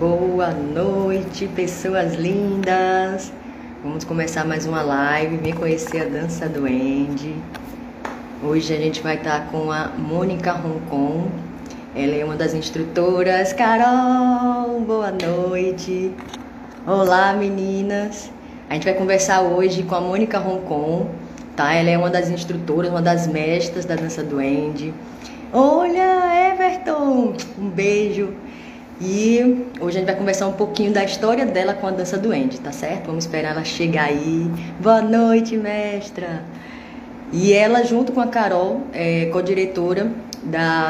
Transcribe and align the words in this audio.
Boa 0.00 0.50
noite, 0.52 1.46
pessoas 1.48 2.14
lindas! 2.14 3.30
Vamos 3.84 4.02
começar 4.02 4.46
mais 4.46 4.64
uma 4.64 4.80
live, 4.80 5.36
vem 5.36 5.52
conhecer 5.52 6.00
a 6.00 6.04
dança 6.06 6.48
do 6.48 6.64
Andy. 6.64 7.36
Hoje 8.42 8.72
a 8.72 8.78
gente 8.78 9.02
vai 9.02 9.16
estar 9.16 9.50
com 9.50 9.70
a 9.70 9.88
Mônica 9.88 10.52
Roncon. 10.52 11.28
Ela 11.94 12.14
é 12.14 12.24
uma 12.24 12.34
das 12.34 12.54
instrutoras. 12.54 13.52
Carol, 13.52 14.80
boa 14.80 15.10
noite! 15.10 16.14
Olá, 16.86 17.34
meninas! 17.34 18.32
A 18.70 18.72
gente 18.72 18.84
vai 18.84 18.94
conversar 18.94 19.42
hoje 19.42 19.82
com 19.82 19.96
a 19.96 20.00
Mônica 20.00 20.38
Roncon, 20.38 21.10
tá? 21.54 21.74
Ela 21.74 21.90
é 21.90 21.98
uma 21.98 22.08
das 22.08 22.30
instrutoras, 22.30 22.90
uma 22.90 23.02
das 23.02 23.26
mestras 23.26 23.84
da 23.84 23.96
dança 23.96 24.22
do 24.22 24.38
Andy. 24.38 24.94
Olha, 25.52 26.54
Everton! 26.54 27.34
Um 27.58 27.68
beijo! 27.68 28.32
E 29.02 29.66
hoje 29.80 29.96
a 29.96 30.00
gente 30.00 30.04
vai 30.04 30.14
conversar 30.14 30.46
um 30.46 30.52
pouquinho 30.52 30.92
da 30.92 31.02
história 31.02 31.46
dela 31.46 31.72
com 31.72 31.86
a 31.86 31.90
dança 31.90 32.18
do 32.18 32.32
Andy, 32.32 32.60
tá 32.60 32.70
certo? 32.70 33.06
Vamos 33.06 33.24
esperar 33.24 33.52
ela 33.52 33.64
chegar 33.64 34.04
aí. 34.04 34.50
Boa 34.78 35.00
noite, 35.00 35.56
mestra! 35.56 36.42
E 37.32 37.50
ela, 37.50 37.82
junto 37.82 38.12
com 38.12 38.20
a 38.20 38.26
Carol, 38.26 38.82
é 38.92 39.30
co-diretora 39.32 40.12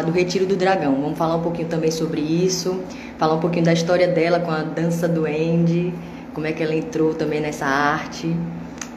do 0.04 0.10
Retiro 0.10 0.44
do 0.44 0.56
Dragão. 0.56 1.00
Vamos 1.00 1.16
falar 1.16 1.36
um 1.36 1.42
pouquinho 1.42 1.68
também 1.68 1.92
sobre 1.92 2.20
isso, 2.20 2.82
falar 3.16 3.34
um 3.34 3.40
pouquinho 3.40 3.64
da 3.64 3.72
história 3.72 4.08
dela 4.08 4.40
com 4.40 4.50
a 4.50 4.62
dança 4.62 5.06
do 5.06 5.24
Andy, 5.24 5.94
como 6.34 6.48
é 6.48 6.52
que 6.52 6.64
ela 6.64 6.74
entrou 6.74 7.14
também 7.14 7.40
nessa 7.40 7.66
arte. 7.66 8.34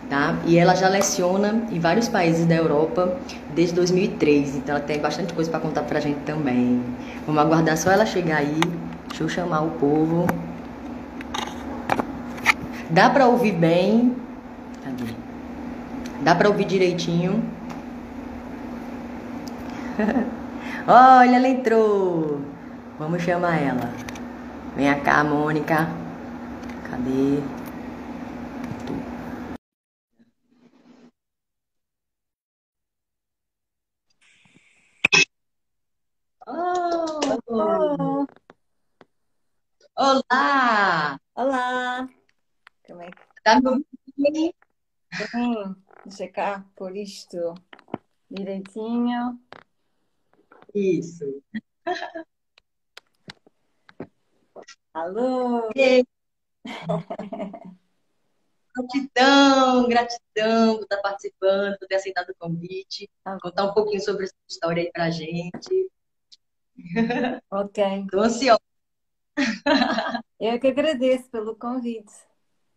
Tá? 0.10 0.40
E 0.48 0.58
ela 0.58 0.74
já 0.74 0.90
leciona 0.90 1.64
em 1.72 1.80
vários 1.80 2.08
países 2.08 2.48
da 2.48 2.56
Europa 2.56 3.16
desde 3.54 3.76
2003, 3.76 4.58
então 4.58 4.76
ela 4.76 4.84
tem 4.84 5.00
bastante 5.00 5.34
coisa 5.34 5.52
para 5.52 5.60
contar 5.60 5.84
pra 5.84 6.00
gente 6.00 6.20
também. 6.26 6.82
Vamos 7.28 7.42
aguardar 7.42 7.78
só 7.78 7.92
ela 7.92 8.08
chegar 8.08 8.38
aí. 8.38 8.60
Deixa 9.14 9.26
eu 9.26 9.30
chamar 9.30 9.62
o 9.62 9.70
povo. 9.78 10.26
Dá 12.90 13.12
para 13.12 13.28
ouvir 13.28 13.52
bem? 13.52 14.16
Cadê? 14.84 15.04
Dá 16.24 16.34
para 16.34 16.50
ouvir 16.50 16.66
direitinho? 16.66 17.44
Olha, 20.88 21.36
ela 21.36 21.48
entrou. 21.48 22.42
Vamos 22.98 23.22
chamar 23.22 23.62
ela. 23.62 23.92
Vem 24.76 24.92
cá, 25.02 25.24
Mônica. 25.24 25.88
Cadê? 26.90 27.38
Oh! 36.48 38.23
Olá! 39.96 41.20
Olá! 41.36 42.10
Como 42.88 43.04
é 43.04 43.12
que 43.12 43.18
Tá 43.44 43.62
me 43.62 43.68
ouvindo 43.68 43.86
bem? 44.18 44.52
bem? 45.32 45.76
Deixa 46.04 46.28
cá 46.30 46.66
por 46.76 46.98
isto 46.98 47.54
direitinho. 48.28 49.40
Isso. 50.74 51.44
Alô! 54.96 55.70
Gratidão, 58.76 59.88
gratidão 59.88 60.76
por 60.78 60.84
estar 60.84 61.02
participando, 61.04 61.78
por 61.78 61.88
ter 61.88 61.96
aceitado 61.96 62.32
o 62.32 62.36
convite. 62.36 63.08
Ah. 63.24 63.38
Contar 63.40 63.66
um 63.66 63.74
pouquinho 63.76 64.02
sobre 64.02 64.24
essa 64.24 64.34
história 64.50 64.82
aí 64.82 64.92
pra 64.92 65.12
gente. 65.12 65.92
Ok. 67.52 68.08
Tô 68.10 68.22
ansiosa. 68.22 68.73
Eu 70.40 70.60
que 70.60 70.68
agradeço 70.68 71.30
pelo 71.30 71.56
convite. 71.56 72.14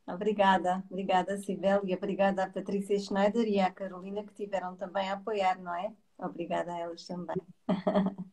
Obrigada. 0.06 0.84
Obrigada, 0.88 1.36
Sibel, 1.38 1.82
e 1.84 1.94
obrigada 1.94 2.44
à 2.44 2.50
Patrícia 2.50 2.98
Schneider 2.98 3.46
e 3.46 3.58
à 3.58 3.70
Carolina 3.70 4.22
que 4.22 4.33
tiveram 4.33 4.77
também 4.77 5.11
a 5.11 5.14
apoiar, 5.14 5.58
não 5.58 5.74
é? 5.74 5.92
Obrigada 6.16 6.72
a 6.72 6.78
elas 6.78 7.05
também. 7.06 7.36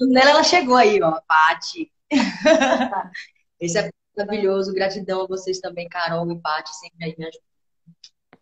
Nela 0.00 0.30
ela 0.30 0.42
chegou 0.42 0.76
aí, 0.76 1.00
ó, 1.02 1.20
Pati. 1.26 1.90
Esse 3.60 3.78
é 3.78 3.90
maravilhoso. 4.16 4.74
Gratidão 4.74 5.22
a 5.22 5.26
vocês 5.26 5.60
também, 5.60 5.88
Carol 5.88 6.30
e 6.30 6.38
Pati, 6.40 6.74
sempre 6.76 7.04
aí 7.04 7.14
me 7.16 7.26
ajudando. 7.26 7.52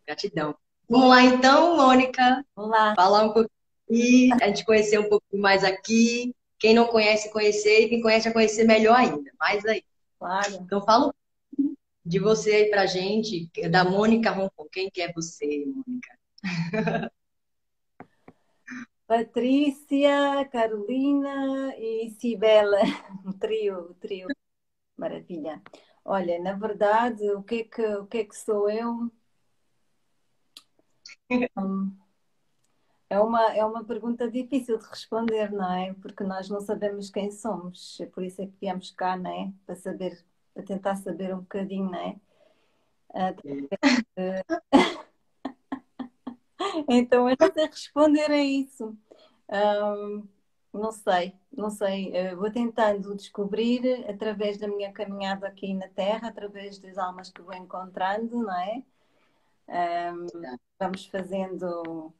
Gratidão. 0.07 0.57
Vamos 0.89 1.09
lá 1.09 1.23
então, 1.23 1.77
Mônica. 1.77 2.45
Olá! 2.57 2.95
falar 2.97 3.25
um 3.25 3.33
pouquinho, 3.33 4.37
a 4.43 4.49
gente 4.49 4.65
conhecer 4.65 4.99
um 4.99 5.09
pouquinho 5.09 5.41
mais 5.41 5.63
aqui. 5.63 6.35
Quem 6.61 6.75
não 6.75 6.87
conhece, 6.87 7.33
conhecer, 7.33 7.81
e 7.81 7.89
quem 7.89 8.03
conhece, 8.03 8.29
a 8.29 8.33
conhecer 8.33 8.65
melhor 8.65 8.95
ainda. 8.95 9.33
Mais 9.41 9.65
aí. 9.65 9.83
Claro. 10.19 10.55
Então, 10.57 10.83
fala 10.83 11.15
de 12.05 12.19
você 12.19 12.53
aí 12.53 12.71
pra 12.71 12.85
gente, 12.85 13.51
da 13.71 13.83
Mônica 13.83 14.31
Roncon. 14.31 14.69
Quem 14.71 14.91
que 14.91 15.01
é 15.01 15.11
você, 15.13 15.65
Mônica? 15.67 16.19
Patrícia, 19.07 20.49
Carolina 20.53 21.75
e 21.77 22.11
Cibela. 22.11 22.79
Um 23.27 23.33
trio, 23.33 23.91
um 23.91 23.95
trio. 23.95 24.29
Maravilha. 24.97 25.63
Olha, 26.05 26.39
na 26.39 26.53
verdade, 26.53 27.29
o 27.33 27.43
que 27.43 27.57
é 27.57 27.65
que, 27.65 27.83
o 27.83 28.07
que 28.07 28.19
é 28.19 28.25
que 28.25 28.37
sou 28.37 28.69
eu? 28.71 29.11
Hum, 31.57 31.97
É 33.11 33.21
uma, 33.21 33.43
é 33.57 33.65
uma 33.65 33.85
pergunta 33.85 34.31
difícil 34.31 34.79
de 34.79 34.87
responder, 34.87 35.53
não 35.53 35.73
é? 35.75 35.95
Porque 35.95 36.25
nós 36.25 36.49
não 36.49 36.61
sabemos 36.61 37.11
quem 37.11 37.31
somos. 37.33 38.01
É 38.01 38.07
por 38.07 38.23
isso 38.25 38.41
é 38.43 38.47
que 38.47 38.55
viemos 38.61 38.91
cá, 38.93 39.17
não 39.17 39.31
é? 39.33 39.53
Para 39.67 39.75
saber, 39.77 40.25
para 40.55 40.63
tentar 40.65 40.97
saber 40.97 41.35
um 41.35 41.41
bocadinho, 41.41 41.91
não 41.91 41.99
é? 41.99 42.17
Ah, 43.15 43.35
Então, 46.89 47.29
eu 47.29 47.37
não 47.41 47.53
sei 47.53 47.67
responder 47.67 48.31
a 48.31 48.37
isso. 48.43 48.97
Ahm, 49.51 50.25
não 50.73 50.93
sei, 50.93 51.35
não 51.53 51.71
sei. 51.71 52.11
Eu 52.15 52.37
vou 52.39 52.51
tentando 52.53 53.15
descobrir 53.17 54.09
através 54.11 54.59
da 54.59 54.69
minha 54.69 54.93
caminhada 54.93 55.47
aqui 55.49 55.75
na 55.75 55.89
Terra, 55.89 56.29
através 56.29 56.79
das 56.79 56.99
almas 56.99 57.31
que 57.31 57.43
vou 57.43 57.55
encontrando, 57.55 58.37
não 58.43 58.55
é? 58.61 58.83
Ahm, 59.69 60.27
vamos 60.79 61.07
fazendo 61.07 62.13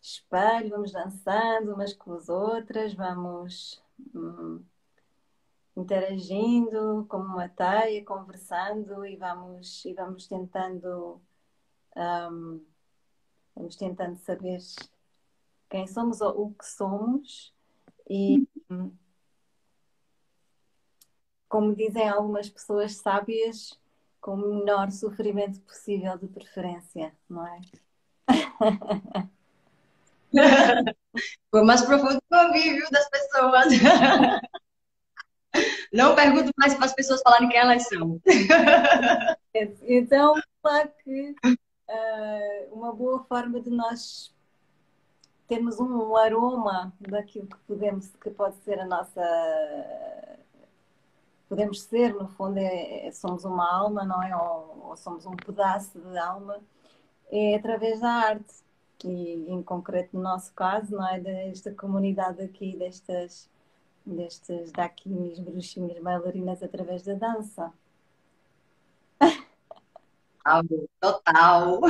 espelho, 0.00 0.70
vamos 0.70 0.92
dançando 0.92 1.74
umas 1.74 1.92
com 1.92 2.12
as 2.14 2.28
outras, 2.28 2.94
vamos 2.94 3.82
hum, 4.14 4.62
interagindo 5.76 7.04
como 7.08 7.24
uma 7.24 7.48
teia, 7.48 8.04
conversando 8.04 9.04
e 9.06 9.16
vamos, 9.16 9.84
e 9.84 9.94
vamos 9.94 10.26
tentando. 10.26 11.20
ahm, 11.96 12.60
Vamos 13.56 13.74
tentando 13.74 14.18
saber 14.18 14.58
quem 15.70 15.86
somos 15.86 16.20
ou 16.20 16.48
o 16.48 16.54
que 16.54 16.66
somos 16.66 17.54
e, 18.08 18.46
hum, 18.70 18.92
como 21.48 21.74
dizem 21.74 22.06
algumas 22.06 22.50
pessoas 22.50 22.96
sábias, 22.96 23.80
com 24.20 24.34
o 24.34 24.58
menor 24.58 24.90
sofrimento 24.90 25.58
possível 25.62 26.18
de 26.18 26.28
preferência, 26.28 27.16
não 27.28 27.46
é? 27.46 27.60
Foi 31.50 31.62
mais 31.64 31.82
profundo 31.82 32.18
que 32.20 32.34
eu 32.34 32.38
ouvi, 32.46 32.74
viu, 32.74 32.86
das 32.90 33.08
pessoas. 33.08 33.66
Não 35.92 36.14
pergunto 36.14 36.52
mais 36.58 36.74
para 36.74 36.86
as 36.86 36.94
pessoas 36.94 37.22
falarem 37.22 37.48
quem 37.48 37.58
elas 37.58 37.84
são. 37.88 38.20
Então, 39.88 40.34
claro 40.62 40.90
que 41.02 41.34
ah, 41.88 42.66
uma 42.70 42.92
boa 42.92 43.24
forma 43.24 43.58
de 43.58 43.70
nós 43.70 44.34
termos 45.48 45.80
um 45.80 46.14
aroma 46.14 46.92
daquilo 47.00 47.46
que 47.46 47.56
podemos, 47.66 48.08
que 48.20 48.28
pode 48.30 48.56
ser 48.64 48.78
a 48.80 48.84
nossa 48.84 49.22
podemos 51.48 51.82
ser, 51.82 52.12
no 52.14 52.28
fundo, 52.28 52.58
é, 52.58 53.06
é- 53.06 53.12
somos 53.12 53.44
uma 53.44 53.72
alma, 53.72 54.04
não 54.04 54.22
é? 54.22 54.36
Ou, 54.36 54.88
ou 54.88 54.96
somos 54.96 55.26
um 55.26 55.36
pedaço 55.36 55.98
de 55.98 56.18
alma, 56.18 56.60
é 57.30 57.56
através 57.56 58.00
da 58.00 58.10
arte. 58.10 58.65
E 59.04 59.50
em 59.50 59.62
concreto, 59.62 60.16
no 60.16 60.22
nosso 60.22 60.52
caso, 60.54 60.96
não 60.96 61.06
é? 61.06 61.20
Desta 61.20 61.72
comunidade 61.72 62.42
aqui, 62.42 62.76
destas, 62.76 63.48
destas 64.04 64.72
daquinhas, 64.72 65.38
bruxinhas, 65.38 65.98
bailarinas, 66.02 66.62
através 66.62 67.02
da 67.02 67.14
dança. 67.14 67.72
Algo 70.44 70.88
Total. 71.00 71.80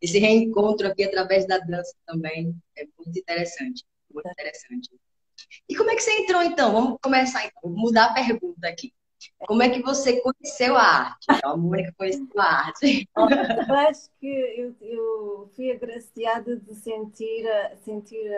Esse 0.00 0.18
reencontro 0.18 0.86
aqui 0.86 1.04
através 1.04 1.46
da 1.46 1.58
dança 1.58 1.94
também 2.06 2.54
é 2.76 2.86
muito 2.98 3.18
interessante. 3.18 3.84
Muito 4.12 4.28
interessante. 4.28 4.90
E 5.68 5.74
como 5.74 5.90
é 5.90 5.94
que 5.94 6.02
você 6.02 6.12
entrou 6.20 6.42
então? 6.42 6.72
Vamos 6.72 6.98
começar 7.02 7.44
então. 7.44 7.70
Vou 7.70 7.72
mudar 7.72 8.06
a 8.06 8.14
pergunta 8.14 8.68
aqui. 8.68 8.92
Como 9.46 9.62
é 9.62 9.68
que 9.68 9.82
você 9.82 10.20
conheceu 10.20 10.76
a 10.76 10.82
arte? 10.82 11.26
A 11.42 11.56
Mônica 11.56 11.92
conheceu 11.96 12.26
a 12.36 12.44
arte. 12.44 13.08
Eu 13.16 13.74
acho 13.74 14.10
que 14.20 14.26
eu, 14.26 14.74
eu 14.80 15.50
fui 15.54 15.70
agraciada 15.70 16.56
de 16.56 16.74
sentir, 16.74 17.46
sentir, 17.84 18.30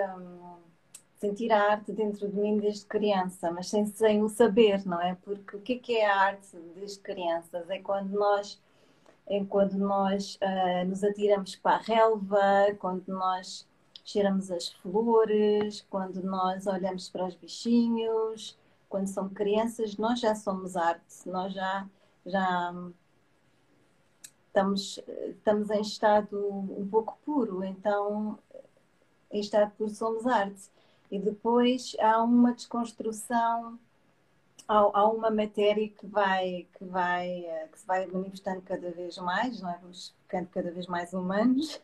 sentir 1.17 1.53
a 1.53 1.73
arte 1.73 1.93
dentro 1.93 2.29
de 2.29 2.37
mim 2.37 2.59
desde 2.59 2.87
criança, 2.87 3.51
mas 3.51 3.69
sem, 3.69 3.87
sem 3.87 4.23
o 4.23 4.29
saber, 4.29 4.85
não 4.87 5.01
é? 5.01 5.17
Porque 5.23 5.57
o 5.57 5.61
que 5.61 5.97
é, 5.97 6.01
é 6.01 6.07
a 6.07 6.17
arte 6.17 6.57
desde 6.75 6.99
crianças? 7.01 7.69
É 7.71 7.79
quando 7.79 8.11
nós, 8.11 8.61
é 9.29 9.45
quando 9.45 9.75
nós 9.75 10.39
uh, 10.43 10.89
nos 10.89 11.05
atiramos 11.05 11.57
para 11.57 11.77
a 11.77 11.81
relva, 11.81 12.75
quando 12.79 13.07
nós 13.09 13.67
cheiramos 14.05 14.51
as 14.51 14.69
flores, 14.69 15.85
quando 15.89 16.23
nós 16.23 16.67
olhamos 16.67 17.09
para 17.09 17.27
os 17.27 17.35
bichinhos, 17.35 18.59
quando 18.93 19.09
somos 19.09 19.33
crianças, 19.33 19.97
nós 19.97 20.21
já 20.21 20.35
somos 20.35 20.77
arte, 20.77 21.27
nós 21.27 21.55
já, 21.55 21.89
já 22.27 22.75
estamos, 24.49 25.01
estamos 25.31 25.71
em 25.71 25.81
estado 25.81 26.39
um 26.47 26.87
pouco 26.91 27.19
puro, 27.25 27.65
então 27.65 28.39
em 29.31 29.41
estado 29.41 29.73
puro 29.79 29.89
somos 29.89 30.27
arte. 30.27 30.71
E 31.11 31.19
depois 31.19 31.97
há 32.01 32.23
uma 32.23 32.53
desconstrução, 32.53 33.79
há, 34.69 34.77
há 34.77 35.09
uma 35.09 35.31
matéria 35.31 35.89
que 35.89 36.07
vai, 36.07 36.67
que 36.77 36.85
vai, 36.85 37.47
que 37.73 37.81
se 37.81 37.87
vai 37.87 38.07
manifestando 38.07 38.61
cada 38.61 38.91
vez 38.91 39.17
mais, 39.17 39.59
não 39.63 39.71
é? 39.71 39.79
Vamos 39.81 40.15
ficando 40.21 40.49
cada 40.49 40.71
vez 40.71 40.87
mais 40.87 41.15
humanos. 41.15 41.81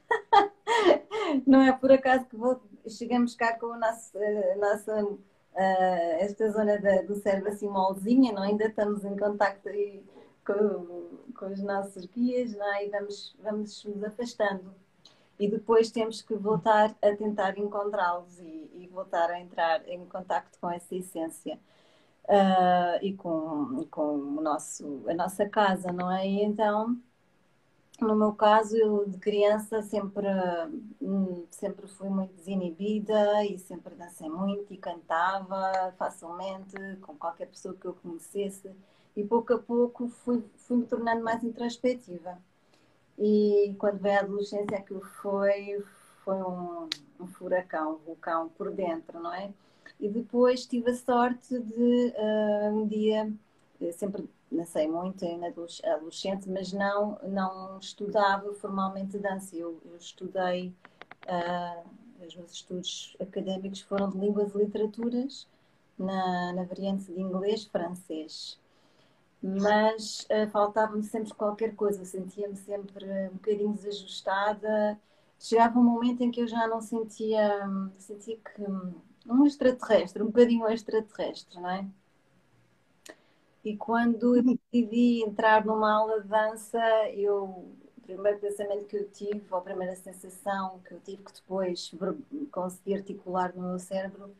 não 1.47 1.63
é 1.63 1.73
por 1.73 1.91
acaso 1.91 2.27
que 2.27 2.37
vou, 2.37 2.61
chegamos 2.87 3.35
cá 3.35 3.59
com 3.59 3.73
a 3.73 3.79
nossa, 3.79 4.19
a 4.19 4.57
nossa 4.57 5.19
uh, 5.55 6.21
esta 6.21 6.51
zona 6.51 6.79
da, 6.79 7.03
do 7.03 7.15
cérebro 7.17 7.51
assim 7.51 7.69
molzinha, 7.69 8.33
não? 8.33 8.43
ainda 8.43 8.67
estamos 8.67 9.05
em 9.05 9.17
contacto 9.17 9.69
com, 10.45 11.09
com 11.35 11.47
os 11.47 11.63
nossos 11.63 12.07
guias 12.07 12.53
não 12.53 12.75
é? 12.75 12.87
e 12.87 12.91
vamos, 12.91 13.37
vamos 13.43 13.85
nos 13.85 14.03
afastando. 14.05 14.75
E 15.39 15.49
depois 15.49 15.91
temos 15.91 16.21
que 16.21 16.35
voltar 16.35 16.97
a 17.01 17.15
tentar 17.15 17.57
encontrá-los 17.59 18.41
e, 18.41 18.71
e, 18.75 18.89
voltar 18.93 19.31
a 19.31 19.39
entrar 19.41 19.89
em 19.89 20.05
contacto 20.07 20.59
com 20.61 20.69
essa 20.69 20.97
essência. 20.97 21.59
Uh, 22.25 22.99
e 23.01 23.15
com, 23.15 23.87
com 23.91 24.15
o 24.17 24.41
nosso, 24.43 25.03
a 25.09 25.15
nossa 25.15 25.49
casa, 25.49 25.91
não 25.93 26.11
é? 26.13 26.27
E 26.27 26.43
então 26.43 26.99
no 28.01 28.15
meu 28.17 28.33
caso, 28.33 28.77
eu 28.77 29.09
de 29.09 29.19
criança 29.19 29.83
sempre, 29.83 30.27
hum, 31.01 31.47
sempre 31.51 31.87
fui 31.89 32.09
muito 32.09 32.35
desinibida 32.35 33.45
e 33.45 33.59
sempre 33.59 33.95
dancei 33.95 34.29
muito 34.29 34.73
e 34.73 34.77
cantava 34.77 35.93
facilmente 35.99 36.77
com 37.03 37.17
qualquer 37.17 37.49
pessoa 37.49 37.75
que 37.75 37.87
eu 37.87 37.95
conhecesse 37.95 38.71
e 39.17 39.25
pouco 39.25 39.53
a 39.55 39.59
pouco 39.59 40.09
fui, 40.09 40.45
fui 40.59 40.77
me 40.79 40.87
tornando 40.87 41.23
mais 41.25 41.43
introspectiva. 41.43 42.39
E 43.19 43.75
quando 43.79 43.99
veio 43.99 44.19
a 44.19 44.21
adolescência 44.21 44.79
aquilo 44.79 45.01
foi, 45.01 45.85
foi 46.25 46.37
um, 46.37 46.89
um 47.21 47.27
furacão, 47.27 47.95
um 47.95 47.99
vulcão 47.99 48.49
por 48.51 48.71
dentro, 48.71 49.21
não 49.21 49.35
é? 49.35 49.53
E 49.99 50.09
depois 50.09 50.67
tive 50.67 50.91
a 50.91 50.95
sorte 50.95 51.59
de 51.59 52.15
uh, 52.17 52.77
um 52.77 52.87
dia, 52.87 53.33
sempre 53.93 54.29
dancei 54.51 54.89
muito 54.89 55.25
em 55.25 55.41
adolescente, 55.47 56.49
mas 56.49 56.73
não, 56.73 57.19
não 57.23 57.79
estudava 57.79 58.53
formalmente 58.55 59.19
dança. 59.19 59.55
Eu, 59.57 59.81
eu 59.85 59.97
estudei, 59.97 60.75
uh, 61.27 62.25
os 62.25 62.35
meus 62.35 62.53
estudos 62.53 63.17
académicos 63.21 63.81
foram 63.83 64.09
de 64.11 64.19
línguas 64.19 64.55
e 64.55 64.59
literaturas, 64.59 65.47
na, 65.99 66.53
na 66.53 66.65
variante 66.65 67.13
de 67.13 67.21
inglês, 67.21 67.65
francês. 67.65 68.59
Mas 69.43 70.27
uh, 70.31 70.51
faltava-me 70.51 71.05
sempre 71.05 71.33
qualquer 71.35 71.75
coisa, 71.75 72.05
sentia-me 72.05 72.57
sempre 72.57 73.07
um 73.29 73.35
bocadinho 73.35 73.73
desajustada. 73.73 74.99
Chegava 75.39 75.79
um 75.79 75.85
momento 75.85 76.23
em 76.23 76.31
que 76.31 76.41
eu 76.41 76.49
já 76.49 76.67
não 76.67 76.81
sentia, 76.81 77.69
sentia 77.99 78.37
que 78.37 78.63
um 79.31 79.47
extraterrestre, 79.47 80.23
um 80.23 80.27
bocadinho 80.27 80.67
extraterrestre, 80.69 81.61
não 81.61 81.71
é? 81.71 81.87
E 83.69 83.77
quando 83.77 84.35
eu 84.35 84.43
decidi 84.43 85.23
entrar 85.23 85.63
numa 85.63 85.93
aula 85.93 86.23
de 86.23 86.29
dança, 86.29 86.81
eu, 87.11 87.45
o 87.45 88.01
primeiro 88.03 88.39
pensamento 88.39 88.87
que 88.87 88.97
eu 88.97 89.11
tive, 89.11 89.45
ou 89.51 89.59
a 89.59 89.61
primeira 89.61 89.95
sensação 89.95 90.81
que 90.89 90.95
eu 90.95 91.01
tive, 91.01 91.23
que 91.23 91.35
depois 91.35 91.95
consegui 92.51 92.95
articular 92.95 93.55
no 93.55 93.69
meu 93.69 93.79
cérebro, 93.79 94.35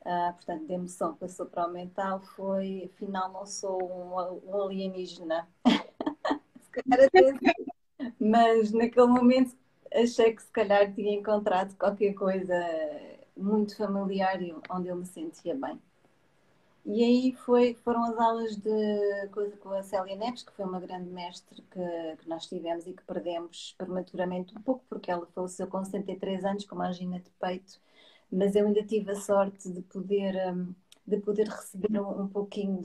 uh, 0.00 0.32
portanto, 0.32 0.64
de 0.64 0.72
emoção 0.72 1.14
passou 1.14 1.44
para 1.44 1.66
o 1.66 1.70
mental, 1.70 2.20
foi: 2.34 2.90
afinal, 2.94 3.30
não 3.30 3.44
sou 3.44 3.78
um, 3.78 4.40
um 4.46 4.62
alienígena. 4.62 5.46
se 6.62 6.70
calhar 6.70 7.06
até. 7.06 7.54
Mas 8.18 8.72
naquele 8.72 9.06
momento 9.06 9.54
achei 9.92 10.32
que 10.34 10.42
se 10.42 10.50
calhar 10.50 10.94
tinha 10.94 11.12
encontrado 11.12 11.76
qualquer 11.76 12.14
coisa 12.14 12.54
muito 13.36 13.76
familiar 13.76 14.38
onde 14.70 14.88
eu 14.88 14.96
me 14.96 15.04
sentia 15.04 15.54
bem. 15.54 15.78
E 16.84 17.04
aí 17.04 17.32
foi, 17.32 17.74
foram 17.84 18.04
as 18.04 18.18
aulas 18.18 18.56
de 18.56 19.28
com 19.60 19.70
a 19.70 19.82
Célia 19.84 20.16
Neves, 20.16 20.42
que 20.42 20.52
foi 20.52 20.64
uma 20.64 20.80
grande 20.80 21.08
mestre 21.10 21.62
que, 21.62 22.16
que 22.18 22.28
nós 22.28 22.46
tivemos 22.46 22.86
e 22.86 22.92
que 22.92 23.04
perdemos 23.04 23.74
prematuramente 23.78 24.56
um 24.56 24.60
pouco, 24.60 24.84
porque 24.88 25.10
ela 25.10 25.26
faleceu 25.26 25.68
com 25.68 25.84
73 25.84 26.44
anos, 26.44 26.64
com 26.64 26.74
uma 26.74 26.88
angina 26.88 27.20
de 27.20 27.30
peito, 27.40 27.80
mas 28.30 28.56
eu 28.56 28.66
ainda 28.66 28.82
tive 28.84 29.12
a 29.12 29.14
sorte 29.14 29.70
de 29.70 29.80
poder, 29.82 30.34
hum, 30.52 30.74
de 31.06 31.18
poder 31.20 31.48
receber 31.48 32.00
um, 32.00 32.22
um 32.22 32.28
pouquinho 32.28 32.82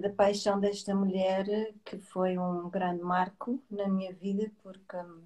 da 0.00 0.10
paixão 0.10 0.60
desta 0.60 0.94
mulher, 0.94 1.74
que 1.84 1.98
foi 1.98 2.38
um 2.38 2.70
grande 2.70 3.02
marco 3.02 3.60
na 3.70 3.88
minha 3.88 4.12
vida, 4.12 4.50
porque 4.62 4.96
hum, 4.96 5.22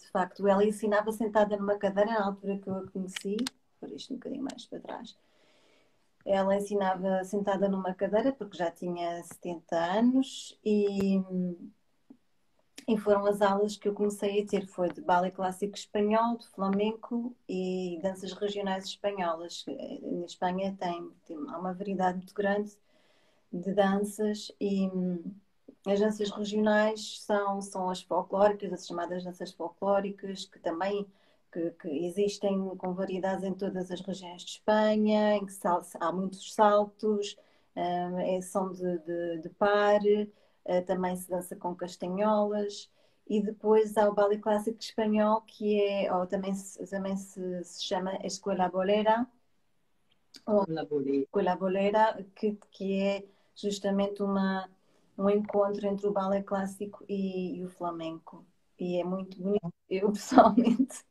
de 0.00 0.08
facto 0.10 0.46
ela 0.48 0.64
ensinava 0.64 1.12
sentada 1.12 1.56
numa 1.56 1.78
cadeira 1.78 2.12
na 2.12 2.26
altura 2.26 2.58
que 2.58 2.68
eu 2.68 2.76
a 2.76 2.90
conheci, 2.90 3.36
por 3.80 3.90
isto 3.90 4.12
um 4.14 4.16
bocadinho 4.16 4.42
mais 4.42 4.66
para 4.66 4.80
trás 4.80 5.25
ela 6.26 6.56
ensinava 6.56 7.22
sentada 7.24 7.68
numa 7.68 7.94
cadeira, 7.94 8.32
porque 8.32 8.58
já 8.58 8.70
tinha 8.70 9.22
70 9.22 9.76
anos, 9.76 10.58
e, 10.64 11.22
e 12.88 12.98
foram 12.98 13.24
as 13.26 13.40
aulas 13.40 13.76
que 13.76 13.88
eu 13.88 13.94
comecei 13.94 14.42
a 14.42 14.46
ter. 14.46 14.66
Foi 14.66 14.92
de 14.92 15.00
ballet 15.00 15.32
clássico 15.34 15.76
espanhol, 15.76 16.36
de 16.36 16.48
flamenco 16.48 17.34
e 17.48 18.00
danças 18.02 18.32
regionais 18.32 18.84
espanholas. 18.84 19.64
Na 20.02 20.26
Espanha 20.26 20.76
tem, 20.78 21.10
tem 21.26 21.36
uma 21.36 21.72
variedade 21.72 22.18
muito 22.18 22.34
grande 22.34 22.76
de 23.52 23.72
danças 23.72 24.50
e 24.60 24.90
as 25.86 26.00
danças 26.00 26.30
regionais 26.30 27.20
são, 27.20 27.62
são 27.62 27.88
as 27.88 28.02
folclóricas, 28.02 28.72
as 28.72 28.86
chamadas 28.86 29.22
danças 29.22 29.52
folclóricas, 29.52 30.44
que 30.44 30.58
também 30.58 31.06
que, 31.56 31.70
que, 31.70 31.88
existem 32.06 32.76
com 32.76 32.92
variedades 32.92 33.44
em 33.44 33.54
todas 33.54 33.90
as 33.90 34.00
regiões 34.02 34.42
de 34.42 34.50
Espanha, 34.52 35.36
em 35.36 35.46
que 35.46 35.54
há 36.00 36.12
muitos 36.12 36.52
saltos, 36.52 37.36
é 37.74 38.40
som 38.42 38.70
de, 38.72 38.98
de, 38.98 39.38
de 39.42 39.48
par, 39.50 40.00
uh, 40.02 40.84
também 40.86 41.16
se 41.16 41.28
dança 41.30 41.56
com 41.56 41.74
castanholas. 41.74 42.90
E 43.28 43.42
depois 43.42 43.96
há 43.96 44.08
o 44.08 44.14
ballet 44.14 44.40
clássico 44.40 44.78
espanhol, 44.78 45.40
que 45.42 45.82
é, 45.82 46.14
ou 46.14 46.26
também, 46.26 46.52
também 46.90 47.16
se, 47.16 47.64
se 47.64 47.84
chama 47.84 48.18
Escola 48.24 48.68
Bolera, 48.68 49.26
ou 50.46 50.64
Escola 51.22 51.56
Bolera, 51.56 52.24
que, 52.36 52.56
que 52.70 53.00
é 53.00 53.24
justamente 53.54 54.22
uma, 54.22 54.70
um 55.18 55.28
encontro 55.30 55.86
entre 55.86 56.06
o 56.06 56.12
ballet 56.12 56.44
clássico 56.44 57.04
e, 57.08 57.58
e 57.58 57.64
o 57.64 57.68
flamenco 57.68 58.46
e 58.78 59.00
é 59.00 59.04
muito 59.04 59.38
bonito. 59.40 59.72
Eu 59.88 60.10
pessoalmente 60.12 61.04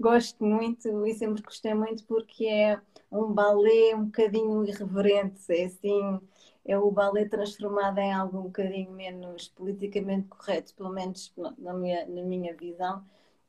gosto 0.00 0.44
muito 0.44 1.06
e 1.06 1.14
sempre 1.14 1.42
gostei 1.42 1.74
muito 1.74 2.04
porque 2.06 2.46
é 2.46 2.80
um 3.10 3.32
balé 3.32 3.94
um 3.94 4.06
bocadinho 4.06 4.64
irreverente, 4.64 5.40
é 5.52 5.64
assim, 5.64 6.20
é 6.64 6.78
o 6.78 6.90
balé 6.90 7.24
transformado 7.26 7.98
em 7.98 8.12
algo 8.12 8.38
um 8.38 8.42
bocadinho 8.44 8.90
menos 8.92 9.48
politicamente 9.48 10.28
correto, 10.28 10.74
pelo 10.74 10.90
menos 10.90 11.32
na 11.58 11.72
minha, 11.74 12.06
na 12.06 12.22
minha 12.22 12.54
visão. 12.56 13.04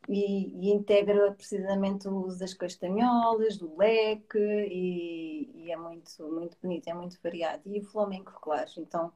E, 0.10 0.68
e, 0.68 0.72
integra 0.72 1.32
precisamente 1.32 2.08
o 2.10 2.26
uso 2.26 2.38
das 2.40 2.54
castanholas, 2.54 3.58
do 3.58 3.74
leque, 3.78 4.38
e, 4.38 5.50
e, 5.56 5.72
é 5.72 5.78
muito, 5.78 6.10
muito 6.30 6.58
bonito, 6.62 6.88
é 6.90 6.94
muito 6.94 7.18
variado. 7.24 7.62
E 7.66 7.80
o 7.80 7.84
flamenco, 7.86 8.34
claro. 8.42 8.70
Então, 8.78 9.14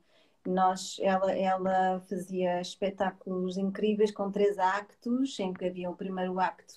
nós, 0.48 0.98
ela, 1.02 1.32
ela 1.38 2.00
fazia 2.10 2.62
espetáculos 2.62 3.58
incríveis 3.58 4.12
com 4.12 4.32
três 4.32 4.58
actos, 4.58 5.38
em 5.40 5.54
que 5.54 5.66
havia 5.66 5.90
o 5.90 5.96
primeiro 5.96 6.40
acto 6.40 6.76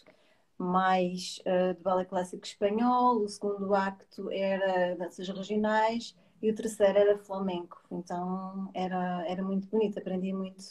mais 0.58 1.40
uh, 1.46 1.74
de 1.74 1.80
ballet 1.80 2.08
clássico 2.08 2.44
espanhol, 2.44 3.22
o 3.22 3.28
segundo 3.28 3.74
acto 3.74 4.30
era 4.30 4.94
danças 4.96 5.28
regionais 5.28 6.16
e 6.42 6.50
o 6.50 6.54
terceiro 6.54 6.98
era 6.98 7.18
flamenco. 7.18 7.80
Então 7.90 8.68
era, 8.74 9.24
era 9.26 9.42
muito 9.42 9.68
bonito, 9.68 9.98
aprendi 9.98 10.32
muito 10.32 10.64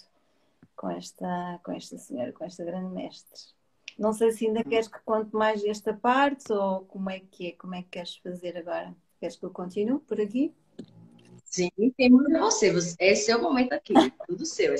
com 0.76 0.90
esta, 0.90 1.60
com 1.64 1.72
esta 1.72 1.98
senhora, 1.98 2.34
com 2.34 2.44
esta 2.44 2.66
grande 2.66 2.94
mestre. 2.94 3.54
Não 3.98 4.14
sei 4.14 4.32
se 4.32 4.46
ainda 4.46 4.64
queres 4.64 4.88
que 4.90 5.00
conte 5.04 5.34
mais 5.34 5.62
desta 5.62 5.94
parte 5.94 6.52
ou 6.52 6.82
como 6.82 7.10
é 7.10 7.22
que 7.22 7.48
é, 7.48 7.52
como 7.54 7.76
é 7.76 7.82
que 7.82 7.90
queres 7.90 8.18
fazer 8.18 8.58
agora? 8.58 8.94
Queres 9.20 9.38
que 9.38 9.46
eu 9.46 9.52
continue 9.52 10.00
por 10.00 10.20
aqui? 10.20 10.54
Sim, 11.50 11.70
tem 11.98 12.10
muito 12.10 12.38
você. 12.40 12.72
Esse 13.00 13.32
é 13.32 13.36
o 13.36 13.42
momento 13.42 13.74
aqui, 13.74 13.94
tudo 14.28 14.46
seu. 14.46 14.76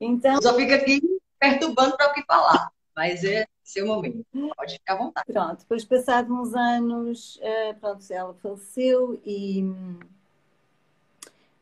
Então. 0.00 0.42
Só 0.42 0.54
fica 0.54 0.74
aqui 0.74 1.00
perturbando 1.38 1.96
para 1.96 2.10
o 2.10 2.14
que 2.14 2.22
falar. 2.24 2.70
Mas 2.96 3.24
é, 3.24 3.46
Seu 3.62 3.86
momento, 3.86 4.24
pode 4.56 4.74
ficar 4.74 4.94
à 4.94 4.96
vontade. 4.98 5.26
Pronto, 5.26 5.58
depois 5.60 5.84
passados 5.84 6.30
uns 6.30 6.54
anos, 6.54 7.36
uh, 7.36 7.74
pronto, 7.80 8.04
ela 8.10 8.34
faleceu 8.34 9.20
e, 9.24 9.64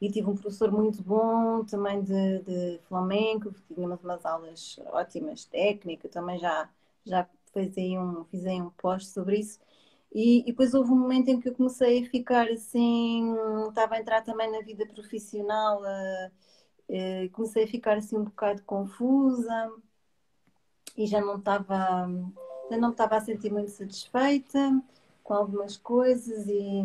e 0.01 0.11
tive 0.11 0.29
um 0.29 0.35
professor 0.35 0.71
muito 0.71 1.03
bom 1.03 1.65
também 1.65 2.03
de, 2.03 2.41
de 2.41 2.81
flamenco, 2.89 3.55
tínhamos 3.73 4.03
umas 4.03 4.27
aulas 4.27 4.79
ótimas, 4.87 5.47
técnica, 5.47 6.07
também 6.09 6.39
já, 6.39 6.69
já 7.07 7.27
fiz 7.55 7.77
um, 7.97 8.25
fiz 8.25 8.45
um 8.45 8.69
post 8.71 9.09
sobre 9.11 9.39
isso. 9.39 9.59
E, 10.15 10.41
e, 10.41 10.45
depois 10.47 10.75
houve 10.75 10.91
um 10.93 10.99
momento 10.99 11.29
em 11.29 11.41
que 11.41 11.49
eu 11.49 11.55
comecei 11.55 12.03
a 12.03 12.11
ficar 12.11 12.49
assim, 12.49 13.35
estava 13.69 13.95
a 13.95 14.01
entrar 14.01 14.23
também 14.23 14.51
na 14.51 14.61
vida 14.61 14.87
profissional, 14.87 15.81
uh, 15.81 16.31
uh, 16.91 17.31
comecei 17.33 17.65
a 17.65 17.69
ficar 17.69 17.97
assim 17.97 18.19
um 18.19 18.25
bocado 18.25 18.63
confusa 18.65 19.73
e 20.97 21.07
já 21.07 21.21
não 21.21 21.39
estava 21.39 22.09
já 22.71 22.77
não 22.79 22.91
estava 22.91 23.17
a 23.17 23.21
sentir 23.21 23.51
muito 23.53 23.71
satisfeita 23.71 24.83
com 25.25 25.35
algumas 25.35 25.77
coisas 25.77 26.47
e, 26.47 26.85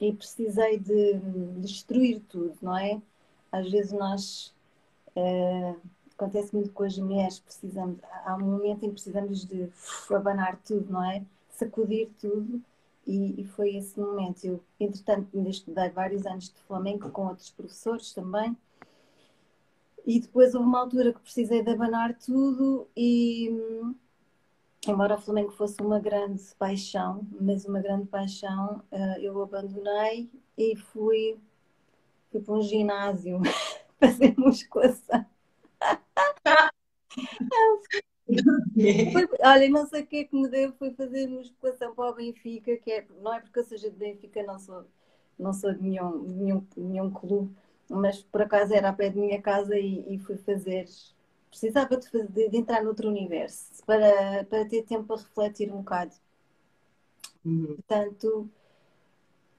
e 0.00 0.12
precisei 0.12 0.78
de, 0.78 1.14
destruir 1.58 2.20
tudo, 2.28 2.56
não 2.62 2.76
é? 2.76 3.00
Às 3.52 3.70
vezes 3.70 3.92
nós 3.92 4.54
é, 5.16 5.74
acontece 6.14 6.54
muito 6.54 6.70
com 6.72 6.84
as 6.84 6.96
mulheres, 6.98 7.40
precisamos, 7.40 7.98
há 8.24 8.34
um 8.36 8.40
momento 8.40 8.84
em 8.84 8.88
que 8.88 8.94
precisamos 8.94 9.44
de 9.44 9.64
uf, 9.64 10.14
abanar 10.14 10.58
tudo, 10.64 10.92
não 10.92 11.04
é? 11.04 11.22
Sacudir 11.60 12.08
tudo 12.18 12.62
e, 13.06 13.42
e, 13.42 13.44
foi 13.44 13.76
esse 13.76 13.98
momento. 13.98 14.44
Eu, 14.44 14.62
entretanto, 14.78 15.36
ainda 15.36 15.50
estudei 15.50 15.90
vários 15.90 16.26
anos 16.26 16.48
de 16.48 16.60
flamenco 16.62 17.10
com 17.10 17.26
outros 17.26 17.50
professores 17.50 18.12
também 18.12 18.56
e 20.06 20.20
depois 20.20 20.54
houve 20.54 20.66
uma 20.66 20.80
altura 20.80 21.12
que 21.12 21.20
precisei 21.20 21.62
de 21.62 21.70
abanar 21.70 22.16
tudo 22.18 22.88
e 22.96 23.50
embora 24.88 25.16
o 25.16 25.20
Flamengo 25.20 25.50
fosse 25.50 25.80
uma 25.82 26.00
grande 26.00 26.42
paixão, 26.58 27.26
mas 27.40 27.66
uma 27.66 27.80
grande 27.80 28.06
paixão, 28.06 28.82
eh, 28.90 29.18
eu 29.20 29.40
abandonei 29.42 30.30
e 30.56 30.74
fui, 30.76 31.38
fui 32.30 32.40
para 32.40 32.54
um 32.54 32.62
ginásio 32.62 33.40
fazer 34.00 34.34
musculação. 34.38 35.26
Foi, 39.12 39.28
olha, 39.40 39.68
não 39.68 39.86
sei 39.86 40.02
o 40.02 40.06
que 40.06 40.16
é 40.16 40.24
que 40.24 40.36
me 40.36 40.48
deu, 40.48 40.72
foi 40.72 40.92
fazer 40.92 41.26
musculação 41.28 41.94
para 41.94 42.10
o 42.10 42.14
Benfica, 42.14 42.76
que 42.76 42.90
é, 42.90 43.06
não 43.20 43.34
é 43.34 43.40
porque 43.40 43.58
eu 43.58 43.64
seja 43.64 43.90
de 43.90 43.96
Benfica, 43.96 44.42
não 44.42 44.58
sou, 44.58 44.84
não 45.38 45.52
sou 45.52 45.72
de 45.72 45.82
nenhum, 45.82 46.22
nenhum, 46.22 46.66
nenhum 46.76 47.10
clube, 47.10 47.54
mas 47.88 48.22
por 48.22 48.42
acaso 48.42 48.72
era 48.74 48.88
a 48.88 48.92
pé 48.92 49.10
de 49.10 49.18
minha 49.18 49.40
casa 49.40 49.76
e, 49.76 50.14
e 50.14 50.18
fui 50.18 50.36
fazer. 50.36 50.86
Precisava 51.50 51.96
de, 51.96 52.08
fazer, 52.08 52.48
de, 52.48 52.56
entrar 52.56 52.82
noutro 52.82 53.08
universo 53.08 53.84
para, 53.84 54.44
para 54.44 54.64
ter 54.66 54.84
tempo 54.84 55.04
para 55.04 55.16
refletir 55.16 55.72
um 55.72 55.78
bocado. 55.78 56.14
Uhum. 57.44 57.74
Portanto, 57.74 58.48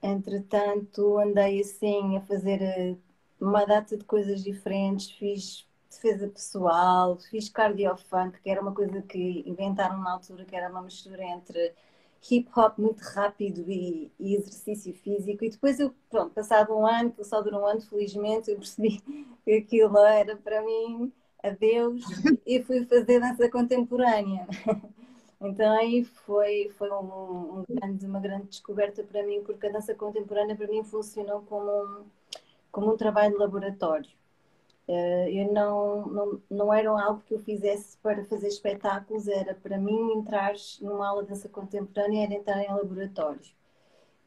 entretanto, 0.02 1.18
andei 1.18 1.60
assim 1.60 2.16
a 2.16 2.22
fazer 2.22 2.62
eh, 2.62 2.96
uma 3.40 3.66
data 3.66 3.98
de 3.98 4.06
coisas 4.06 4.42
diferentes, 4.42 5.12
fiz 5.12 5.68
defesa 5.92 6.28
pessoal, 6.30 7.18
fiz 7.18 7.50
cardiofunk, 7.50 8.40
que 8.42 8.50
era 8.50 8.62
uma 8.62 8.74
coisa 8.74 9.02
que 9.02 9.44
inventaram 9.46 10.00
na 10.00 10.14
altura, 10.14 10.46
que 10.46 10.56
era 10.56 10.70
uma 10.70 10.82
mistura 10.82 11.24
entre 11.24 11.74
hip 12.30 12.50
hop 12.56 12.78
muito 12.78 13.02
rápido 13.02 13.70
e, 13.70 14.12
e, 14.20 14.36
exercício 14.36 14.94
físico. 14.94 15.44
E 15.44 15.50
depois 15.50 15.80
eu, 15.80 15.94
pronto, 16.10 16.34
passado 16.34 16.74
um 16.74 16.88
ano, 16.88 17.12
que 17.12 17.24
só 17.24 17.42
durou 17.42 17.62
um 17.62 17.66
ano, 17.66 17.82
felizmente, 17.82 18.50
eu 18.50 18.58
percebi 18.58 19.02
que 19.44 19.52
aquilo 19.52 19.98
era 19.98 20.36
para 20.38 20.62
mim 20.62 21.12
adeus 21.44 22.04
e 22.46 22.64
fui 22.64 22.86
fazer 22.86 23.20
dança 23.20 23.50
contemporânea. 23.50 24.48
Então 25.44 25.76
aí 25.76 26.04
foi, 26.04 26.70
foi 26.78 26.92
um, 26.92 27.62
um 27.62 27.66
grande, 27.68 28.06
uma 28.06 28.20
grande 28.20 28.46
descoberta 28.46 29.04
para 29.04 29.24
mim, 29.24 29.42
porque 29.44 29.66
a 29.66 29.72
dança 29.72 29.96
contemporânea 29.96 30.56
para 30.56 30.68
mim 30.68 30.84
funcionou 30.84 31.42
como 31.42 31.66
um, 31.68 32.06
como 32.72 32.94
um 32.94 32.96
trabalho 32.96 33.32
de 33.34 33.40
laboratório. 33.40 34.12
Eh, 34.88 35.30
eu 35.32 35.54
não, 35.54 36.06
não, 36.08 36.42
não 36.50 36.74
era 36.74 36.90
algo 36.90 37.22
que 37.26 37.34
eu 37.34 37.40
fizesse 37.40 37.98
para 37.98 38.26
fazer 38.26 38.48
espetáculos, 38.48 39.28
era 39.28 39.56
para 39.56 39.78
mim 39.78 40.14
entrar 40.14 40.54
numa 40.82 41.08
aula 41.08 41.24
de 41.24 41.30
dança 41.30 41.48
contemporânea, 41.50 42.26
era 42.26 42.34
entrar 42.34 42.64
em 42.64 42.70
laboratório. 42.70 43.42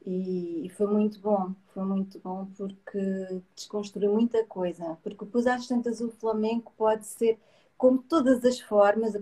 E, 0.05 0.65
e, 0.65 0.69
foi 0.69 0.87
muito 0.87 1.19
bom, 1.19 1.53
foi 1.73 1.83
muito 1.83 2.19
bom 2.19 2.45
porque 2.57 3.41
desconstruiu 3.55 4.13
muita 4.13 4.45
coisa. 4.45 4.97
Porque 5.03 5.25
depois 5.25 5.47
às 5.47 5.67
tantas 5.67 5.99
o 6.01 6.11
flamenco 6.11 6.73
pode 6.77 7.05
ser, 7.05 7.39
como 7.77 7.99
todas 8.03 8.43
as 8.45 8.59
formas, 8.59 9.13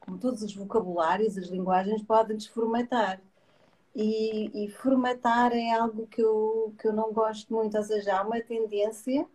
como 0.00 0.18
todos 0.18 0.42
os 0.42 0.54
vocabulários, 0.54 1.38
as 1.38 1.48
linguagens 1.48 2.02
podem 2.02 2.36
desformatar. 2.36 3.20
E, 3.94 4.64
e 4.66 4.70
formatar 4.70 5.52
é 5.52 5.72
algo 5.72 6.06
que 6.06 6.22
eu, 6.22 6.74
que 6.78 6.88
eu 6.88 6.92
não 6.92 7.12
gosto 7.12 7.52
muito, 7.52 7.76
ou 7.76 7.82
seja, 7.82 8.18
há 8.18 8.22
uma 8.22 8.40
tendência 8.40 9.26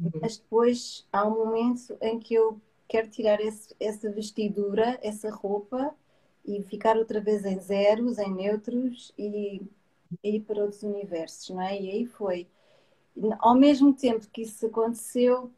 Uhum. 0.00 0.10
mas 0.20 0.38
depois 0.38 1.06
há 1.12 1.26
um 1.26 1.30
momento 1.30 1.96
em 2.00 2.18
que 2.18 2.34
eu 2.34 2.60
quero 2.88 3.08
tirar 3.08 3.40
esse, 3.40 3.74
essa 3.78 4.10
vestidura, 4.10 4.98
essa 5.02 5.30
roupa 5.30 5.94
e 6.44 6.62
ficar 6.64 6.96
outra 6.96 7.20
vez 7.20 7.44
em 7.44 7.58
zeros, 7.60 8.18
em 8.18 8.32
neutros 8.32 9.12
e, 9.18 9.62
e 10.22 10.36
ir 10.36 10.40
para 10.42 10.62
outros 10.62 10.82
universos, 10.82 11.48
não 11.50 11.62
é? 11.62 11.80
E 11.80 11.90
aí 11.90 12.06
foi. 12.06 12.46
Ao 13.38 13.54
mesmo 13.54 13.94
tempo 13.94 14.28
que 14.30 14.42
isso 14.42 14.66
aconteceu, 14.66 15.50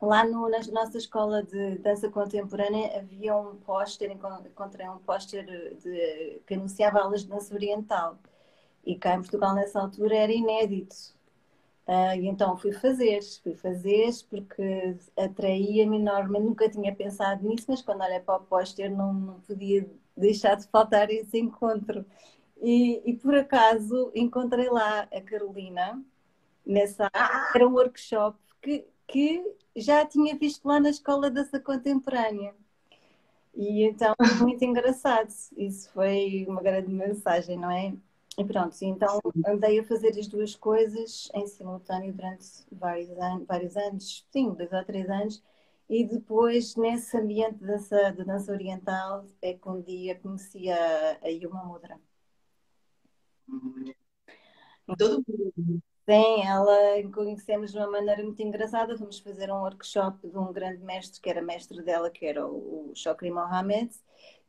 lá 0.00 0.24
no, 0.24 0.48
na 0.48 0.60
nossa 0.72 0.98
escola 0.98 1.42
de 1.42 1.78
dança 1.78 2.08
contemporânea 2.10 2.98
havia 2.98 3.36
um 3.36 3.56
póster, 3.56 4.10
encontrei 4.10 4.88
um 4.88 4.98
póster 4.98 5.46
que 6.46 6.54
anunciava 6.54 7.00
aulas 7.00 7.22
de 7.22 7.28
dança 7.28 7.54
oriental. 7.54 8.18
E 8.84 8.96
cá 8.96 9.14
em 9.14 9.20
Portugal, 9.20 9.54
nessa 9.54 9.80
altura, 9.80 10.16
era 10.16 10.32
inédito. 10.32 11.13
Uh, 11.86 12.16
e 12.18 12.28
então 12.28 12.56
fui 12.56 12.72
fazer, 12.72 13.20
fui 13.42 13.54
fazer 13.54 14.08
porque 14.30 14.96
atraía-me 15.18 15.98
enormemente, 15.98 16.44
nunca 16.46 16.68
tinha 16.68 16.94
pensado 16.94 17.46
nisso, 17.46 17.66
mas 17.68 17.82
quando 17.82 18.02
olhei 18.02 18.20
para 18.20 18.40
o 18.40 18.44
póster 18.46 18.90
não, 18.90 19.12
não 19.12 19.40
podia 19.40 19.86
deixar 20.16 20.56
de 20.56 20.66
faltar 20.68 21.10
esse 21.10 21.38
encontro. 21.38 22.04
E, 22.62 23.02
e, 23.04 23.16
por 23.16 23.34
acaso 23.34 24.10
encontrei 24.14 24.70
lá 24.70 25.00
a 25.12 25.20
Carolina, 25.20 26.02
nessa 26.64 27.10
era 27.54 27.68
um 27.68 27.72
workshop 27.72 28.38
que, 28.62 28.86
que 29.06 29.44
já 29.76 30.06
tinha 30.06 30.34
visto 30.36 30.64
lá 30.66 30.80
na 30.80 30.88
Escola 30.88 31.28
de 31.28 31.36
Dança 31.36 31.60
Contemporânea. 31.60 32.54
E 33.54 33.82
então, 33.84 34.14
muito 34.40 34.62
engraçado. 34.64 35.28
Isso 35.56 35.90
foi 35.92 36.46
uma 36.48 36.62
grande 36.62 36.90
mensagem, 36.90 37.58
não 37.58 37.70
é? 37.70 37.94
E 38.36 38.44
pronto, 38.44 38.76
então 38.82 39.20
andei 39.46 39.78
a 39.78 39.84
fazer 39.84 40.18
as 40.18 40.26
duas 40.26 40.56
coisas 40.56 41.30
em 41.34 41.46
simultâneo 41.46 42.12
durante 42.12 42.44
vários 42.72 43.10
anos, 43.10 43.46
vários 43.46 43.76
anos 43.76 44.26
sim, 44.30 44.52
dois 44.54 44.72
ou 44.72 44.84
três 44.84 45.08
anos, 45.08 45.42
e 45.88 46.04
depois 46.04 46.74
nesse 46.74 47.16
ambiente 47.16 47.58
de 47.58 47.66
dança, 47.66 48.10
de 48.10 48.24
dança 48.24 48.50
oriental 48.52 49.24
é 49.40 49.54
que 49.54 49.68
um 49.68 49.80
dia 49.80 50.18
conheci 50.18 50.68
a, 50.68 51.18
a 51.22 51.28
Yuma 51.28 51.64
Mudra. 51.64 52.00
Todo 54.98 55.24
mundo. 55.26 55.82
Sim, 56.06 56.42
ela 56.44 56.76
conhecemos 57.14 57.72
de 57.72 57.78
uma 57.78 57.90
maneira 57.90 58.22
muito 58.22 58.42
engraçada. 58.42 58.96
Fomos 58.98 59.18
fazer 59.20 59.50
um 59.50 59.62
workshop 59.62 60.28
de 60.28 60.36
um 60.36 60.52
grande 60.52 60.82
mestre 60.82 61.20
que 61.20 61.30
era 61.30 61.40
mestre 61.40 61.82
dela, 61.82 62.10
que 62.10 62.26
era 62.26 62.46
o 62.46 62.92
Chokri 62.94 63.30
Mohamed 63.30 63.90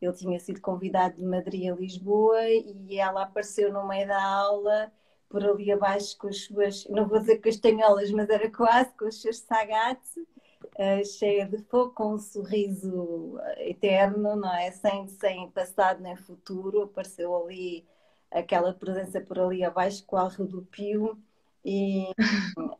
ele 0.02 0.14
tinha 0.14 0.40
sido 0.40 0.62
convidado 0.62 1.16
de 1.16 1.24
Madrid 1.24 1.72
a 1.72 1.76
Lisboa 1.76 2.42
e 2.50 2.98
ela 2.98 3.24
apareceu 3.24 3.72
no 3.72 3.88
meio 3.88 4.08
da 4.08 4.24
aula, 4.24 4.92
por 5.30 5.44
ali 5.44 5.72
abaixo, 5.72 6.18
com 6.18 6.28
as 6.28 6.44
suas, 6.46 6.86
não 6.88 7.08
vou 7.08 7.20
dizer 7.20 7.40
castanholas, 7.40 8.12
mas 8.12 8.30
era 8.30 8.50
quase, 8.52 8.92
com 8.94 9.06
os 9.06 9.22
seus 9.22 9.40
sagate, 9.40 10.20
uh, 10.20 11.06
cheia 11.06 11.46
de 11.46 11.58
fogo, 11.64 11.94
com 11.94 12.14
um 12.14 12.20
sorriso 12.20 13.38
eterno, 13.58 14.36
não 14.36 14.54
é? 14.54 14.72
Sem, 14.72 15.08
sem 15.08 15.50
passado 15.52 16.02
nem 16.02 16.16
futuro. 16.16 16.84
Apareceu 16.84 17.36
ali 17.36 17.86
aquela 18.32 18.74
presença 18.74 19.22
por 19.22 19.40
ali 19.40 19.64
abaixo, 19.64 20.06
qual 20.06 20.28
redupio. 20.30 21.18
E, 21.66 22.06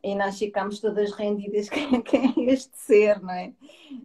e 0.00 0.14
nós 0.14 0.38
ficámos 0.38 0.80
todas 0.80 1.12
rendidas 1.12 1.68
quem, 1.70 2.00
quem 2.02 2.48
é 2.48 2.52
este 2.52 2.76
ser, 2.78 3.20
não 3.20 3.32
é? 3.34 3.52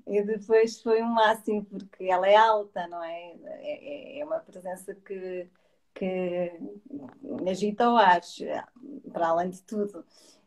E 0.08 0.24
depois 0.24 0.82
foi 0.82 1.04
um 1.04 1.10
máximo, 1.10 1.64
porque 1.66 2.06
ela 2.06 2.28
é 2.28 2.36
alta, 2.36 2.88
não 2.88 3.04
é? 3.04 3.36
É, 3.44 4.20
é 4.20 4.26
uma 4.26 4.40
presença 4.40 4.96
que, 4.96 5.48
que 5.94 6.52
agita 7.48 7.92
o 7.92 7.96
ar, 7.96 8.22
para 9.14 9.28
além 9.28 9.52
de 9.52 9.62
tudo. 9.64 10.04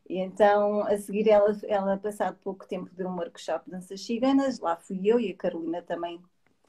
E 0.09 0.19
então, 0.19 0.81
a 0.81 0.99
seguir, 0.99 1.29
ela, 1.29 1.57
ela 1.69 1.97
passado 1.97 2.37
pouco 2.43 2.67
tempo 2.67 2.91
de 2.95 3.05
um 3.05 3.17
workshop 3.17 3.65
de 3.67 3.71
danças 3.71 4.05
ciganas, 4.05 4.59
lá 4.59 4.77
fui 4.77 5.01
eu 5.05 5.19
e 5.21 5.31
a 5.31 5.37
Carolina 5.37 5.81
também 5.83 6.21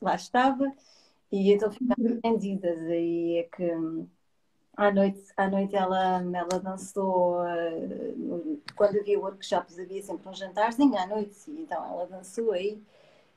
lá 0.02 0.16
estava, 0.16 0.72
e 1.32 1.52
então 1.52 1.72
ficámos 1.72 2.20
rendidas. 2.24 2.80
Aí 2.82 3.38
é 3.40 3.44
que 3.44 3.64
à 4.78 4.92
noite, 4.92 5.22
à 5.38 5.50
noite 5.50 5.76
ela, 5.76 6.22
ela 6.22 6.60
dançou, 6.60 7.42
uh, 7.42 8.62
quando 8.76 9.00
havia 9.00 9.20
workshops 9.20 9.80
havia 9.80 10.02
sempre 10.04 10.30
um 10.30 10.34
jantarzinho 10.34 10.98
à 10.98 11.06
noite, 11.08 11.50
então 11.50 11.84
ela 11.86 12.08
dançou 12.08 12.52
aí 12.52 12.84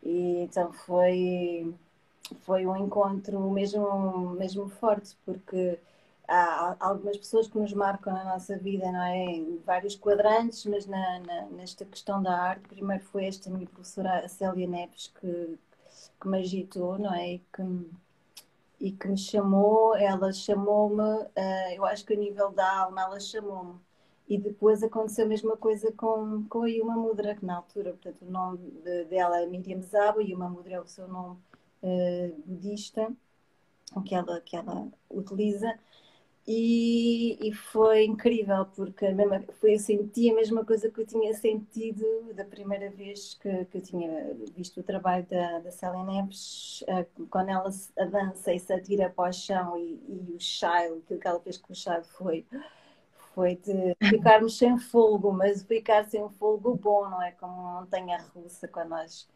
E 0.02 0.42
então 0.45 0.73
foi, 0.73 1.75
foi 2.42 2.66
um 2.66 2.76
encontro 2.76 3.40
mesmo, 3.50 4.30
mesmo 4.33 4.68
forte, 4.68 5.16
porque 5.25 5.80
há 6.28 6.76
algumas 6.80 7.16
pessoas 7.18 7.49
que 7.49 7.59
nos 7.59 7.73
marcam 7.73 8.12
na 8.14 8.25
nossa 8.25 8.59
vida, 8.59 8.90
não 8.92 9.02
é? 9.02 9.16
Em 9.18 9.59
vários 9.66 9.97
quadrantes, 9.97 10.64
mas 10.66 10.87
na, 10.87 11.21
na, 11.21 11.42
nesta 11.50 11.85
questão 11.85 12.23
da 12.23 12.37
arte, 12.38 12.68
primeiro 12.68 13.04
foi 13.04 13.26
esta 13.26 13.50
minha 13.50 13.66
professora, 13.68 14.21
a 14.25 14.28
Célia 14.28 14.66
Neves, 14.68 15.09
que, 15.21 15.59
que 16.21 16.28
me 16.28 16.38
agitou, 16.40 16.99
não 16.99 17.14
é? 17.14 17.38
Que, 17.52 17.62
e 18.80 18.92
que 18.92 19.08
me 19.08 19.16
chamou, 19.16 19.97
ela 19.97 20.32
chamou-me, 20.32 21.02
uh, 21.02 21.75
eu 21.75 21.85
acho 21.85 22.04
que 22.04 22.14
a 22.14 22.16
nível 22.16 22.50
da 22.50 22.80
alma, 22.80 23.02
ela 23.02 23.20
chamou-me. 23.20 23.75
E 24.28 24.38
depois 24.38 24.82
aconteceu 24.82 25.25
a 25.25 25.28
mesma 25.28 25.56
coisa 25.56 25.90
com, 25.92 26.44
com 26.49 26.62
a 26.62 26.68
Yuma 26.68 26.94
Mudra, 26.94 27.35
que 27.35 27.44
na 27.44 27.56
altura, 27.56 27.92
portanto, 27.92 28.23
o 28.23 28.30
nome 28.30 28.58
de, 28.85 29.04
dela 29.06 29.40
é 29.40 29.47
Miriam 29.47 29.80
Zaba, 29.82 30.23
Yuma 30.23 30.49
Mudra 30.49 30.75
é 30.75 30.80
o 30.80 30.87
seu 30.87 31.08
nome 31.08 31.38
uh, 31.82 32.42
budista, 32.47 33.11
que 34.04 34.14
ela, 34.14 34.40
que 34.40 34.56
ela 34.56 34.88
utiliza. 35.11 35.78
E, 36.50 37.36
e, 37.46 37.52
foi 37.52 38.06
incrível 38.06 38.64
porque 38.74 39.06
mesma, 39.10 39.44
foi, 39.60 39.74
eu 39.74 39.78
senti 39.78 40.30
a 40.30 40.34
mesma 40.34 40.64
coisa 40.64 40.90
que 40.90 40.98
eu 40.98 41.06
tinha 41.06 41.34
sentido 41.34 42.32
da 42.32 42.42
primeira 42.42 42.88
vez 42.88 43.34
que, 43.34 43.66
que 43.66 43.76
eu 43.76 43.82
tinha 43.82 44.34
visto 44.56 44.80
o 44.80 44.82
trabalho 44.82 45.26
da, 45.26 45.58
da 45.58 45.70
Célia 45.70 46.02
Neves, 46.04 46.82
uh, 46.88 47.26
quando 47.26 47.50
ela 47.50 47.68
a 47.98 48.04
dança 48.06 48.54
e 48.54 48.58
se 48.58 48.72
atira 48.72 49.10
para 49.10 49.28
o 49.28 49.32
chão 49.32 49.76
e, 49.76 50.00
e 50.08 50.34
o 50.34 50.40
chai, 50.40 50.86
aquilo 50.86 51.20
que 51.20 51.28
ela 51.28 51.40
fez 51.40 51.58
com 51.58 51.74
o 51.74 51.76
chai 51.76 52.02
foi, 52.02 52.46
foi 53.34 53.56
de 53.56 53.94
ficarmos 54.08 54.56
sem 54.56 54.78
fogo, 54.78 55.30
mas 55.30 55.62
ficar 55.62 56.06
sem 56.06 56.26
fogo 56.30 56.74
bom, 56.76 57.10
não 57.10 57.20
é? 57.20 57.32
Como 57.32 57.52
uma 57.52 57.82
montanha 57.82 58.24
russa, 58.34 58.66
quando 58.66 58.88
nós, 58.88 59.28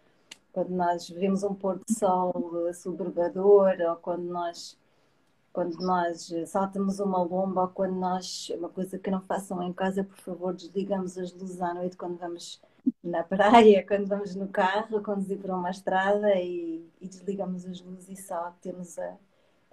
quando 0.51 0.71
nós 0.71 1.11
vemos 1.11 1.43
um 1.43 1.55
pôr 1.55 1.77
do 1.77 1.93
sol 1.93 2.33
subvergador 2.73 3.77
ou 3.87 3.97
quando 3.97 4.25
nós 4.25 4.81
quando 5.53 5.77
nós 5.81 6.33
saltamos 6.47 6.99
uma 6.99 7.23
lomba 7.23 7.63
ou 7.63 7.69
quando 7.69 7.95
nós, 7.95 8.51
uma 8.57 8.69
coisa 8.69 8.99
que 8.99 9.11
não 9.11 9.21
façam 9.21 9.63
em 9.63 9.73
casa, 9.73 10.03
por 10.03 10.17
favor, 10.17 10.55
desligamos 10.55 11.19
as 11.19 11.33
luzes 11.33 11.61
à 11.61 11.75
noite 11.75 11.97
quando 11.97 12.17
vamos 12.17 12.61
na 13.03 13.23
praia, 13.25 13.87
quando 13.87 14.07
vamos 14.07 14.35
no 14.35 14.49
carro, 14.49 15.03
conduzir 15.03 15.39
por 15.39 15.51
uma 15.51 15.71
estrada 15.71 16.35
e, 16.37 16.87
e 17.01 17.09
desligamos 17.09 17.67
as 17.67 17.81
luzes 17.81 18.09
e 18.09 18.23
só 18.23 18.53
temos 18.63 18.99
a, 18.99 19.17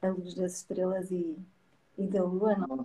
a 0.01 0.09
luz 0.09 0.33
das 0.33 0.57
estrelas 0.57 1.09
e, 1.11 1.37
e 1.97 2.07
da 2.07 2.23
lua, 2.23 2.55
não? 2.55 2.83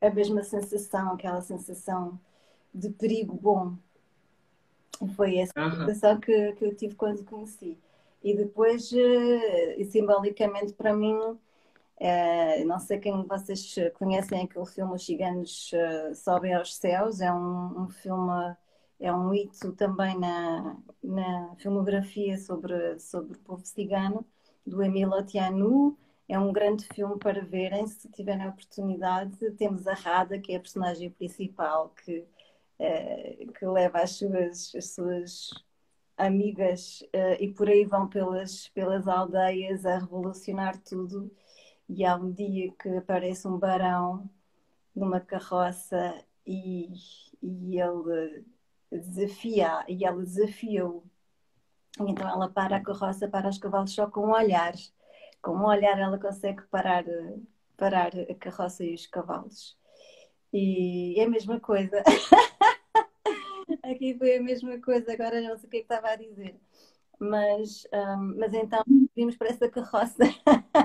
A 0.00 0.10
mesma 0.10 0.42
sensação, 0.42 1.12
aquela 1.12 1.40
sensação 1.40 2.18
de 2.74 2.90
perigo 2.90 3.38
bom. 3.40 3.76
Foi 5.16 5.38
essa 5.38 5.52
sensação 5.54 6.20
que, 6.20 6.52
que 6.52 6.64
eu 6.64 6.74
tive 6.74 6.94
quando 6.94 7.24
conheci. 7.24 7.78
E 8.22 8.34
depois, 8.34 8.92
eh, 8.92 9.76
e 9.80 9.84
simbolicamente 9.84 10.72
para 10.72 10.94
mim, 10.94 11.38
é, 11.96 12.64
não 12.64 12.78
sei 12.80 12.98
quem 12.98 13.24
vocês 13.26 13.74
conhecem 13.94 14.42
aquele 14.42 14.66
filme 14.66 14.94
Os 14.94 15.04
Ciganos 15.04 15.70
uh, 15.72 16.14
Sobem 16.14 16.54
aos 16.54 16.74
Céus, 16.76 17.20
é 17.20 17.32
um, 17.32 17.84
um, 17.84 17.88
filme, 17.88 18.56
é 19.00 19.12
um 19.12 19.32
hito 19.32 19.72
também 19.72 20.18
na, 20.18 20.76
na 21.02 21.54
filmografia 21.56 22.36
sobre, 22.38 22.98
sobre 22.98 23.36
o 23.36 23.40
povo 23.40 23.64
cigano, 23.64 24.26
do 24.66 24.82
Emile 24.82 25.14
Otianu. 25.14 25.96
É 26.28 26.38
um 26.38 26.52
grande 26.52 26.86
filme 26.86 27.18
para 27.18 27.44
verem, 27.44 27.86
se 27.86 28.08
tiverem 28.10 28.44
a 28.46 28.48
oportunidade. 28.48 29.50
Temos 29.52 29.86
a 29.86 29.94
Rada, 29.94 30.38
que 30.38 30.52
é 30.52 30.56
a 30.56 30.60
personagem 30.60 31.10
principal, 31.10 31.90
que, 32.04 32.26
uh, 32.80 33.52
que 33.52 33.66
leva 33.66 34.00
as 34.00 34.12
suas, 34.12 34.74
as 34.74 34.94
suas 34.94 35.50
amigas 36.16 37.02
e 37.40 37.48
por 37.48 37.68
aí 37.68 37.84
vão 37.84 38.08
pelas, 38.08 38.68
pelas 38.68 39.08
aldeias 39.08 39.84
a 39.84 39.98
revolucionar 39.98 40.80
tudo 40.80 41.28
e 41.88 42.04
há 42.04 42.16
um 42.16 42.32
dia 42.32 42.72
que 42.72 42.88
aparece 42.96 43.46
um 43.46 43.58
barão 43.58 44.28
numa 44.94 45.20
carroça 45.20 46.24
e, 46.46 46.92
e 47.42 47.80
ele 47.80 48.44
desafia, 48.90 49.84
e 49.88 50.04
ela 50.04 50.22
desafia-o. 50.22 51.04
Então 52.00 52.28
ela 52.28 52.48
para 52.48 52.76
a 52.76 52.82
carroça, 52.82 53.28
para 53.28 53.48
os 53.48 53.58
cavalos 53.58 53.92
só 53.92 54.06
com 54.10 54.28
um 54.28 54.32
olhar. 54.32 54.74
Com 55.42 55.52
um 55.52 55.66
olhar 55.66 55.98
ela 55.98 56.18
consegue 56.18 56.62
parar, 56.70 57.04
parar 57.76 58.12
a 58.16 58.34
carroça 58.34 58.84
e 58.84 58.94
os 58.94 59.06
cavalos. 59.06 59.76
E 60.52 61.18
é 61.18 61.24
a 61.24 61.28
mesma 61.28 61.60
coisa. 61.60 62.02
Aqui 63.82 64.16
foi 64.16 64.36
a 64.36 64.42
mesma 64.42 64.78
coisa, 64.80 65.12
agora 65.12 65.40
não 65.40 65.56
sei 65.58 65.66
o 65.66 65.70
que, 65.70 65.76
é 65.76 65.80
que 65.80 65.84
estava 65.84 66.08
a 66.08 66.16
dizer. 66.16 66.56
Mas, 67.18 67.86
um, 67.92 68.38
mas 68.38 68.52
então 68.54 68.82
vimos 69.14 69.36
para 69.36 69.48
essa 69.48 69.68
carroça 69.68 70.24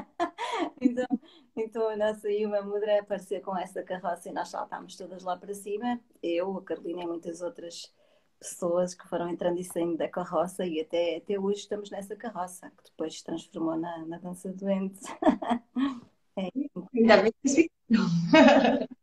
então, 0.81 1.07
então 1.55 1.89
a 1.89 1.95
nossa 1.95 2.29
Yuma 2.29 2.61
Mudra 2.61 2.99
apareceu 2.99 3.41
com 3.41 3.57
essa 3.57 3.83
carroça 3.83 4.29
e 4.29 4.31
nós 4.31 4.49
saltámos 4.49 4.95
todas 4.95 5.23
lá 5.23 5.37
para 5.37 5.53
cima. 5.53 5.99
Eu, 6.21 6.57
a 6.57 6.63
Carolina 6.63 7.03
e 7.03 7.07
muitas 7.07 7.41
outras 7.41 7.93
pessoas 8.39 8.93
que 8.93 9.07
foram 9.07 9.27
entrando 9.29 9.59
e 9.59 9.63
saindo 9.63 9.97
da 9.97 10.07
carroça 10.07 10.65
e 10.65 10.79
até, 10.79 11.17
até 11.17 11.37
hoje 11.37 11.59
estamos 11.59 11.89
nessa 11.89 12.15
carroça, 12.15 12.71
que 12.71 12.83
depois 12.85 13.17
se 13.17 13.23
transformou 13.23 13.75
na, 13.77 14.05
na 14.05 14.17
dança 14.17 14.51
doente. 14.53 14.99
é. 16.37 16.49
Ainda 16.95 17.21
bem 17.21 17.33
que 17.43 17.69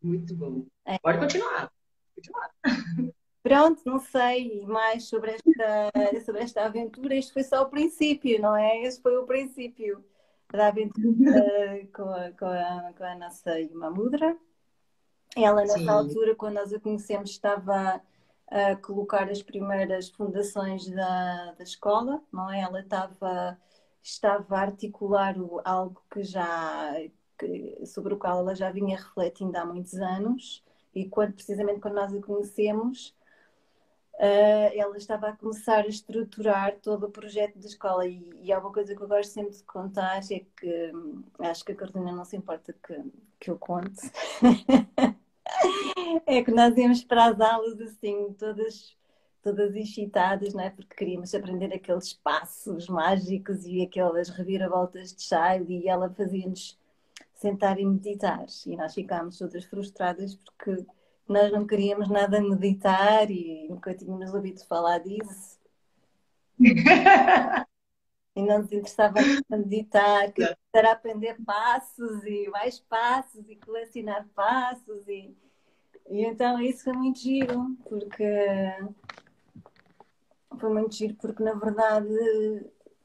Muito 0.00 0.34
bom. 0.36 0.64
É. 0.84 0.98
Pode 0.98 1.18
continuar. 1.18 1.72
continuar. 2.14 2.50
Pronto, 3.48 3.80
não 3.86 3.98
sei 3.98 4.62
mais 4.66 5.04
sobre 5.04 5.30
esta, 5.30 6.20
sobre 6.22 6.42
esta 6.42 6.66
aventura. 6.66 7.14
Isto 7.14 7.32
foi 7.32 7.42
só 7.42 7.62
o 7.62 7.70
princípio, 7.70 8.38
não 8.42 8.54
é? 8.54 8.82
Este 8.82 9.00
foi 9.00 9.16
o 9.16 9.24
princípio 9.24 10.04
da 10.52 10.66
aventura 10.68 11.88
com, 11.94 12.10
a, 12.10 12.30
com, 12.32 12.44
a, 12.44 12.92
com 12.92 13.04
a 13.04 13.14
nossa 13.14 13.58
Yuma 13.58 13.90
Mudra. 13.90 14.36
Ela, 15.34 15.62
nessa 15.62 15.78
Sim. 15.78 15.88
altura, 15.88 16.34
quando 16.34 16.56
nós 16.56 16.74
a 16.74 16.78
conhecemos, 16.78 17.30
estava 17.30 18.02
a 18.48 18.76
colocar 18.76 19.30
as 19.30 19.42
primeiras 19.42 20.10
fundações 20.10 20.86
da, 20.90 21.52
da 21.52 21.64
escola, 21.64 22.22
não 22.30 22.52
é? 22.52 22.60
Ela 22.60 22.80
estava, 22.80 23.58
estava 24.02 24.56
a 24.56 24.60
articular 24.60 25.34
algo 25.64 26.02
que 26.10 26.22
já, 26.22 26.92
que, 27.38 27.86
sobre 27.86 28.12
o 28.12 28.18
qual 28.18 28.40
ela 28.40 28.54
já 28.54 28.70
vinha 28.70 28.98
refletindo 28.98 29.56
há 29.56 29.64
muitos 29.64 29.94
anos. 29.94 30.62
E 30.94 31.08
quando, 31.08 31.32
precisamente 31.32 31.80
quando 31.80 31.94
nós 31.94 32.14
a 32.14 32.20
conhecemos, 32.20 33.16
uh, 34.18 34.70
ela 34.74 34.96
estava 34.96 35.28
a 35.28 35.36
começar 35.36 35.84
a 35.84 35.88
estruturar 35.88 36.76
todo 36.82 37.06
o 37.06 37.10
projeto 37.10 37.58
da 37.58 37.66
escola. 37.66 38.06
E, 38.06 38.28
e 38.42 38.52
há 38.52 38.58
uma 38.58 38.72
coisa 38.72 38.94
que 38.94 39.02
eu 39.02 39.08
gosto 39.08 39.30
sempre 39.30 39.56
de 39.56 39.62
contar: 39.64 40.18
é 40.30 40.40
que 40.56 40.92
hum, 40.94 41.24
acho 41.38 41.64
que 41.64 41.72
a 41.72 41.76
Carolina 41.76 42.12
não 42.12 42.24
se 42.24 42.36
importa 42.36 42.72
que, 42.72 43.02
que 43.40 43.50
eu 43.50 43.58
conte. 43.58 44.10
é 46.26 46.42
que 46.42 46.50
nós 46.50 46.76
íamos 46.76 47.04
para 47.04 47.26
as 47.26 47.40
aulas 47.40 47.80
assim, 47.80 48.32
todas 48.34 48.96
todas 49.40 49.74
excitadas, 49.76 50.52
não 50.52 50.62
é? 50.64 50.70
Porque 50.70 50.94
queríamos 50.96 51.34
aprender 51.34 51.72
aqueles 51.72 52.12
passos 52.12 52.88
mágicos 52.88 53.64
e 53.64 53.82
aquelas 53.82 54.28
reviravoltas 54.28 55.14
de 55.14 55.22
Child 55.22 55.72
e 55.72 55.88
ela 55.88 56.10
fazia-nos 56.10 56.78
sentar 57.34 57.78
e 57.78 57.86
meditar 57.86 58.46
e 58.66 58.76
nós 58.76 58.94
ficámos 58.94 59.38
todas 59.38 59.64
frustradas 59.64 60.34
porque 60.34 60.84
nós 61.28 61.52
não 61.52 61.66
queríamos 61.66 62.08
nada 62.08 62.40
meditar 62.40 63.30
e 63.30 63.68
nunca 63.68 63.94
tínhamos 63.94 64.32
ouvido 64.32 64.64
falar 64.66 64.98
disso. 64.98 65.58
e 68.34 68.42
não 68.42 68.58
nos 68.58 68.72
interessava 68.72 69.18
meditar, 69.50 70.32
que 70.32 70.42
era 70.72 70.92
aprender 70.92 71.36
passos 71.44 72.24
e 72.24 72.48
mais 72.48 72.78
passos 72.80 73.48
e 73.48 73.56
colecionar 73.56 74.26
passos 74.34 75.06
e, 75.08 75.36
e 76.08 76.24
então 76.24 76.60
isso 76.60 76.84
foi 76.84 76.92
muito 76.92 77.18
giro, 77.18 77.76
porque 77.84 78.24
foi 80.58 80.70
muito 80.70 80.94
giro 80.94 81.14
porque 81.16 81.42
na 81.42 81.54
verdade 81.54 82.08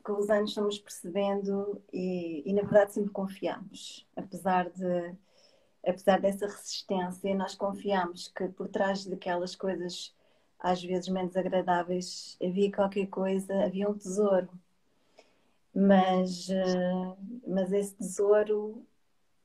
com 0.04 0.14
os 0.14 0.30
anos 0.30 0.50
estamos 0.50 0.78
percebendo 0.78 1.82
e, 1.92 2.44
e 2.46 2.54
na 2.54 2.62
verdade 2.62 2.94
sempre 2.94 3.12
confiamos, 3.12 4.08
apesar 4.16 4.70
de 4.70 5.16
apesar 5.86 6.20
dessa 6.22 6.48
resistência, 6.48 7.36
nós 7.36 7.56
confiamos 7.56 8.28
que 8.30 8.48
por 8.50 8.68
trás 8.70 9.06
daquelas 9.06 9.56
coisas 9.56 10.14
às 10.60 10.82
vezes 10.82 11.10
menos 11.10 11.36
agradáveis 11.36 12.38
havia 12.42 12.72
qualquer 12.72 13.08
coisa, 13.08 13.66
havia 13.66 13.90
um 13.90 13.98
tesouro. 13.98 14.50
Mas, 15.76 16.50
eh, 16.50 17.16
mas 17.48 17.74
esse 17.74 17.96
tesouro, 17.96 18.86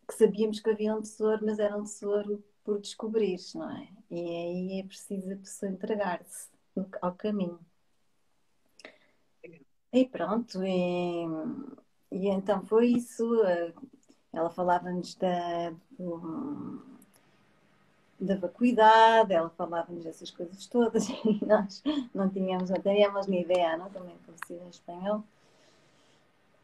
que 0.07 0.15
sabíamos 0.15 0.61
que 0.61 0.71
havia 0.71 0.95
um 0.95 1.03
tesouro, 1.03 1.45
mas 1.45 1.59
era 1.59 1.77
um 1.77 1.85
tesouro 1.85 2.45
por 2.65 2.81
descobrir, 2.81 3.39
não 3.55 3.71
é? 3.71 3.89
E 4.11 4.21
aí 4.21 4.81
é 4.81 4.85
preciso 4.85 5.33
a 5.33 5.37
pessoa 5.37 5.73
entregar-se 5.73 6.49
ao 7.03 7.15
caminho. 7.15 7.59
E 9.93 10.07
pronto, 10.07 10.63
e, 10.63 11.25
e 12.13 12.29
então 12.29 12.65
foi 12.67 12.89
isso. 12.89 13.25
Eh, 14.39 14.41
ela 14.41 14.51
falava-nos 14.51 15.15
da, 15.17 15.73
da 18.21 18.37
vacuidade, 18.37 19.33
ela 19.33 19.51
falava-nos 19.51 20.07
essas 20.07 20.31
coisas 20.31 20.67
todas 20.67 21.09
e 21.25 21.45
nós 21.45 21.83
não 22.15 22.29
tínhamos, 22.29 22.71
não 22.71 22.81
tínhamos 22.81 23.27
nem 23.27 23.43
ideia, 23.43 23.77
não? 23.77 23.91
Também 23.91 24.17
conhecida 24.25 24.65
em 24.65 24.71
espanhol. 24.71 25.25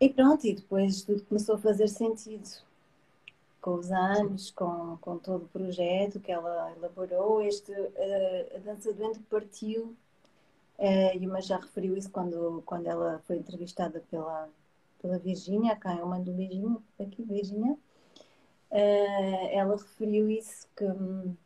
E 0.00 0.08
pronto, 0.08 0.46
e 0.46 0.54
depois 0.54 1.02
tudo 1.02 1.22
começou 1.24 1.54
a 1.56 1.58
fazer 1.58 1.88
sentido 1.88 2.48
com 3.60 3.74
os 3.74 3.90
anos, 3.90 4.50
com, 4.50 4.98
com 5.00 5.16
todo 5.18 5.44
o 5.44 5.48
projeto 5.48 6.20
que 6.20 6.30
ela 6.30 6.72
elaborou. 6.76 7.40
Este, 7.42 7.72
uh, 7.72 8.56
a 8.56 8.58
Dança 8.58 8.92
do 8.92 9.02
Endo 9.02 9.20
partiu, 9.30 9.96
uh, 10.78 11.16
e 11.16 11.26
mas 11.26 11.46
já 11.46 11.56
referiu 11.56 11.96
isso 11.96 12.10
quando, 12.10 12.62
quando 12.66 12.86
ela 12.86 13.22
foi 13.26 13.36
entrevistada 13.38 14.02
pela, 14.10 14.50
pela 15.04 15.18
Virgínia, 15.18 15.76
cá 15.76 15.94
eu 15.94 16.06
mando 16.06 16.30
um 16.30 16.34
beijinho 16.34 16.82
aqui, 16.98 17.22
Virgínia. 17.22 17.76
Uh, 18.70 19.48
ela 19.50 19.76
referiu 19.76 20.30
isso 20.30 20.66
que 20.74 20.82
uh, 20.86 21.36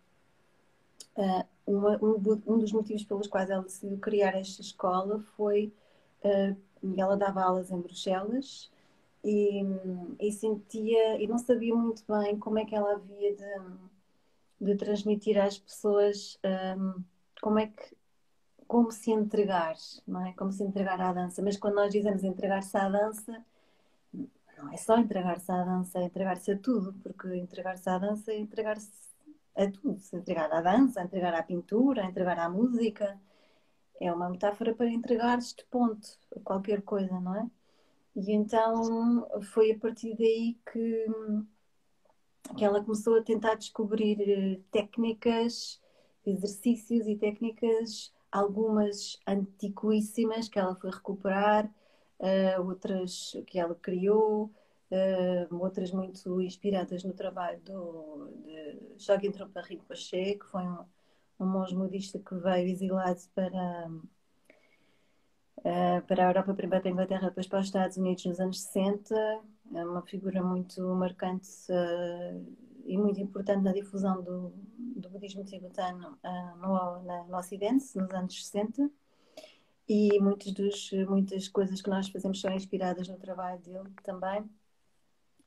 uma, 1.67 1.99
um, 2.01 2.15
um, 2.47 2.59
dos 2.59 2.71
motivos 2.71 3.03
pelos 3.03 3.27
quais 3.27 3.51
ela 3.51 3.65
decidiu 3.65 3.99
criar 3.99 4.37
esta 4.37 4.63
escola 4.63 5.19
foi 5.37 5.73
uh, 6.23 6.57
ela 6.97 7.17
dava 7.17 7.43
aulas 7.43 7.73
em 7.73 7.81
Bruxelas 7.81 8.71
e, 9.25 9.63
e, 10.21 10.31
sentia 10.31 11.21
e 11.21 11.27
não 11.27 11.39
sabia 11.39 11.75
muito 11.75 12.05
bem 12.07 12.39
como 12.39 12.61
é 12.61 12.65
que 12.65 12.77
ela 12.77 12.93
havia 12.93 13.35
de, 13.35 13.61
de 14.61 14.77
transmitir 14.77 15.37
às 15.37 15.59
pessoas 15.59 16.39
um, 16.79 17.03
como 17.43 17.59
é 17.59 17.67
que 17.67 17.97
como 18.69 18.93
se 18.93 19.11
entregar, 19.11 19.77
não 20.07 20.27
é? 20.27 20.33
Como 20.35 20.53
se 20.53 20.63
entregar 20.63 21.01
à 21.01 21.13
dança. 21.13 21.43
Mas 21.43 21.57
quando 21.57 21.77
nós 21.77 21.93
dizemos 21.93 22.23
entregar-se 22.23 22.77
à 22.77 22.89
dança, 22.89 23.45
não 24.59 24.73
é 24.73 24.77
só 24.77 24.99
entregar-se 24.99 25.51
à 25.51 25.65
dança, 25.65 25.99
é 25.99 26.05
entregar-se 26.05 26.53
a 26.53 26.59
tudo, 26.59 26.93
porque 27.03 27.35
entregar-se 27.37 27.89
à 27.89 27.99
dança 27.99 28.31
é 28.33 28.39
entregar-se 28.39 28.93
a 29.57 29.71
tudo. 29.71 29.99
Se 30.01 30.17
entregar 30.17 30.53
à 30.53 30.61
dança, 30.61 31.03
entregar 31.03 31.35
à 31.35 31.43
pintura, 31.43 32.05
entregar 32.05 32.39
à 32.39 32.49
música. 32.51 33.19
É 34.01 34.13
uma 34.13 34.31
metáfora 34.31 34.75
para 34.75 34.89
entregar-se 34.91 35.57
de 35.57 35.65
ponto 35.65 36.09
a 36.37 36.41
qualquer 36.41 36.83
coisa, 36.83 37.19
não 37.21 37.35
é? 37.37 37.51
E 38.15 38.33
então 38.33 39.27
foi 39.53 39.73
a 39.73 39.79
partir 39.79 40.15
daí 40.17 40.59
que, 40.71 41.07
que 42.57 42.65
ela 42.65 42.85
começou 42.85 43.19
a 43.19 43.23
tentar 43.23 43.55
descobrir 43.55 44.21
eh, 44.21 44.61
técnicas, 44.71 45.81
exercícios 46.27 47.07
e 47.07 47.17
técnicas, 47.17 48.13
algumas 48.31 49.19
antiquíssimas 49.27 50.49
que 50.49 50.59
ela 50.59 50.75
foi 50.77 50.91
recuperar, 50.91 51.67
uh, 52.21 52.63
outras 52.67 53.37
que 53.47 53.59
ela 53.59 53.75
criou, 53.75 54.53
uh, 54.91 55.57
outras 55.57 55.91
muito 55.93 56.41
inspiradas 56.41 57.05
no 57.05 57.13
trabalho 57.13 57.61
do, 57.61 58.31
de 58.45 58.79
Joaquim 58.99 59.31
Trompa 59.31 59.61
Rinpoche, 59.63 60.37
que 60.37 60.47
foi 60.47 60.63
um, 60.63 60.85
um 61.41 61.47
monge 61.47 61.75
budista 61.75 62.19
que 62.19 62.35
veio 62.37 62.69
exilado 62.69 63.21
para 63.35 63.89
uh, 65.59 66.03
para 66.07 66.25
a 66.25 66.31
Europa, 66.31 66.55
primeiro 66.55 66.83
para 66.83 66.91
a 66.91 66.93
Inglaterra, 66.93 67.29
depois 67.29 67.47
para 67.47 67.61
os 67.61 67.67
Estados 67.67 67.97
Unidos 67.97 68.25
nos 68.25 68.41
anos 68.41 68.61
60. 68.61 69.15
É 69.75 69.85
uma 69.85 70.03
figura 70.03 70.43
muito 70.43 70.83
marcante 70.95 71.47
e 72.89 72.97
muito 72.97 73.21
importante 73.21 73.63
na 73.63 73.73
difusão 73.73 74.23
do, 74.23 74.53
do 74.97 75.11
budismo 75.11 75.45
tibetano 75.45 76.19
uh, 76.25 76.57
no, 76.59 77.03
na, 77.05 77.25
no 77.25 77.37
Ocidente, 77.37 77.97
nos 77.97 78.11
anos 78.11 78.47
60. 78.47 78.91
E 79.87 80.19
muitos 80.21 80.53
dos, 80.53 80.91
muitas 81.09 81.49
coisas 81.49 81.81
que 81.81 81.91
nós 81.91 82.09
fazemos 82.09 82.41
são 82.41 82.53
inspiradas 82.53 83.07
no 83.09 83.19
trabalho 83.19 83.61
dele 83.61 83.91
também. 84.03 84.49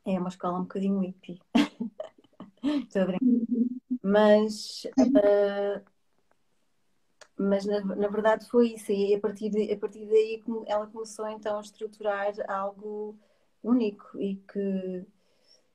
É 0.06 0.20
uma 0.20 0.30
escola 0.30 0.60
um 0.60 0.64
bocadinho 0.64 1.00
hippie. 1.00 1.42
Estou 2.64 3.02
a 3.02 3.06
brincar. 3.06 3.26
Mas 4.04 4.84
uh, 4.98 5.92
mas 7.38 7.66
na, 7.66 7.82
na, 7.84 8.08
verdade 8.08 8.48
foi 8.48 8.74
isso, 8.74 8.92
e 8.92 9.16
a 9.16 9.20
partir, 9.20 9.50
de, 9.50 9.72
a 9.72 9.78
partir 9.78 10.06
daí 10.06 10.44
ela 10.68 10.86
começou 10.86 11.28
então 11.28 11.58
a 11.58 11.62
estruturar 11.62 12.34
algo 12.48 13.18
único 13.64 14.20
e 14.20 14.36
que, 14.36 15.06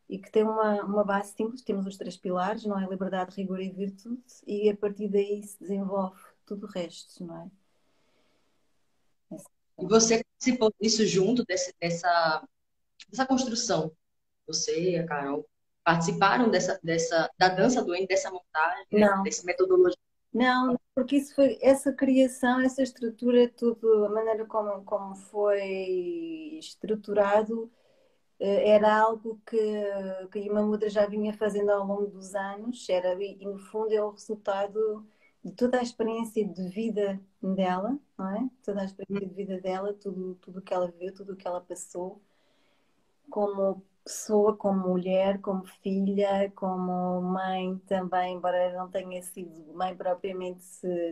e 0.09 0.19
que 0.19 0.31
tem 0.31 0.43
uma, 0.45 0.85
uma 0.85 1.05
base 1.05 1.33
simples, 1.33 1.63
temos 1.63 1.87
os 1.87 1.97
três 1.97 2.17
pilares, 2.17 2.65
não 2.65 2.79
é? 2.79 2.87
Liberdade, 2.87 3.37
rigor 3.37 3.61
e 3.61 3.71
virtude, 3.71 4.23
e 4.47 4.71
a 4.71 4.77
partir 4.77 5.09
daí 5.09 5.43
se 5.43 5.59
desenvolve 5.59 6.21
tudo 6.45 6.67
o 6.67 6.71
resto, 6.71 7.25
não 7.25 7.43
é? 7.43 7.51
E 9.79 9.87
você 9.87 10.23
participou 10.23 10.73
disso 10.81 11.05
junto 11.07 11.45
desse, 11.45 11.75
dessa, 11.81 12.49
dessa 13.09 13.27
construção? 13.27 13.93
Você 14.47 14.93
e 14.93 14.97
a 14.97 15.07
Carol 15.07 15.47
participaram 15.85 16.51
dessa, 16.51 16.81
dessa, 16.83 17.31
da 17.39 17.49
dança 17.49 17.85
doente, 17.85 18.09
dessa 18.09 18.31
montagem, 18.31 18.87
não. 18.91 19.23
dessa 19.23 19.45
metodologia? 19.45 19.99
Não, 20.33 20.79
porque 20.95 21.17
isso 21.17 21.35
foi 21.35 21.59
essa 21.63 21.93
criação, 21.93 22.61
essa 22.61 22.83
estrutura, 22.83 23.49
tudo, 23.49 24.05
a 24.05 24.09
maneira 24.09 24.45
como, 24.45 24.85
como 24.85 25.15
foi 25.15 26.59
estruturado, 26.59 27.71
era 28.39 28.99
algo 29.01 29.41
que, 29.47 29.57
que 30.31 30.39
a 30.39 30.43
Imamudra 30.43 30.91
já 30.91 31.07
vinha 31.07 31.33
fazendo 31.33 31.71
ao 31.71 31.87
longo 31.87 32.07
dos 32.07 32.35
anos, 32.35 32.89
era, 32.89 33.15
e 33.23 33.45
no 33.45 33.59
fundo 33.59 33.93
é 33.93 34.03
o 34.03 34.11
resultado 34.11 35.07
de 35.45 35.53
toda 35.53 35.79
a 35.79 35.83
experiência 35.83 36.47
de 36.47 36.69
vida 36.69 37.21
dela, 37.43 37.99
não 38.19 38.37
é? 38.37 38.51
Toda 38.65 38.83
a 38.83 38.85
experiência 38.85 39.29
de 39.29 39.35
vida 39.35 39.61
dela, 39.61 39.95
tudo, 39.95 40.35
tudo 40.37 40.63
que 40.63 40.75
ela 40.75 40.89
viu, 40.99 41.15
tudo 41.15 41.33
o 41.33 41.37
que 41.37 41.47
ela 41.47 41.61
passou, 41.61 42.21
como 43.31 43.83
pessoa, 44.05 44.57
como 44.57 44.89
mulher, 44.89 45.41
como 45.41 45.65
filha, 45.83 46.51
como 46.55 47.21
mãe 47.23 47.77
também, 47.89 48.37
embora 48.37 48.73
não 48.73 48.89
tenha 48.89 49.21
sido 49.23 49.75
mãe 49.75 49.97
propriamente 49.97 50.63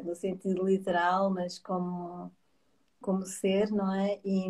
no 0.05 0.15
sentido 0.15 0.65
literal, 0.65 1.31
mas 1.31 1.59
como, 1.59 2.31
como 3.01 3.27
ser, 3.27 3.71
não 3.71 3.93
é? 3.93 4.21
E 4.25 4.47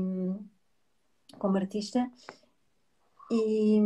como 1.38 1.56
artista. 1.56 2.10
E, 3.34 3.80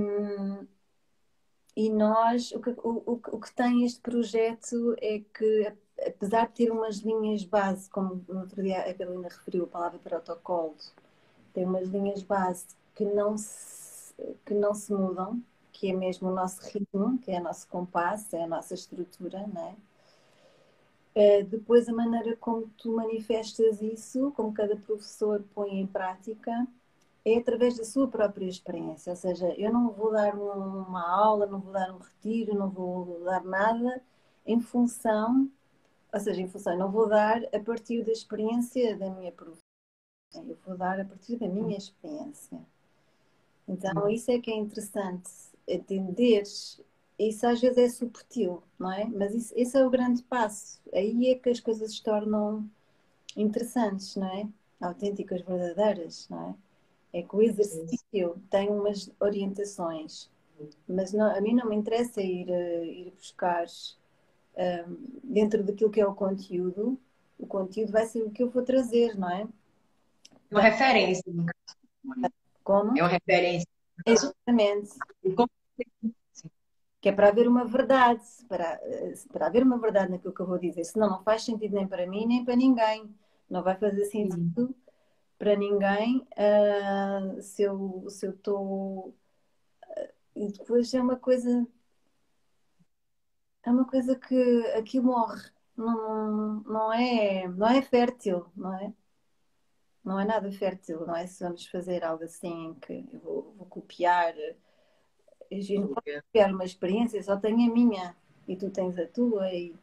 e 1.77 1.91
nós, 1.91 2.53
o 2.53 2.61
que, 2.61 2.71
o, 2.71 3.21
o 3.33 3.41
que 3.41 3.53
tem 3.55 3.85
este 3.85 4.01
projeto 4.01 4.95
é 5.01 5.21
que, 5.21 5.73
apesar 6.07 6.49
de 6.49 6.55
ter 6.55 6.71
umas 6.71 6.97
linhas 6.97 7.45
base, 7.45 7.89
como 7.89 8.25
no 8.29 8.41
outro 8.41 8.63
dia 8.63 8.81
a 8.81 8.95
Carolina 8.95 9.29
referiu, 9.29 9.65
a 9.65 9.69
palavra 9.69 9.99
protocolo, 9.99 10.77
tem 11.55 11.65
umas 11.65 11.89
linhas 11.89 12.23
base 12.23 12.67
que 12.95 13.05
não 13.05 13.39
se 13.39 13.79
que 14.45 14.53
não 14.53 14.75
se 14.75 14.93
mudam, 14.93 15.41
que 15.73 15.91
é 15.91 15.93
mesmo 15.93 16.29
o 16.29 16.35
nosso 16.35 16.61
ritmo, 16.63 17.19
que 17.19 17.31
é 17.31 17.39
o 17.41 17.45
nosso 17.45 17.69
compasso, 17.69 18.35
é 18.35 18.43
a 18.43 18.49
nossa 18.49 18.75
estrutura, 18.75 19.39
é? 21.17 21.41
Uh, 21.41 21.45
depois, 21.47 21.89
a 21.89 21.93
maneira 21.93 22.37
como 22.37 22.69
tu 22.77 22.93
manifestas 22.93 23.81
isso, 23.81 24.33
como 24.33 24.53
cada 24.53 24.77
professor 24.77 25.43
põe 25.55 25.81
em 25.81 25.87
prática, 25.87 26.67
é 27.35 27.39
através 27.39 27.77
da 27.77 27.85
sua 27.85 28.09
própria 28.09 28.47
experiência. 28.47 29.11
Ou 29.11 29.17
seja, 29.17 29.49
eu 29.57 29.73
não 29.73 29.91
vou 29.91 30.13
dar 30.13 30.35
uma 30.35 31.09
aula, 31.09 31.47
não 31.47 31.61
vou 31.61 31.73
dar 31.73 31.93
um 31.93 31.99
retiro, 31.99 32.55
não 32.55 32.71
vou 32.71 33.23
dar 33.25 33.45
nada 33.45 34.03
em 34.47 34.61
função, 34.61 35.51
ou 36.13 36.21
seja, 36.21 36.41
em 36.41 36.49
função, 36.49 36.77
não 36.77 36.91
vou 36.91 37.09
dar 37.09 37.43
a 37.55 37.61
partir 37.61 38.03
da 38.05 38.13
experiência 38.13 38.97
da 38.97 39.11
minha 39.11 39.33
professora. 39.33 39.63
Eu 40.35 40.59
vou 40.65 40.77
dar 40.77 41.01
a 41.01 41.05
partir 41.05 41.37
da 41.37 41.49
minha 41.49 41.77
experiência. 41.77 42.59
Então, 43.67 44.03
uhum. 44.03 44.09
isso 44.09 44.31
é 44.31 44.39
que 44.39 44.51
é 44.51 44.57
interessante, 44.57 45.31
entender. 45.67 46.43
Isso 47.19 47.47
às 47.47 47.61
vezes 47.61 47.79
é 47.79 47.89
subtil, 47.89 48.63
não 48.79 48.93
é? 48.93 49.05
Mas 49.05 49.35
isso, 49.35 49.53
esse 49.57 49.77
é 49.77 49.85
o 49.85 49.91
grande 49.91 50.23
passo. 50.23 50.81
Aí 50.93 51.31
é 51.31 51.35
que 51.35 51.51
as 51.51 51.61
coisas 51.61 51.95
se 51.95 52.03
tornam 52.03 52.69
interessantes, 53.37 54.17
não 54.17 54.27
é? 54.27 54.49
Autênticas, 54.81 55.43
verdadeiras, 55.43 56.29
não 56.29 56.51
é? 56.51 56.68
É 57.13 57.23
que 57.23 57.35
o 57.35 57.43
exercício 57.43 58.41
tem 58.51 58.69
umas 58.69 59.11
orientações, 59.19 60.31
mas 60.87 61.13
não, 61.13 61.35
a 61.35 61.41
mim 61.41 61.55
não 61.55 61.69
me 61.69 61.77
interessa 61.77 62.21
ir, 62.21 62.49
uh, 62.49 62.85
ir 62.85 63.13
buscar 63.13 63.67
um, 64.57 64.97
dentro 65.23 65.63
daquilo 65.63 65.91
que 65.91 66.01
é 66.01 66.07
o 66.07 66.15
conteúdo, 66.15 66.99
o 67.39 67.47
conteúdo 67.47 67.93
vai 67.93 68.05
ser 68.07 68.23
o 68.23 68.31
que 68.31 68.43
eu 68.43 68.51
vou 68.51 68.63
trazer, 68.63 69.17
não 69.17 69.31
é? 69.31 69.49
Uma 70.51 70.61
referência. 70.61 71.33
Como? 72.65 72.99
É 72.99 73.03
uma 73.03 73.09
referência. 73.09 73.69
Exatamente. 74.05 74.91
Que 77.01 77.11
é 77.11 77.13
para 77.13 77.29
haver 77.29 77.47
uma 77.47 77.65
verdade, 77.65 78.23
para, 78.49 78.81
para 79.33 79.47
haver 79.47 79.63
uma 79.63 79.79
verdade 79.79 80.11
naquilo 80.11 80.35
que 80.35 80.41
eu 80.41 80.47
vou 80.47 80.59
dizer. 80.59 80.85
Senão 80.85 81.09
não 81.09 81.23
faz 81.23 81.45
sentido 81.45 81.77
nem 81.77 81.87
para 81.87 82.07
mim, 82.07 82.27
nem 82.27 82.45
para 82.45 82.57
ninguém. 82.57 83.09
Não 83.49 83.63
vai 83.63 83.77
fazer 83.77 84.05
sentido. 84.07 84.75
Para 85.39 85.57
ninguém 85.57 86.27
uh, 86.37 87.41
se 87.43 87.63
eu 87.63 88.05
estou. 88.07 88.11
Se 88.11 88.27
eu 88.27 88.37
tô... 88.39 89.15
e 90.37 90.49
depois 90.53 90.93
é 90.95 91.01
uma 91.01 91.17
coisa. 91.17 91.67
É 93.65 93.71
uma 93.71 93.87
coisa 93.87 94.17
que 94.19 94.67
aqui 94.77 95.01
morre. 95.01 95.51
Não, 95.77 96.63
não, 96.65 96.93
é, 96.93 97.47
não 97.49 97.69
é 97.69 97.83
fértil, 97.83 98.47
não 98.57 98.75
é? 98.75 98.93
não 100.09 100.19
é 100.19 100.25
nada 100.25 100.51
fértil, 100.51 101.07
não 101.07 101.15
é? 101.15 101.27
Se 101.27 101.45
vamos 101.45 101.67
fazer 101.67 102.03
algo 102.03 102.25
assim 102.25 102.75
que 102.81 103.07
eu 103.13 103.21
vou, 103.21 103.55
vou 103.57 103.67
copiar, 103.67 104.35
eu 105.51 105.81
não 105.81 105.89
posso 105.89 106.23
copiar 106.23 106.53
uma 106.53 106.65
experiência, 106.65 107.23
só 107.23 107.37
tenho 107.37 107.71
a 107.71 107.75
minha, 107.75 108.17
e 108.47 108.57
tu 108.57 108.71
tens 108.71 108.99
a 108.99 109.07
tua 109.07 109.53
e 109.53 109.75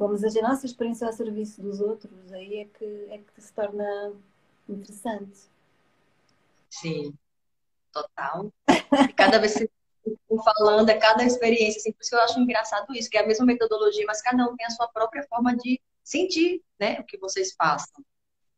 vamos 0.00 0.24
a 0.24 0.42
nossa 0.42 0.64
experiência 0.64 1.06
ao 1.06 1.12
serviço 1.12 1.60
dos 1.60 1.78
outros, 1.78 2.32
aí 2.32 2.60
é 2.60 2.64
que, 2.64 3.06
é 3.10 3.18
que 3.18 3.42
se 3.42 3.52
torna 3.52 4.14
interessante. 4.66 5.50
Sim, 6.70 7.12
total. 7.92 8.50
E 8.66 9.12
cada 9.12 9.38
vez 9.38 9.58
que 9.58 9.68
falando, 10.42 10.88
é 10.88 10.96
cada 10.96 11.22
experiência, 11.22 11.80
assim, 11.80 11.92
por 11.92 12.00
isso 12.00 12.10
que 12.10 12.16
eu 12.16 12.22
acho 12.22 12.40
engraçado 12.40 12.94
isso, 12.94 13.10
que 13.10 13.18
é 13.18 13.22
a 13.22 13.26
mesma 13.26 13.44
metodologia, 13.44 14.06
mas 14.06 14.22
cada 14.22 14.42
um 14.48 14.56
tem 14.56 14.66
a 14.66 14.70
sua 14.70 14.88
própria 14.88 15.22
forma 15.24 15.54
de 15.54 15.78
sentir, 16.02 16.62
né, 16.78 16.98
o 16.98 17.04
que 17.04 17.18
vocês 17.18 17.54
passam. 17.54 18.02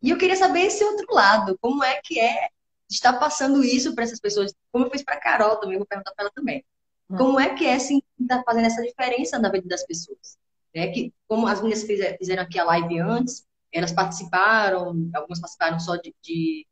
E 0.01 0.11
eu 0.11 0.19
queria 0.19 0.37
saber 0.37 0.61
esse 0.61 0.85
outro 0.85 1.13
lado, 1.13 1.59
como 1.61 1.83
é 1.83 2.01
que 2.05 2.21
é 2.21 2.51
estar 2.89 3.15
passando 3.15 3.65
isso 3.65 3.97
para 3.97 4.05
essas 4.05 4.21
pessoas, 4.21 4.55
como 4.71 4.87
eu 4.87 4.91
fiz 4.91 5.03
para 5.03 5.19
Carol 5.19 5.57
também, 5.57 5.77
vou 5.77 5.87
perguntar 5.87 6.13
para 6.13 6.27
ela 6.27 6.33
também. 6.33 6.65
Hum. 7.11 7.17
Como 7.17 7.41
é 7.41 7.53
que 7.53 7.67
é 7.67 7.75
assim, 7.75 8.01
estar 8.21 8.39
tá 8.39 8.43
fazendo 8.45 8.67
essa 8.67 8.83
diferença 8.83 9.41
na 9.41 9.51
vida 9.51 9.67
das 9.67 9.85
pessoas? 9.85 10.39
Né? 10.75 10.89
Que, 10.89 11.13
como 11.27 11.47
as 11.47 11.61
meninas 11.61 11.85
fizeram 11.85 12.43
aqui 12.43 12.59
a 12.59 12.65
live 12.65 13.01
antes, 13.01 13.47
elas 13.73 13.93
participaram, 13.93 15.11
algumas 15.15 15.41
participaram 15.41 15.79
só 15.81 15.97
de, 15.97 16.15
de 16.23 16.67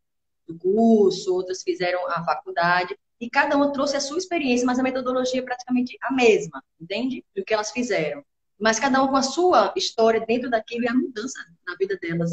do 0.47 0.59
curso, 0.59 1.33
outras 1.33 1.63
fizeram 1.63 2.07
a 2.11 2.25
faculdade, 2.25 2.99
e 3.21 3.29
cada 3.31 3.57
uma 3.57 3.73
trouxe 3.73 3.97
a 3.97 4.01
sua 4.01 4.19
experiência, 4.19 4.67
mas 4.67 4.79
a 4.79 4.83
metodologia 4.83 5.41
é 5.41 5.45
praticamente 5.45 5.97
a 6.03 6.13
mesma, 6.13 6.63
entende? 6.81 7.25
Do 7.37 7.45
que 7.45 7.55
elas 7.55 7.71
fizeram. 7.71 8.25
Mas 8.59 8.81
cada 8.81 9.01
uma 9.01 9.11
com 9.11 9.17
a 9.17 9.23
sua 9.23 9.73
história 9.77 10.25
dentro 10.27 10.51
daquilo 10.51 10.85
e 10.85 10.89
a 10.89 10.95
mudança 10.95 11.39
na 11.67 11.77
vida 11.77 11.97
delas 11.99 12.31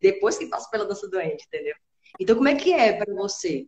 depois 0.00 0.38
que 0.38 0.46
passa 0.46 0.68
pela 0.70 0.86
dança 0.86 1.08
doente, 1.08 1.44
entendeu? 1.46 1.74
Então, 2.18 2.36
como 2.36 2.48
é 2.48 2.54
que 2.54 2.72
é 2.72 2.92
para 2.92 3.12
você 3.14 3.66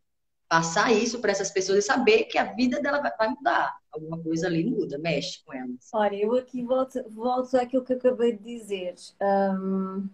passar 0.52 0.92
isso 0.92 1.18
para 1.18 1.30
essas 1.30 1.50
pessoas 1.50 1.78
e 1.78 1.82
saber 1.86 2.24
que 2.24 2.36
a 2.36 2.52
vida 2.52 2.78
dela 2.78 3.00
vai 3.00 3.28
mudar? 3.28 3.74
Alguma 3.90 4.22
coisa 4.22 4.48
ali 4.48 4.62
muda, 4.62 4.98
mexe 4.98 5.42
com 5.42 5.54
elas. 5.54 5.88
Olha, 5.94 6.14
eu 6.14 6.34
aqui 6.34 6.62
volto, 6.62 7.02
volto 7.08 7.56
àquilo 7.56 7.82
que 7.82 7.94
acabei 7.94 8.36
de 8.36 8.58
dizer. 8.58 8.94
Um, 9.18 10.10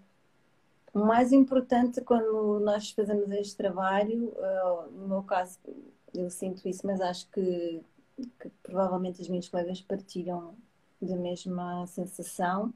o 0.94 1.00
mais 1.00 1.32
importante 1.32 2.00
quando 2.02 2.60
nós 2.60 2.92
fazemos 2.92 3.28
este 3.32 3.56
trabalho, 3.56 4.32
uh, 4.36 4.88
no 4.92 5.08
meu 5.08 5.22
caso, 5.24 5.58
eu 6.14 6.30
sinto 6.30 6.68
isso, 6.68 6.86
mas 6.86 7.00
acho 7.00 7.28
que, 7.32 7.82
que 8.40 8.48
provavelmente 8.62 9.20
as 9.20 9.28
minhas 9.28 9.48
colegas 9.48 9.80
partilham 9.80 10.54
da 11.02 11.16
mesma 11.16 11.84
sensação, 11.88 12.72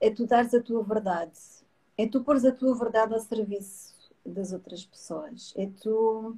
é 0.00 0.08
tu 0.08 0.26
dares 0.26 0.54
a 0.54 0.62
tua 0.62 0.82
verdade. 0.82 1.38
É 1.98 2.08
tu 2.08 2.24
pôres 2.24 2.46
a 2.46 2.52
tua 2.52 2.74
verdade 2.74 3.12
ao 3.12 3.20
serviço 3.20 3.99
das 4.30 4.52
outras 4.52 4.84
pessoas. 4.84 5.54
É 5.56 5.66
tu. 5.80 6.36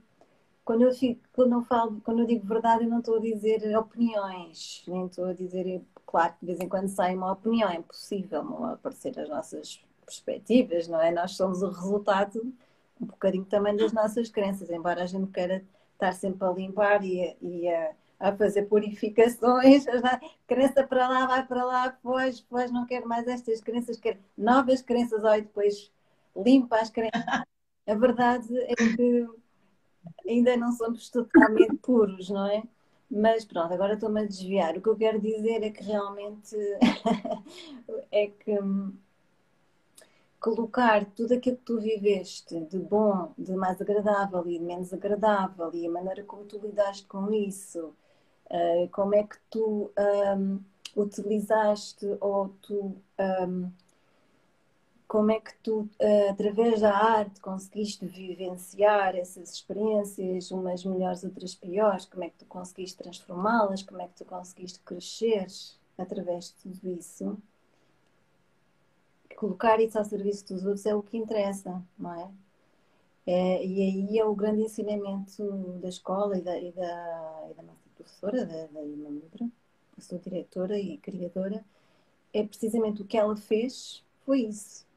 Quando 0.65 0.83
eu, 0.83 0.93
fico, 0.95 1.21
quando 1.33 1.53
eu 1.55 1.63
falo, 1.63 2.01
quando 2.05 2.21
eu 2.21 2.27
digo 2.27 2.47
verdade, 2.47 2.85
eu 2.85 2.91
não 2.91 3.01
estou 3.01 3.17
a 3.17 3.21
dizer 3.21 3.77
opiniões, 3.77 4.85
nem 4.87 5.07
estou 5.07 5.25
a 5.27 5.33
dizer, 5.33 5.83
claro 6.07 6.35
que 6.35 6.41
de 6.41 6.47
vez 6.47 6.61
em 6.61 6.69
quando 6.69 6.89
sai 6.89 7.17
uma 7.17 7.33
opinião, 7.33 7.69
é 7.69 7.77
impossível 7.77 8.45
não 8.45 8.67
aparecer 8.67 9.19
as 9.19 9.29
nossas 9.29 9.85
perspectivas, 10.07 10.87
não 10.87 11.01
é? 11.01 11.11
Nós 11.11 11.33
somos 11.33 11.63
o 11.63 11.69
resultado 11.69 12.53
um 13.01 13.07
bocadinho 13.07 13.45
também 13.45 13.77
das 13.77 13.93
nossas 13.93 14.31
crenças, 14.31 14.71
embora 14.71 15.03
a 15.03 15.07
gente 15.07 15.31
queira 15.33 15.65
estar 15.95 16.13
sempre 16.13 16.47
a 16.47 16.53
limpar 16.53 17.05
e, 17.05 17.37
e 17.41 17.69
a, 17.69 17.93
a, 18.21 18.37
fazer 18.37 18.63
purificações, 18.63 19.87
a 19.89 20.21
crença 20.47 20.87
para 20.87 21.09
lá, 21.09 21.27
vai 21.27 21.47
para 21.47 21.65
lá, 21.65 21.89
depois, 21.89 22.41
depois 22.41 22.71
não 22.71 22.87
quero 22.87 23.09
mais 23.09 23.27
estas 23.27 23.61
crenças, 23.61 23.99
quero 23.99 24.19
novas 24.37 24.83
crenças, 24.83 25.25
ou 25.25 25.31
depois 25.33 25.91
limpa 26.37 26.77
as 26.77 26.91
crenças. 26.91 27.23
A 27.87 27.95
verdade 27.95 28.57
é 28.59 28.75
que 28.75 29.29
ainda 30.27 30.57
não 30.57 30.73
somos 30.73 31.09
totalmente 31.11 31.77
puros, 31.77 32.31
não 32.31 32.47
é? 32.47 32.63
Mas 33.11 33.45
pronto, 33.45 33.73
agora 33.75 33.95
estou-me 33.95 34.23
a 34.23 34.27
desviar. 34.27 34.77
O 34.77 34.81
que 34.81 34.89
eu 34.89 34.97
quero 34.97 35.21
dizer 35.21 35.63
é 35.63 35.71
que 35.71 35.83
realmente 35.83 36.57
é 38.11 38.29
que 38.29 38.59
colocar 40.43 41.05
tudo 41.15 41.35
aquilo 41.35 41.57
que 41.57 41.63
tu 41.63 41.81
viveste 41.81 42.61
de 42.63 42.79
bom, 42.79 43.33
de 43.39 43.55
mais 43.55 43.81
agradável 43.81 44.45
e 44.49 44.59
de 44.59 44.65
menos 44.65 44.93
agradável 44.93 45.71
e 45.73 45.87
a 45.87 45.91
maneira 45.91 46.25
como 46.25 46.45
tu 46.45 46.59
lidaste 46.59 47.07
com 47.07 47.33
isso, 47.33 47.95
uh, 48.51 48.89
como 48.91 49.15
é 49.15 49.23
que 49.23 49.37
tu 49.49 49.93
um, 50.37 50.59
utilizaste 50.97 52.07
ou 52.21 52.49
tu 52.61 52.97
um, 53.47 53.71
como 55.13 55.31
é 55.31 55.39
que 55.39 55.55
tu, 55.63 55.81
uh, 55.81 56.31
através 56.31 56.81
da 56.81 56.97
arte, 56.97 57.39
conseguiste 57.39 58.07
vivenciar 58.07 59.15
essas 59.15 59.53
experiências, 59.53 60.51
umas 60.51 60.83
melhores, 60.87 61.23
outras 61.23 61.55
piores, 61.55 62.07
como 62.07 62.25
é 62.25 62.31
que 62.31 62.39
tu 62.39 62.47
conseguiste 62.47 62.97
transformá-las, 62.97 63.83
como 63.83 64.01
é 64.01 64.09
que 64.09 64.15
tu 64.15 64.25
conseguiste 64.25 64.81
crescer 64.81 65.49
através 65.99 66.47
de 66.47 66.55
tudo 66.63 66.89
isso? 66.99 67.37
Colocar 69.37 69.79
isso 69.81 69.99
ao 69.99 70.05
serviço 70.07 70.49
dos 70.49 70.65
outros 70.65 70.87
é 70.87 70.95
o 70.95 71.03
que 71.03 71.19
interessa, 71.19 71.85
não 71.99 72.15
é? 72.15 72.31
é 73.27 73.67
e 73.67 73.83
aí 73.83 74.19
é 74.19 74.25
o 74.25 74.35
grande 74.35 74.63
ensinamento 74.63 75.45
da 75.83 75.91
escola 75.91 76.39
e 76.39 76.41
da, 76.41 76.59
e 76.59 76.73
da, 76.73 77.49
e 77.51 77.55
da 77.55 77.63
nossa 77.65 77.87
professora, 77.95 78.47
da, 78.47 78.67
da 78.69 78.83
Irmã 78.83 79.11
Mudra, 79.11 79.47
a 79.95 80.01
sua 80.01 80.19
diretora 80.19 80.79
e 80.79 80.97
criadora, 80.97 81.63
é 82.33 82.43
precisamente 82.43 83.03
o 83.03 83.05
que 83.05 83.19
ela 83.19 83.37
fez, 83.37 84.03
foi 84.25 84.45
isso. 84.45 84.91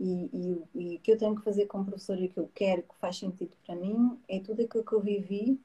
E, 0.00 0.30
e, 0.32 0.64
e, 0.74 0.96
o 0.96 1.00
que 1.00 1.12
eu 1.12 1.18
tenho 1.18 1.36
que 1.36 1.44
fazer 1.44 1.66
como 1.66 1.84
professora 1.84 2.20
e 2.20 2.26
o 2.26 2.30
que 2.30 2.40
eu 2.40 2.50
quero, 2.54 2.82
que 2.82 2.94
faz 2.96 3.18
sentido 3.18 3.56
para 3.64 3.76
mim, 3.76 4.18
é 4.28 4.40
tudo 4.40 4.62
aquilo 4.62 4.84
que 4.84 4.92
eu 4.92 5.00
vivi 5.00 5.60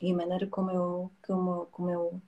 e 0.00 0.12
a 0.12 0.16
maneira 0.16 0.46
como 0.46 0.70
eu, 0.70 1.10
como, 1.26 1.66
como 1.66 1.90
eu 1.90 2.20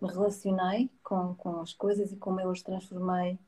me 0.00 0.08
relacionei 0.08 0.90
com, 1.02 1.34
com 1.34 1.60
as 1.60 1.72
coisas 1.72 2.12
e 2.12 2.16
como 2.16 2.40
eu 2.40 2.50
as 2.50 2.62
transformei 2.62 3.38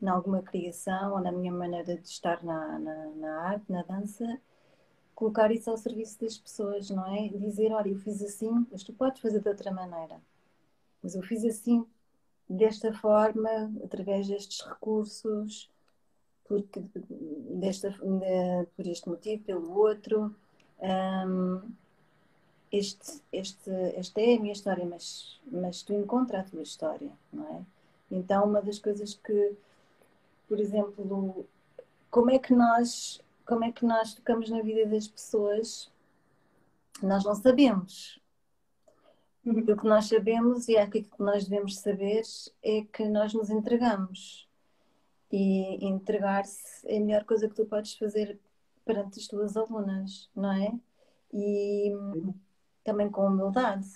em 0.00 0.08
alguma 0.08 0.42
criação 0.42 1.12
ou 1.12 1.20
na 1.20 1.30
minha 1.30 1.52
maneira 1.52 1.96
de 1.96 2.08
estar 2.08 2.42
na, 2.42 2.78
na, 2.78 3.06
na, 3.10 3.40
arte, 3.42 3.70
na 3.70 3.82
dança, 3.82 4.40
colocar 5.14 5.52
isso 5.52 5.70
ao 5.70 5.76
serviço 5.76 6.20
das 6.20 6.36
pessoas, 6.38 6.90
não 6.90 7.06
é? 7.06 7.28
Dizer, 7.28 7.72
olha, 7.72 7.90
eu 7.90 7.98
fiz 7.98 8.22
assim, 8.22 8.66
mas 8.70 8.82
tu 8.82 8.92
podes 8.92 9.20
fazer 9.20 9.40
de 9.40 9.48
outra 9.48 9.70
maneira. 9.70 10.20
Mas 11.02 11.14
eu 11.14 11.22
fiz 11.22 11.44
assim, 11.44 11.86
desta 12.48 12.92
forma, 12.92 13.72
através 13.84 14.26
destes 14.26 14.60
recursos, 14.62 15.70
porque 16.46 16.82
desta, 17.50 17.90
de, 17.90 18.66
por 18.76 18.86
este 18.86 19.08
motivo, 19.08 19.42
pelo 19.44 19.78
outro. 19.78 20.34
Um, 20.80 21.60
este, 22.70 23.20
este, 23.30 23.70
esta 23.94 24.20
é 24.20 24.36
a 24.36 24.40
minha 24.40 24.52
história, 24.52 24.84
mas, 24.86 25.38
mas 25.46 25.82
tu 25.82 25.92
encontra 25.92 26.40
a 26.40 26.44
tua 26.44 26.62
história, 26.62 27.10
não 27.30 27.46
é? 27.56 27.62
Então, 28.10 28.46
uma 28.46 28.62
das 28.62 28.78
coisas 28.78 29.14
que 29.14 29.54
por 30.52 30.60
exemplo, 30.60 31.46
como 32.10 32.30
é 32.30 32.38
que 32.38 32.52
nós, 32.52 33.18
como 33.46 33.64
é 33.64 33.72
que 33.72 33.86
nós 33.86 34.12
tocamos 34.12 34.50
na 34.50 34.60
vida 34.60 34.84
das 34.84 35.08
pessoas? 35.08 35.90
Nós 37.02 37.24
não 37.24 37.34
sabemos. 37.34 38.20
Uhum. 39.42 39.60
O 39.60 39.76
que 39.76 39.86
nós 39.86 40.08
sabemos 40.08 40.68
e 40.68 40.76
aquilo 40.76 41.06
que 41.06 41.22
nós 41.22 41.48
devemos 41.48 41.78
saber 41.78 42.20
é 42.62 42.82
que 42.82 43.08
nós 43.08 43.32
nos 43.32 43.48
entregamos. 43.48 44.46
E 45.32 45.84
entregar-se 45.84 46.86
é 46.86 46.98
a 46.98 47.00
melhor 47.00 47.24
coisa 47.24 47.48
que 47.48 47.54
tu 47.54 47.64
podes 47.64 47.94
fazer 47.94 48.38
perante 48.84 49.18
as 49.18 49.26
tuas 49.26 49.56
alunas, 49.56 50.30
não 50.36 50.52
é? 50.52 50.72
E 51.32 51.90
também 52.84 53.10
com 53.10 53.26
humildade 53.26 53.88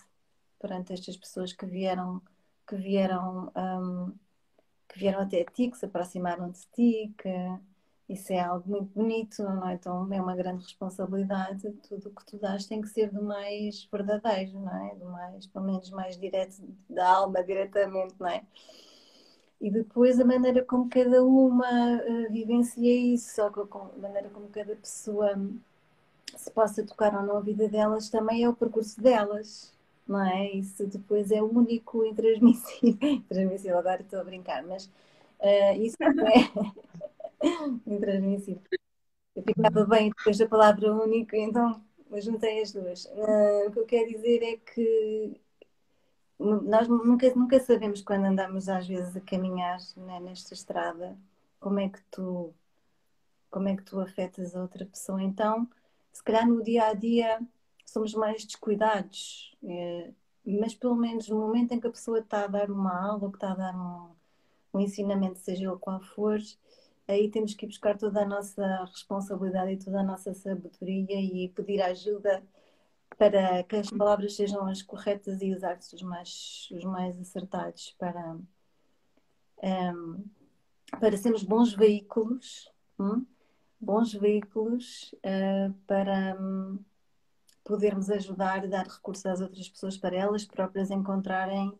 perante 0.58 0.92
estas 0.92 1.16
pessoas 1.16 1.52
que 1.52 1.66
vieram 1.66 2.22
que 2.66 2.76
vieram 2.76 3.52
um, 3.56 4.12
que 4.88 4.98
vieram 4.98 5.20
até 5.20 5.44
ti, 5.44 5.70
que 5.70 5.76
se 5.76 5.86
aproximaram 5.86 6.50
de 6.50 6.60
ti, 6.74 7.14
que 7.18 7.28
isso 8.08 8.32
é 8.32 8.40
algo 8.40 8.68
muito 8.68 8.92
bonito, 8.94 9.42
não 9.42 9.68
é? 9.68 9.74
Então 9.74 10.12
é 10.12 10.20
uma 10.20 10.36
grande 10.36 10.62
responsabilidade. 10.62 11.70
Tudo 11.88 12.08
o 12.08 12.14
que 12.14 12.24
tu 12.24 12.38
dás 12.38 12.66
tem 12.66 12.80
que 12.80 12.88
ser 12.88 13.10
do 13.10 13.22
mais 13.22 13.84
verdadeiro, 13.90 14.60
não 14.60 14.86
é? 14.86 14.94
Do 14.94 15.06
mais, 15.06 15.46
pelo 15.46 15.64
menos 15.64 15.90
mais 15.90 16.18
direto, 16.18 16.56
da 16.88 17.08
alma 17.08 17.42
diretamente, 17.42 18.14
não 18.18 18.28
é? 18.28 18.44
E 19.60 19.70
depois 19.70 20.20
a 20.20 20.24
maneira 20.24 20.64
como 20.64 20.88
cada 20.88 21.24
uma 21.24 21.66
uh, 21.96 22.32
vivencia 22.32 23.14
isso, 23.14 23.40
ou 23.42 23.92
a 23.96 23.98
maneira 23.98 24.28
como 24.30 24.48
cada 24.48 24.76
pessoa 24.76 25.38
se 26.36 26.50
possa 26.50 26.84
tocar 26.84 27.14
ou 27.14 27.22
não 27.22 27.38
a 27.38 27.40
vida 27.40 27.68
delas, 27.68 28.10
também 28.10 28.44
é 28.44 28.48
o 28.48 28.54
percurso 28.54 29.00
delas 29.00 29.74
não 30.06 30.24
é? 30.24 30.52
Isso 30.52 30.86
depois 30.86 31.30
é 31.30 31.42
único 31.42 32.04
e 32.04 32.10
intransmissível. 32.10 32.98
intransmissível, 33.02 33.78
agora 33.78 34.02
estou 34.02 34.20
a 34.20 34.24
brincar, 34.24 34.62
mas 34.64 34.86
uh, 34.86 35.80
isso 35.80 35.96
é 36.00 36.06
intransmissível. 37.86 38.62
Eu 39.34 39.42
ficava 39.42 39.84
bem 39.84 40.10
depois 40.16 40.38
da 40.38 40.48
palavra 40.48 40.94
único, 40.94 41.36
então 41.36 41.82
juntei 42.18 42.62
as 42.62 42.72
duas. 42.72 43.04
Uh, 43.06 43.68
o 43.68 43.72
que 43.72 43.78
eu 43.80 43.86
quero 43.86 44.08
dizer 44.10 44.42
é 44.42 44.56
que 44.56 45.40
nós 46.38 46.86
nunca, 46.88 47.34
nunca 47.34 47.60
sabemos 47.60 48.02
quando 48.02 48.26
andamos 48.26 48.68
às 48.68 48.86
vezes 48.86 49.16
a 49.16 49.20
caminhar 49.20 49.78
né, 49.96 50.20
nesta 50.20 50.54
estrada 50.54 51.16
como 51.58 51.80
é 51.80 51.88
que 51.88 52.02
tu 52.10 52.54
como 53.50 53.68
é 53.68 53.76
que 53.76 53.82
tu 53.84 53.98
afetas 54.00 54.54
a 54.54 54.60
outra 54.60 54.84
pessoa. 54.84 55.22
Então, 55.22 55.66
se 56.12 56.22
calhar 56.22 56.46
no 56.46 56.62
dia 56.62 56.88
a 56.88 56.94
dia 56.94 57.40
somos 57.86 58.12
mais 58.14 58.44
descuidados. 58.44 59.56
É, 59.64 60.10
mas 60.44 60.74
pelo 60.74 60.94
menos 60.94 61.28
no 61.28 61.38
momento 61.38 61.72
em 61.72 61.80
que 61.80 61.86
a 61.86 61.90
pessoa 61.90 62.18
está 62.18 62.44
a 62.44 62.46
dar 62.46 62.70
uma 62.70 62.94
aula 63.08 63.24
ou 63.24 63.30
que 63.30 63.36
está 63.36 63.52
a 63.52 63.54
dar 63.54 63.74
um, 63.74 64.10
um 64.74 64.80
ensinamento, 64.80 65.38
seja 65.38 65.66
ele 65.66 65.78
qual 65.78 66.00
for, 66.00 66.38
aí 67.08 67.30
temos 67.30 67.54
que 67.54 67.66
ir 67.66 67.68
buscar 67.68 67.96
toda 67.96 68.22
a 68.22 68.26
nossa 68.26 68.84
responsabilidade 68.84 69.72
e 69.72 69.76
toda 69.78 70.00
a 70.00 70.04
nossa 70.04 70.34
sabedoria 70.34 71.20
e 71.20 71.48
pedir 71.48 71.80
ajuda 71.82 72.42
para 73.18 73.62
que 73.64 73.76
as 73.76 73.90
palavras 73.90 74.36
sejam 74.36 74.66
as 74.66 74.82
corretas 74.82 75.40
e 75.40 75.52
usar 75.52 75.78
os 75.78 76.02
mais, 76.02 76.68
os 76.72 76.84
mais 76.84 77.18
acertados 77.18 77.94
para, 77.98 78.34
um, 78.34 78.44
ehm, 79.62 80.24
para 81.00 81.16
sermos 81.16 81.42
bons 81.42 81.72
veículos, 81.72 82.70
hum? 82.98 83.24
bons 83.80 84.12
veículos 84.12 85.14
uh, 85.16 85.72
para 85.86 86.36
um, 86.40 86.78
podermos 87.64 88.10
ajudar 88.10 88.64
e 88.64 88.68
dar 88.68 88.86
recursos 88.86 89.26
às 89.26 89.40
outras 89.40 89.68
pessoas 89.68 89.96
para 89.96 90.16
elas 90.16 90.44
próprias 90.44 90.90
encontrarem 90.90 91.76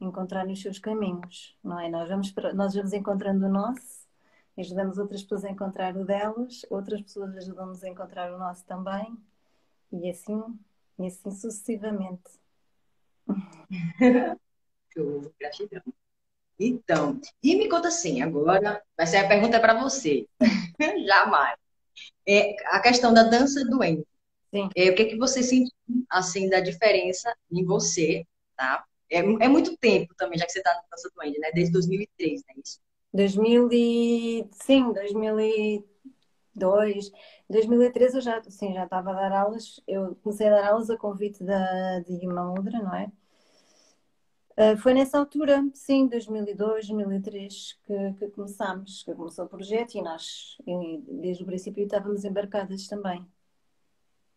encontrarem 0.00 0.52
os 0.52 0.60
seus 0.60 0.80
caminhos, 0.80 1.56
não 1.62 1.78
é? 1.78 1.88
Nós 1.88 2.08
vamos, 2.08 2.34
nós 2.54 2.74
vamos 2.74 2.92
encontrando 2.92 3.46
o 3.46 3.48
nosso, 3.48 4.08
ajudamos 4.58 4.98
outras 4.98 5.22
pessoas 5.22 5.44
a 5.44 5.50
encontrar 5.50 5.96
o 5.96 6.04
delas, 6.04 6.66
outras 6.68 7.00
pessoas 7.02 7.36
ajudam-nos 7.36 7.84
a 7.84 7.88
encontrar 7.88 8.32
o 8.34 8.38
nosso 8.38 8.64
também, 8.64 9.16
e 9.92 10.10
assim, 10.10 10.42
e 10.98 11.06
assim 11.06 11.30
sucessivamente. 11.30 12.30
Gratidão. 15.38 15.82
Então, 16.58 17.20
e 17.42 17.56
me 17.56 17.68
conta 17.68 17.88
assim, 17.88 18.22
agora 18.22 18.82
vai 18.96 19.06
ser 19.06 19.18
a 19.18 19.28
pergunta 19.28 19.58
para 19.58 19.80
você. 19.82 20.26
Jamais. 21.06 21.56
É, 22.26 22.54
a 22.66 22.80
questão 22.80 23.12
da 23.12 23.24
dança 23.24 23.64
doente. 23.64 24.06
Sim. 24.54 24.68
É, 24.76 24.90
o 24.90 24.94
que, 24.94 25.02
é 25.02 25.04
que 25.06 25.16
você 25.16 25.42
sentiu, 25.42 25.72
assim, 26.10 26.48
da 26.48 26.60
diferença 26.60 27.34
em 27.50 27.64
você, 27.64 28.24
tá? 28.56 28.84
É, 29.10 29.18
é 29.18 29.48
muito 29.48 29.76
tempo 29.76 30.14
também, 30.14 30.38
já 30.38 30.46
que 30.46 30.52
você 30.52 30.58
está 30.58 30.72
na 30.74 30.82
dança 30.90 31.10
doente, 31.16 31.38
né? 31.38 31.50
Desde 31.52 31.72
2003, 31.72 32.42
né? 32.46 32.54
Isso. 32.62 32.80
2000 33.12 33.68
e... 33.72 34.46
Sim, 34.52 34.92
2002. 36.54 37.10
2013 37.48 38.16
eu 38.16 38.20
já, 38.20 38.42
sim, 38.44 38.72
já 38.74 38.84
estava 38.84 39.10
a 39.10 39.14
dar 39.14 39.32
aulas. 39.32 39.80
Eu 39.86 40.16
comecei 40.22 40.48
a 40.48 40.50
dar 40.50 40.72
aulas 40.72 40.90
a 40.90 40.96
convite 40.96 41.42
da, 41.44 42.00
de 42.00 42.24
Ima 42.24 42.44
Mudra, 42.44 42.78
não 42.78 42.94
é? 42.94 43.10
Uh, 44.52 44.76
foi 44.76 44.92
nessa 44.92 45.18
altura, 45.18 45.64
sim, 45.72 46.06
2002, 46.08 46.88
2003, 46.88 47.78
que, 47.84 48.12
que 48.18 48.28
começámos, 48.28 49.02
que 49.02 49.14
começou 49.14 49.46
o 49.46 49.48
projeto 49.48 49.94
e 49.94 50.02
nós, 50.02 50.58
desde 51.08 51.42
o 51.42 51.46
princípio, 51.46 51.84
estávamos 51.84 52.22
embarcadas 52.24 52.86
também, 52.86 53.26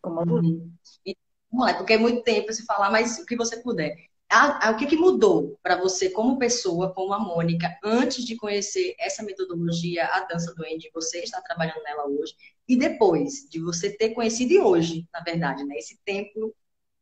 como. 0.01 0.21
Uhum. 0.21 0.71
E, 1.06 1.17
vamos 1.51 1.67
lá, 1.67 1.73
porque 1.78 1.93
é 1.93 1.97
muito 1.97 2.23
tempo 2.23 2.54
se 2.54 2.65
falar, 2.65 2.89
mas 2.89 3.19
o 3.19 3.25
que 3.25 3.36
você 3.36 3.62
puder. 3.62 4.10
Ah, 4.29 4.67
ah, 4.67 4.71
o 4.71 4.77
que, 4.77 4.88
que 4.88 4.97
mudou 4.97 5.57
para 5.61 5.77
você 5.77 6.09
como 6.09 6.39
pessoa, 6.39 6.93
como 6.93 7.13
a 7.13 7.19
Mônica, 7.19 7.77
antes 7.83 8.25
de 8.25 8.35
conhecer 8.35 8.95
essa 8.99 9.23
metodologia, 9.23 10.05
a 10.07 10.21
dança 10.21 10.53
do 10.55 10.63
Andy, 10.63 10.89
você 10.93 11.19
está 11.19 11.41
trabalhando 11.41 11.83
nela 11.83 12.07
hoje, 12.07 12.33
e 12.67 12.75
depois 12.75 13.47
de 13.49 13.59
você 13.59 13.95
ter 13.95 14.09
conhecido, 14.09 14.53
e 14.53 14.59
hoje, 14.59 15.07
na 15.13 15.21
verdade, 15.21 15.63
né, 15.63 15.77
esse 15.77 15.99
tempo 16.03 16.53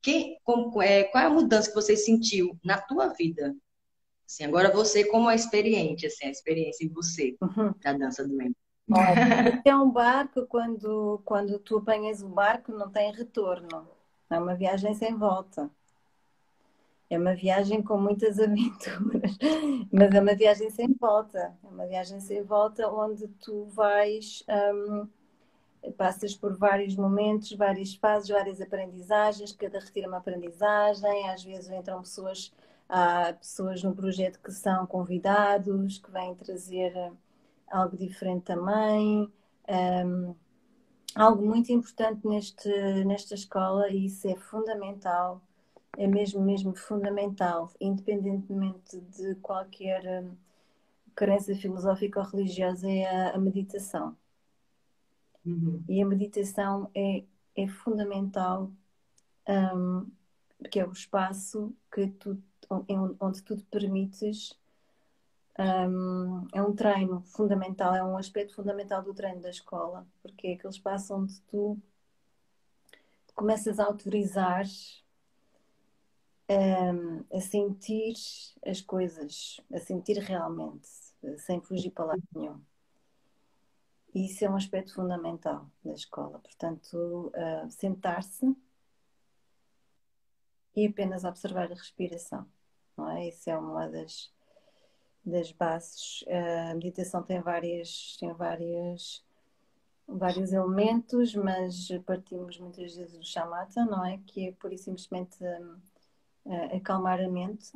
que, 0.02 0.38
como, 0.44 0.82
é, 0.82 1.04
qual 1.06 1.24
é 1.24 1.28
a 1.28 1.30
mudança 1.30 1.70
que 1.70 1.76
você 1.76 1.96
sentiu 1.96 2.60
na 2.64 2.80
tua 2.80 3.08
vida? 3.08 3.56
Assim, 4.28 4.44
agora 4.44 4.70
você 4.72 5.06
como 5.06 5.30
a 5.30 5.36
experiente, 5.36 6.06
assim, 6.06 6.26
a 6.26 6.32
experiência 6.32 6.86
em 6.86 6.90
você 6.90 7.36
uhum. 7.42 7.74
da 7.82 7.94
dança 7.94 8.28
do 8.28 8.34
membro. 8.34 8.56
é 9.66 9.76
um 9.76 9.90
barco, 9.90 10.46
quando, 10.46 11.22
quando 11.24 11.58
tu 11.60 11.78
apanhas 11.78 12.22
o 12.22 12.28
barco, 12.28 12.72
não 12.74 12.92
tem 12.92 13.14
retorno. 13.14 13.88
É 14.30 14.38
uma 14.38 14.56
viagem 14.56 14.94
sem 14.94 15.16
volta. 15.16 15.72
É 17.14 17.18
uma 17.18 17.36
viagem 17.36 17.82
com 17.82 17.98
muitas 17.98 18.40
aventuras, 18.40 19.38
mas 19.92 20.14
é 20.14 20.20
uma 20.20 20.36
viagem 20.36 20.70
sem 20.70 20.94
volta. 21.00 21.54
É 21.64 21.68
uma 21.68 21.86
viagem 21.86 22.20
sem 22.20 22.44
volta 22.44 22.90
onde 22.90 23.28
tu 23.40 23.66
vais. 23.66 24.44
Um, 24.50 25.08
passas 25.92 26.36
por 26.36 26.58
vários 26.58 26.96
momentos, 26.96 27.52
várias 27.54 27.94
fases, 27.96 28.30
várias 28.30 28.62
aprendizagens, 28.62 29.52
cada 29.52 29.80
retira 29.80 30.08
uma 30.08 30.18
aprendizagem, 30.18 31.30
às 31.30 31.44
vezes 31.44 31.70
entram 31.70 32.02
pessoas, 32.02 32.54
há 32.88 33.34
pessoas 33.34 33.84
no 33.84 33.94
projeto 33.94 34.40
que 34.40 34.52
são 34.52 34.86
convidados, 34.88 36.00
que 36.00 36.10
vêm 36.10 36.36
trazer 36.36 36.96
eh, 36.96 37.12
algo 37.70 37.98
diferente 37.98 38.44
também. 38.44 39.32
Um, 39.68 40.36
algo 41.16 41.46
muito 41.46 41.72
importante 41.72 42.26
neste, 42.28 42.70
nesta 43.06 43.36
escola, 43.36 43.90
e 43.90 44.06
isso 44.06 44.28
é 44.28 44.36
fundamental, 44.36 45.42
é 45.98 46.08
mesmo, 46.08 46.42
mesmo 46.42 46.76
fundamental, 46.76 47.72
independentemente 47.80 49.00
de 49.00 49.36
qualquer 49.36 50.24
um, 50.24 50.36
crença 51.16 51.56
filosófica 51.56 52.20
ou 52.20 52.26
religiosa, 52.26 52.90
é 52.90 53.06
a, 53.06 53.36
a 53.36 53.38
meditação 53.38 54.16
Uhum. 55.46 55.84
E 55.88 56.02
a 56.02 56.06
meditação 56.06 56.90
é, 56.96 57.24
é 57.56 57.68
fundamental, 57.68 58.72
um, 59.48 60.10
porque 60.58 60.80
é 60.80 60.88
o 60.88 60.92
espaço 60.92 61.76
que 61.92 62.08
tu, 62.08 62.42
onde 63.20 63.44
tu 63.44 63.58
te 63.58 63.64
permites. 63.66 64.58
Um, 65.60 66.48
é 66.52 66.64
um 66.64 66.74
treino 66.74 67.22
fundamental, 67.22 67.94
é 67.94 68.04
um 68.04 68.18
aspecto 68.18 68.56
fundamental 68.56 69.04
do 69.04 69.14
treino 69.14 69.40
da 69.40 69.52
escola, 69.52 70.08
porque 70.22 70.48
é 70.48 70.54
aquele 70.54 70.74
espaço 70.74 71.14
onde 71.14 71.40
tu 71.42 71.78
começas 73.36 73.80
a 73.80 73.86
autorizar 73.86 74.66
a 77.32 77.40
sentir 77.42 78.14
as 78.66 78.82
coisas, 78.82 79.60
a 79.72 79.80
sentir 79.80 80.18
realmente, 80.20 80.88
sem 81.38 81.62
fugir 81.62 81.92
para 81.92 82.06
lado 82.06 82.24
nenhum. 82.36 82.62
E 84.14 84.26
isso 84.26 84.46
é 84.46 84.50
um 84.50 84.56
aspecto 84.56 84.94
fundamental 84.94 85.68
da 85.84 85.94
escola. 85.94 86.40
Portanto, 86.40 87.32
uh, 87.36 87.70
sentar-se 87.72 88.56
e 90.76 90.88
apenas 90.88 91.24
observar 91.24 91.72
a 91.72 91.76
respiração. 91.76 92.46
Não 92.96 93.10
é? 93.10 93.30
Isso 93.30 93.50
é 93.50 93.58
uma 93.58 93.88
das, 93.88 94.32
das 95.26 95.52
bases. 95.52 96.24
A 96.70 96.76
meditação 96.76 97.24
tem 97.24 97.42
várias, 97.42 98.16
tem 98.20 98.32
várias, 98.34 99.24
vários 100.08 100.52
elementos, 100.54 101.34
mas 101.34 101.90
partimos 102.06 102.60
muitas 102.60 102.96
vezes 102.96 103.18
do 103.18 103.26
shamatha, 103.26 103.84
não 103.86 104.06
é? 104.06 104.20
Que 104.28 104.50
é 104.50 104.52
pura 104.52 104.76
e 104.76 104.78
simplesmente 104.78 105.38
uh, 106.46 106.76
acalmar 106.76 107.20
a 107.20 107.30
mente 107.30 107.72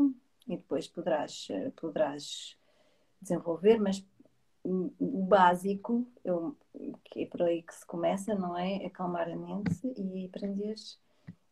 e 0.47 0.58
depois 0.58 0.88
poderás, 0.88 1.47
uh, 1.49 1.71
poderás 1.71 2.58
desenvolver, 3.21 3.80
mas 3.80 4.06
o 4.63 5.25
básico, 5.25 6.06
eu, 6.23 6.56
que 7.06 7.23
é 7.23 7.25
por 7.25 7.43
aí 7.43 7.63
que 7.63 7.73
se 7.73 7.86
começa, 7.86 8.36
não 8.36 8.58
é? 8.58 8.86
Acalmar 8.86 9.30
a 9.30 9.36
mente 9.36 9.82
e 9.97 10.25
aprenderes 10.25 10.99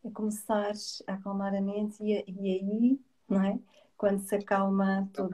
a 0.05 0.11
começar 0.11 0.71
a 1.07 1.13
acalmar 1.13 1.55
a 1.55 1.61
mente 1.61 2.03
e, 2.03 2.11
e 2.27 2.49
aí, 2.49 2.99
não 3.27 3.43
é? 3.43 3.59
Quando 3.97 4.19
se 4.19 4.35
acalma 4.35 5.09
todo, 5.13 5.31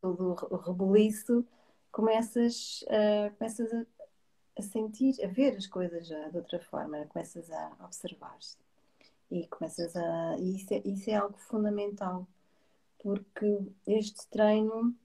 todo 0.00 0.36
o 0.50 0.56
rebuliço, 0.56 1.46
começas, 1.92 2.82
uh, 2.82 3.34
começas 3.36 3.72
a, 3.72 3.86
a, 4.58 4.62
sentir, 4.62 5.22
a 5.22 5.28
ver 5.28 5.56
as 5.56 5.66
coisas 5.66 6.06
já 6.06 6.28
de 6.30 6.38
outra 6.38 6.58
forma, 6.60 7.04
começas 7.06 7.50
a 7.50 7.76
observar-se 7.84 8.56
e 9.30 9.46
começas 9.48 9.94
a. 9.96 10.36
E 10.38 10.56
isso 10.56 10.74
é, 10.74 10.82
isso 10.84 11.10
é 11.10 11.14
algo 11.14 11.38
fundamental, 11.38 12.26
porque 12.98 13.58
este 13.86 14.28
treino 14.28 14.96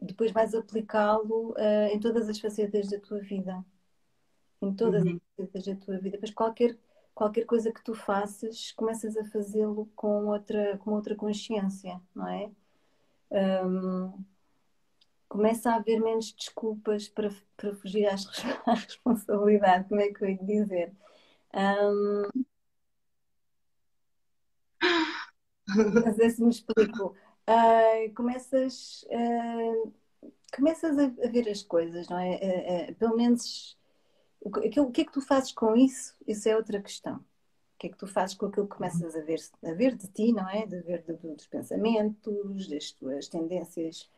depois 0.00 0.30
vais 0.32 0.54
aplicá-lo 0.54 1.52
uh, 1.52 1.86
em 1.92 1.98
todas 1.98 2.28
as 2.28 2.38
facetas 2.38 2.88
da 2.88 3.00
tua 3.00 3.20
vida. 3.20 3.64
Em 4.60 4.74
todas 4.74 5.04
uhum. 5.04 5.16
as 5.16 5.36
facetas 5.36 5.66
da 5.66 5.76
tua 5.76 5.98
vida. 5.98 6.16
Depois 6.16 6.32
qualquer, 6.32 6.76
qualquer 7.14 7.44
coisa 7.44 7.72
que 7.72 7.82
tu 7.82 7.94
faças, 7.94 8.72
começas 8.72 9.16
a 9.16 9.24
fazê-lo 9.24 9.86
com 9.96 10.26
outra, 10.26 10.78
com 10.78 10.92
outra 10.92 11.14
consciência, 11.14 12.00
não 12.14 12.28
é? 12.28 12.50
Um, 13.30 14.24
começa 15.28 15.70
a 15.70 15.76
haver 15.76 16.00
menos 16.00 16.32
desculpas 16.32 17.08
para, 17.08 17.30
para 17.56 17.74
fugir 17.74 18.06
às, 18.06 18.24
à 18.66 18.74
responsabilidade, 18.74 19.88
como 19.88 20.00
é 20.00 20.12
que 20.12 20.24
eu 20.24 20.28
ia 20.30 20.38
dizer? 20.38 20.92
Um, 21.54 22.28
não 26.04 26.14
sei 26.14 26.30
se 26.30 26.42
me 26.42 26.50
explico 26.50 27.14
uh, 27.48 28.14
começas, 28.14 29.04
uh, 29.04 29.92
começas 30.54 30.98
a, 30.98 31.08
ver 31.28 31.48
as 31.48 31.62
coisas, 31.62 32.08
não 32.08 32.18
é? 32.18 32.88
Uh, 32.90 32.94
pelo 32.94 33.16
menos 33.16 33.76
o 34.40 34.50
que, 34.50 34.80
o 34.80 34.90
que 34.90 35.00
é 35.02 35.04
que 35.04 35.12
tu 35.12 35.20
fazes 35.20 35.52
com 35.52 35.76
isso? 35.76 36.14
Isso 36.26 36.48
é 36.48 36.56
outra 36.56 36.80
questão. 36.80 37.16
O 37.16 37.78
que 37.78 37.86
é 37.88 37.90
que 37.90 37.98
tu 37.98 38.06
fazes 38.06 38.34
com 38.34 38.46
aquilo 38.46 38.66
que 38.66 38.76
começas 38.76 39.14
a 39.14 39.20
ver, 39.20 39.38
a 39.64 39.72
ver 39.72 39.94
de 39.94 40.08
ti, 40.08 40.32
não 40.32 40.48
é? 40.48 40.66
De 40.66 40.80
ver 40.80 41.02
de, 41.02 41.12
dos 41.14 41.46
pensamentos, 41.46 42.68
das 42.68 42.92
tuas 42.92 43.28
tendências 43.28 44.08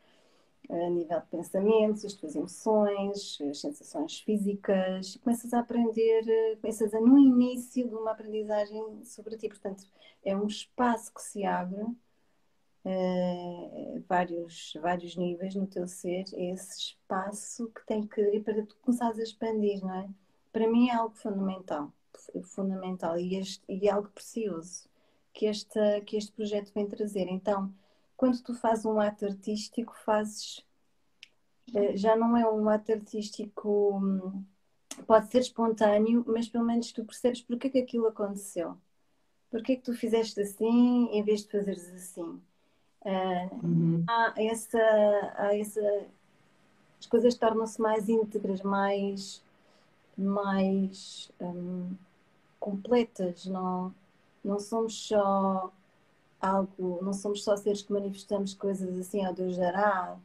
a 0.71 0.91
nível 0.91 1.21
de 1.21 1.27
pensamentos, 1.27 2.05
as 2.05 2.15
tuas 2.15 2.37
emoções, 2.37 3.39
as 3.51 3.61
sensações 3.61 4.21
físicas, 4.21 5.17
começas 5.17 5.53
a 5.53 5.61
aprender, 5.61 6.29
eh, 6.29 6.57
começas 6.61 6.95
a 6.95 7.01
no 7.01 7.19
início 7.19 7.89
de 7.89 7.95
uma 7.95 8.13
aprendizagem 8.13 9.05
sobre 9.05 9.37
ti. 9.37 9.49
Portanto, 9.49 9.85
é 10.25 10.37
um 10.37 10.47
espaço 10.47 11.13
que 11.13 11.23
se 11.23 11.45
abre, 11.45 11.83
uh, 12.85 14.05
vários, 14.09 14.75
vários 14.81 15.17
níveis 15.17 15.55
no 15.55 15.67
teu 15.67 15.87
ser, 15.89 16.25
é 16.35 16.53
esse 16.53 16.79
espaço 16.79 17.69
que 17.71 17.87
tem 17.87 18.07
que 18.07 18.21
ir 18.21 18.43
para 18.43 18.65
tu 18.65 18.77
começares 18.83 19.19
a 19.19 19.23
expandir, 19.23 19.81
não 19.81 19.95
é? 19.95 20.09
Para 20.53 20.69
mim 20.69 20.89
é 20.89 20.95
algo 20.95 21.15
fundamental, 21.17 21.93
fundamental 22.45 23.19
e, 23.19 23.37
este, 23.37 23.63
e 23.69 23.89
é 23.89 23.93
algo 23.93 24.09
precioso 24.11 24.89
que, 25.33 25.47
esta, 25.47 26.01
que 26.03 26.17
este 26.17 26.33
projeto 26.33 26.73
vem 26.75 26.87
trazer. 26.87 27.29
Então, 27.29 27.73
quando 28.21 28.39
tu 28.43 28.53
fazes 28.53 28.85
um 28.85 29.01
ato 29.01 29.25
artístico, 29.25 29.97
fazes. 30.05 30.63
Eh, 31.75 31.97
já 31.97 32.15
não 32.15 32.37
é 32.37 32.47
um 32.47 32.69
ato 32.69 32.93
artístico, 32.93 33.97
hum, 33.97 34.45
pode 35.07 35.31
ser 35.31 35.39
espontâneo, 35.39 36.23
mas 36.29 36.47
pelo 36.47 36.67
menos 36.67 36.93
tu 36.93 37.03
percebes 37.03 37.41
porque 37.41 37.69
é 37.69 37.71
que 37.71 37.79
aquilo 37.79 38.09
aconteceu. 38.09 38.77
Porque 39.51 39.73
é 39.73 39.77
que 39.77 39.83
tu 39.83 39.95
fizeste 39.95 40.39
assim 40.39 41.09
em 41.11 41.23
vez 41.23 41.45
de 41.45 41.51
fazeres 41.51 41.89
assim? 41.95 42.43
Uh, 43.01 43.65
uhum. 43.65 44.05
há, 44.07 44.35
essa, 44.37 44.79
há 45.37 45.57
essa. 45.57 46.07
As 46.99 47.07
coisas 47.07 47.35
tornam-se 47.37 47.81
mais 47.81 48.07
íntegras, 48.07 48.61
mais. 48.61 49.43
mais 50.15 51.33
um, 51.41 51.95
completas, 52.59 53.47
não, 53.47 53.95
não 54.45 54.59
somos 54.59 55.09
só 55.09 55.73
algo, 56.41 57.01
não 57.03 57.13
somos 57.13 57.45
só 57.45 57.57
seres 57.57 57.83
que 57.83 57.93
manifestamos 57.93 58.55
coisas 58.55 58.97
assim 58.99 59.25
ao 59.25 59.35
Deus 59.35 59.57
dará. 59.57 60.19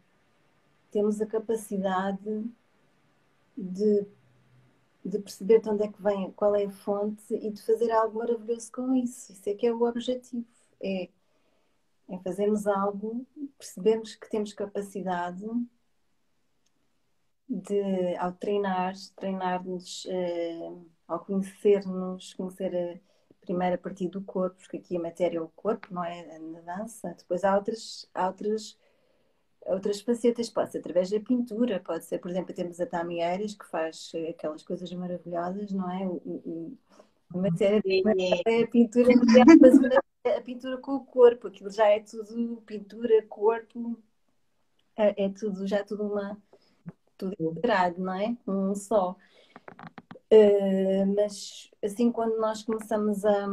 Temos 0.92 1.22
a 1.22 1.26
capacidade 1.26 2.46
de, 3.58 4.06
de 5.04 5.20
perceber 5.20 5.62
de 5.62 5.70
onde 5.70 5.84
é 5.84 5.88
que 5.92 6.02
vem, 6.02 6.32
qual 6.32 6.56
é 6.56 6.66
a 6.66 6.72
fonte 6.72 7.34
e 7.34 7.52
de 7.52 7.62
fazer 7.62 7.92
algo 7.92 8.20
maravilhoso 8.20 8.72
com 8.72 8.94
isso. 8.96 9.32
Isso 9.34 9.50
é 9.50 9.54
que 9.54 9.68
é 9.68 9.74
o 9.74 9.84
objetivo. 9.84 10.46
É, 10.82 11.10
é 12.10 12.20
fazermos 12.20 12.68
algo, 12.68 13.26
percebermos 13.58 14.16
que 14.16 14.30
temos 14.30 14.54
capacidade 14.54 15.46
de, 17.48 18.16
ao 18.18 18.32
treinar, 18.34 18.94
treinar-nos, 19.16 20.06
eh, 20.08 20.72
ao 21.08 21.20
conhecer-nos, 21.20 22.34
conhecer 22.34 22.76
a 22.76 23.15
primeiro 23.46 23.76
a 23.76 23.78
partir 23.78 24.10
do 24.10 24.22
corpo, 24.22 24.58
porque 24.58 24.78
aqui 24.78 24.98
a 24.98 25.02
matéria 25.02 25.38
é 25.38 25.42
o 25.42 25.48
corpo, 25.50 25.88
não 25.94 26.04
é 26.04 26.40
na 26.40 26.62
dança. 26.62 27.16
Depois 27.18 27.44
há 27.44 27.56
outras, 27.56 28.10
há 28.14 28.28
outras, 28.28 28.78
outras 29.66 30.02
facetas, 30.02 30.50
pode 30.50 30.72
ser 30.72 30.80
através 30.80 31.10
da 31.10 31.20
pintura, 31.20 31.80
pode 31.80 32.06
ser, 32.06 32.20
por 32.20 32.32
exemplo, 32.32 32.54
temos 32.54 32.80
a 32.80 32.86
Tami 32.86 33.22
Eiras, 33.22 33.54
que 33.54 33.66
faz 33.66 34.12
aquelas 34.30 34.64
coisas 34.64 34.92
maravilhosas, 34.94 35.72
não 35.72 35.90
é? 35.92 36.06
O, 36.06 36.22
o, 36.26 36.78
a 37.34 37.38
matéria 37.38 37.82
é 38.48 38.64
a 38.64 38.68
pintura, 38.68 39.10
a 40.26 40.42
pintura 40.42 40.78
com 40.78 40.96
o 40.96 41.06
corpo, 41.06 41.48
aquilo 41.48 41.70
já 41.72 41.88
é 41.88 42.00
tudo 42.00 42.62
pintura, 42.66 43.26
corpo, 43.28 43.98
é, 44.98 45.26
é 45.26 45.30
tudo, 45.30 45.68
já 45.68 45.84
tudo 45.84 46.04
uma 46.04 46.38
tudo 47.18 47.36
integrado, 47.40 48.02
não 48.02 48.14
é? 48.14 48.38
Um 48.48 48.76
só. 48.76 49.16
Uh, 50.32 51.06
mas 51.16 51.70
assim, 51.84 52.12
quando 52.12 52.40
nós 52.40 52.64
começamos 52.64 53.24
a, 53.24 53.46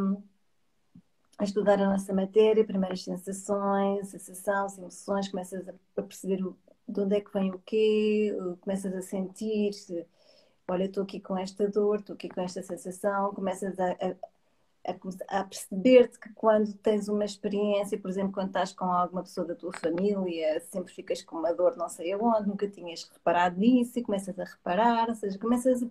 a, 1.38 1.44
estudar 1.44 1.80
a 1.80 1.90
nossa 1.90 2.12
matéria, 2.14 2.64
primeiras 2.64 3.02
sensações, 3.02 4.08
sensações, 4.08 4.78
emoções, 4.78 5.28
começas 5.28 5.68
a, 5.68 5.74
a 5.96 6.02
perceber 6.02 6.42
o, 6.44 6.56
de 6.88 7.00
onde 7.00 7.16
é 7.16 7.20
que 7.20 7.32
vem 7.32 7.50
o 7.50 7.58
quê, 7.60 8.34
começas 8.62 8.94
a 8.94 9.02
sentir, 9.02 9.72
-se, 9.74 10.06
olha, 10.68 10.84
estou 10.84 11.02
aqui 11.04 11.20
com 11.20 11.36
esta 11.36 11.68
dor, 11.68 12.00
estou 12.00 12.14
aqui 12.14 12.28
com 12.28 12.40
esta 12.40 12.62
sensação, 12.62 13.34
começas 13.34 13.78
a, 13.78 13.92
a, 13.92 15.40
a 15.40 15.44
perceber-te 15.44 16.18
que 16.18 16.32
quando 16.32 16.72
tens 16.74 17.08
uma 17.08 17.24
experiência, 17.24 17.98
por 17.98 18.10
exemplo, 18.10 18.32
quando 18.32 18.48
estás 18.48 18.72
com 18.72 18.86
alguma 18.86 19.22
pessoa 19.22 19.46
da 19.46 19.54
tua 19.54 19.72
família, 19.72 20.60
sempre 20.70 20.92
ficas 20.92 21.22
com 21.22 21.36
uma 21.38 21.52
dor 21.54 21.76
não 21.76 21.88
sei 21.88 22.12
aonde, 22.12 22.48
nunca 22.48 22.68
tinhas 22.68 23.04
reparado 23.04 23.58
nisso 23.58 23.98
e 23.98 24.02
começas 24.02 24.38
a 24.38 24.44
reparar, 24.44 25.08
ou 25.08 25.14
seja, 25.14 25.38
começas 25.38 25.82
a 25.82 25.86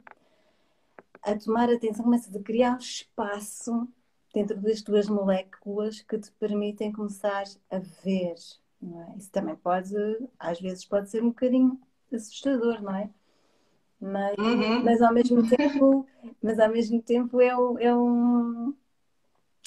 a 1.24 1.38
tomar 1.38 1.70
atenção, 1.70 2.04
começas 2.04 2.36
a 2.36 2.40
criar 2.40 2.76
um 2.76 2.80
espaço 2.80 3.88
dentro 4.34 4.60
das 4.60 4.82
tuas 4.82 5.08
moléculas 5.08 6.02
que 6.02 6.18
te 6.18 6.32
permitem 6.34 6.92
começar 6.92 7.44
a 7.70 7.80
ver. 8.04 8.36
É? 8.84 9.18
Isso 9.18 9.32
também 9.32 9.56
pode, 9.56 9.94
às 10.40 10.60
vezes, 10.60 10.86
pode 10.86 11.10
ser 11.10 11.22
um 11.22 11.30
bocadinho 11.30 11.80
assustador, 12.12 12.82
não 12.82 12.96
é? 12.96 13.10
Mas, 14.00 14.36
uhum. 14.38 14.84
mas 14.84 15.02
ao 15.02 15.14
mesmo 15.14 15.48
tempo, 15.48 16.08
mas 16.42 16.60
ao 16.60 16.70
mesmo 16.70 17.02
tempo 17.02 17.40
é, 17.40 17.56
um, 17.56 17.78
é 17.78 17.96
um 17.96 18.76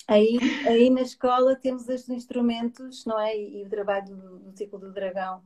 aí, 0.08 0.38
aí 0.66 0.90
na 0.90 1.02
escola 1.02 1.54
temos 1.54 1.88
estes 1.88 2.10
instrumentos, 2.10 3.04
não 3.06 3.18
é? 3.18 3.36
E, 3.36 3.60
e 3.60 3.64
o 3.64 3.68
trabalho 3.68 4.16
do, 4.16 4.38
do 4.40 4.58
ciclo 4.58 4.80
do 4.80 4.92
dragão 4.92 5.40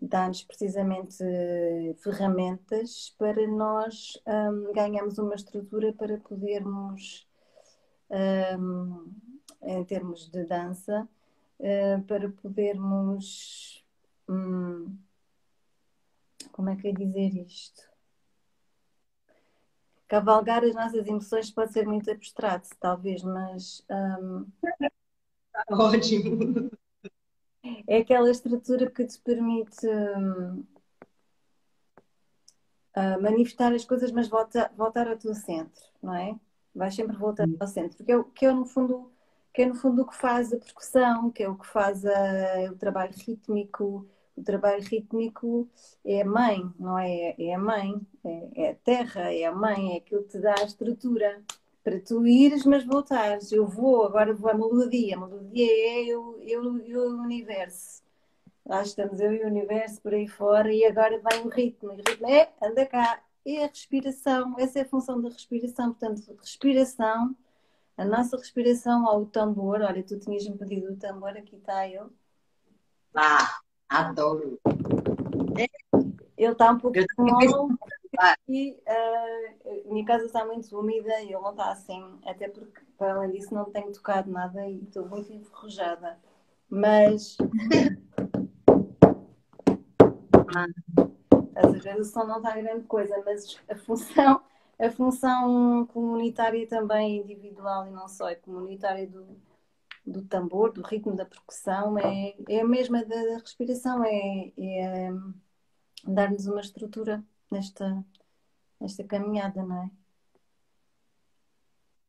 dá-nos 0.00 0.42
precisamente 0.42 1.16
ferramentas 1.98 3.14
para 3.18 3.46
nós 3.46 4.20
um, 4.26 4.72
ganharmos 4.72 5.18
uma 5.18 5.34
estrutura 5.34 5.92
para 5.92 6.18
podermos, 6.18 7.26
um, 8.58 9.12
em 9.62 9.84
termos 9.84 10.28
de 10.28 10.44
dança, 10.44 11.08
uh, 11.60 12.02
para 12.02 12.28
podermos. 12.28 13.84
Um, 14.28 14.96
como 16.52 16.70
é 16.70 16.76
que 16.76 16.88
é 16.88 16.92
dizer 16.92 17.34
isto? 17.36 17.82
Cavalgar 20.08 20.64
as 20.64 20.74
nossas 20.74 21.06
emoções 21.06 21.50
pode 21.50 21.72
ser 21.72 21.86
muito 21.86 22.10
abstrato, 22.10 22.68
talvez, 22.78 23.22
mas. 23.22 23.84
Um... 23.90 24.46
Ótimo! 25.70 26.70
É 27.86 27.98
aquela 27.98 28.30
estrutura 28.30 28.90
que 28.90 29.04
te 29.04 29.18
permite 29.20 29.86
uh, 32.96 33.22
manifestar 33.22 33.72
as 33.72 33.84
coisas, 33.84 34.10
mas 34.10 34.28
volta, 34.28 34.70
voltar 34.76 35.08
ao 35.08 35.16
teu 35.16 35.34
centro, 35.34 35.82
não 36.02 36.14
é? 36.14 36.38
Vais 36.74 36.94
sempre 36.94 37.16
voltar 37.16 37.46
ao 37.58 37.66
centro, 37.66 38.04
que 38.04 38.12
é, 38.12 38.24
que 38.34 38.46
é 38.46 38.52
no 38.52 38.66
fundo 38.66 39.10
que 39.56 39.62
é 39.62 39.66
no 39.66 39.74
fundo 39.74 40.02
o 40.02 40.06
que 40.06 40.14
faz 40.14 40.52
a 40.52 40.58
percussão, 40.58 41.30
que 41.30 41.42
é 41.42 41.48
o 41.48 41.56
que 41.56 41.66
faz 41.66 42.04
a, 42.04 42.70
o 42.70 42.76
trabalho 42.76 43.14
rítmico. 43.16 44.06
O 44.36 44.42
trabalho 44.42 44.82
rítmico 44.82 45.66
é 46.04 46.20
a 46.20 46.26
mãe, 46.26 46.70
não 46.78 46.98
é? 46.98 47.34
É 47.38 47.54
a 47.54 47.58
mãe, 47.58 47.98
é, 48.22 48.48
é 48.54 48.70
a 48.72 48.74
terra, 48.74 49.32
é 49.32 49.44
a 49.44 49.52
mãe, 49.52 49.94
é 49.94 49.96
aquilo 49.96 50.24
que 50.24 50.28
te 50.28 50.40
dá 50.40 50.54
a 50.60 50.64
estrutura 50.64 51.42
para 51.86 52.00
tu 52.00 52.26
ires, 52.26 52.64
mas 52.64 52.84
voltares. 52.84 53.52
Eu 53.52 53.64
vou, 53.64 54.04
agora 54.04 54.34
vou 54.34 54.50
à 54.50 54.54
melodia. 54.54 55.14
A 55.14 55.20
melodia 55.20 55.70
é 55.70 56.04
eu, 56.04 56.36
eu 56.42 56.76
e 56.84 56.96
o 56.96 57.22
universo. 57.22 58.02
Lá 58.66 58.82
estamos 58.82 59.20
eu 59.20 59.32
e 59.32 59.44
o 59.44 59.46
universo 59.46 60.02
por 60.02 60.12
aí 60.12 60.26
fora 60.26 60.72
e 60.72 60.84
agora 60.84 61.22
vem 61.30 61.42
o 61.44 61.48
ritmo. 61.48 61.92
E 61.92 61.94
o 61.94 61.96
ritmo 61.98 62.26
é, 62.26 62.52
anda 62.60 62.84
cá. 62.86 63.22
É 63.46 63.62
a 63.62 63.68
respiração, 63.68 64.56
essa 64.58 64.80
é 64.80 64.82
a 64.82 64.88
função 64.88 65.22
da 65.22 65.28
respiração. 65.28 65.92
Portanto, 65.92 66.36
respiração, 66.40 67.36
a 67.96 68.04
nossa 68.04 68.36
respiração 68.36 69.06
ao 69.06 69.24
tambor. 69.24 69.80
Olha, 69.80 70.02
tu 70.02 70.18
tinhas-me 70.18 70.58
pedido 70.58 70.92
o 70.92 70.96
tambor, 70.96 71.36
aqui 71.36 71.54
está 71.54 71.86
ele. 71.86 72.10
Ah, 73.14 73.60
adoro. 73.88 74.58
Ele 76.36 76.50
está 76.50 76.72
um 76.72 76.78
pouco 76.78 76.98
longo 77.16 77.78
e 78.48 78.72
uh, 78.72 79.92
minha 79.92 80.04
casa 80.04 80.26
está 80.26 80.44
muito 80.44 80.78
úmida 80.78 81.20
e 81.20 81.32
ele 81.32 81.40
não 81.40 81.50
está 81.50 81.70
assim, 81.70 82.18
até 82.24 82.48
porque, 82.48 82.80
para 82.96 83.14
além 83.14 83.32
disso, 83.32 83.54
não 83.54 83.64
tenho 83.70 83.92
tocado 83.92 84.30
nada 84.30 84.66
e 84.68 84.82
estou 84.84 85.06
muito 85.06 85.32
enferrujada. 85.32 86.18
Mas. 86.68 87.36
Às 91.54 91.82
vezes 91.82 92.08
o 92.08 92.12
som 92.12 92.24
não 92.24 92.38
está 92.38 92.54
grande 92.56 92.84
coisa, 92.84 93.22
mas 93.24 93.58
a 93.68 93.76
função, 93.76 94.42
a 94.78 94.90
função 94.90 95.86
comunitária 95.86 96.66
também 96.66 97.18
individual 97.18 97.86
e 97.86 97.90
não 97.90 98.08
só, 98.08 98.28
é 98.28 98.34
comunitária 98.34 99.06
do, 99.06 99.26
do 100.06 100.22
tambor, 100.22 100.72
do 100.72 100.82
ritmo 100.82 101.14
da 101.14 101.24
percussão, 101.24 101.98
é, 101.98 102.34
é 102.48 102.60
a 102.60 102.66
mesma 102.66 103.04
da 103.04 103.38
respiração, 103.38 104.04
é, 104.04 104.52
é 104.58 105.10
dar-nos 106.04 106.46
uma 106.46 106.60
estrutura 106.60 107.24
nesta, 107.50 108.04
nesta 108.80 109.04
caminhada, 109.04 109.62
não 109.62 109.84
é? 109.84 109.90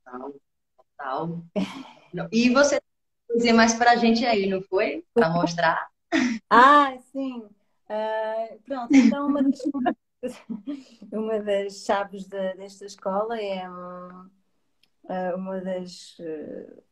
Total, 0.04 0.34
total. 0.78 1.44
E 2.32 2.50
você 2.50 2.82
dizer 3.36 3.54
mais 3.54 3.74
para 3.74 3.92
a 3.92 3.96
gente 3.96 4.26
aí, 4.26 4.48
não 4.48 4.62
foi? 4.62 5.06
Para 5.14 5.30
mostrar. 5.30 5.90
Ah, 6.50 6.98
sim. 7.12 7.48
Uh, 7.90 8.60
pronto, 8.66 8.96
então 8.96 9.28
uma 9.28 9.44
das, 9.44 9.62
uma 11.12 11.40
das 11.40 11.86
chaves 11.86 12.26
de, 12.26 12.54
desta 12.56 12.86
escola 12.86 13.40
é 13.40 13.70
uh, 13.70 15.36
uma 15.36 15.62
das 15.62 16.18
uh, 16.20 16.84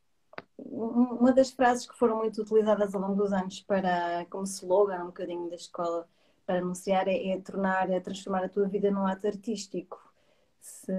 uma 0.58 1.34
das 1.34 1.52
frases 1.52 1.86
que 1.86 1.98
foram 1.98 2.18
muito 2.18 2.42
utilizadas 2.42 2.96
ao 2.96 3.02
longo 3.02 3.16
dos 3.16 3.34
anos 3.34 3.62
para 3.62 4.26
como 4.30 4.46
slogan 4.46 5.04
um 5.04 5.08
bocadinho 5.08 5.50
da 5.50 5.56
escola 5.56 6.08
para 6.46 6.60
anunciar 6.60 7.08
é, 7.08 7.30
é 7.30 7.42
tornar, 7.42 7.90
é 7.90 8.00
transformar 8.00 8.44
a 8.44 8.50
tua 8.50 8.68
vida 8.68 8.92
num 8.92 9.06
ato 9.08 9.28
artístico. 9.28 10.00
Se, 10.62 10.92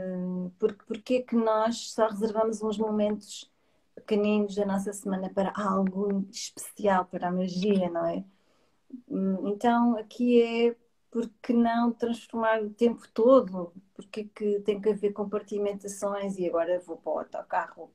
porque, 0.59 0.85
porque 0.87 1.15
é 1.17 1.23
que 1.23 1.37
nós 1.37 1.93
só 1.93 2.09
reservamos 2.09 2.63
uns 2.63 2.79
momentos 2.79 3.51
pequeninos 3.95 4.55
da 4.55 4.67
nossa 4.67 4.93
semana 4.93 5.31
para 5.31 5.53
algo 5.57 6.27
especial, 6.31 7.07
para 7.07 7.29
a 7.29 7.33
magia, 7.33 7.91
não 7.91 8.07
é? 8.07 8.25
Hum, 9.09 9.49
então 9.49 9.97
aqui 9.97 10.43
é 10.43 10.77
porque 11.11 11.53
não 11.53 11.93
transformar 11.93 12.63
o 12.63 12.71
tempo 12.71 13.03
todo? 13.13 13.73
Porque 13.95 14.25
que 14.25 14.61
tem 14.61 14.81
que 14.81 14.91
haver 14.91 15.13
compartimentações 15.13 16.39
e 16.39 16.47
agora 16.47 16.79
vou 16.81 16.97
para 16.99 17.13
o 17.13 17.19
autocarro, 17.21 17.91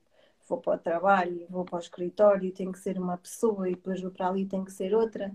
vou 0.48 0.60
para 0.60 0.76
o 0.76 0.78
trabalho, 0.78 1.46
vou 1.48 1.64
para 1.64 1.76
o 1.76 1.78
escritório, 1.80 2.52
tem 2.52 2.72
que 2.72 2.78
ser 2.78 2.98
uma 2.98 3.16
pessoa 3.18 3.68
e 3.68 3.74
depois 3.74 4.00
vou 4.02 4.10
para 4.10 4.28
ali 4.28 4.46
tem 4.46 4.64
que 4.64 4.72
ser 4.72 4.94
outra? 4.94 5.34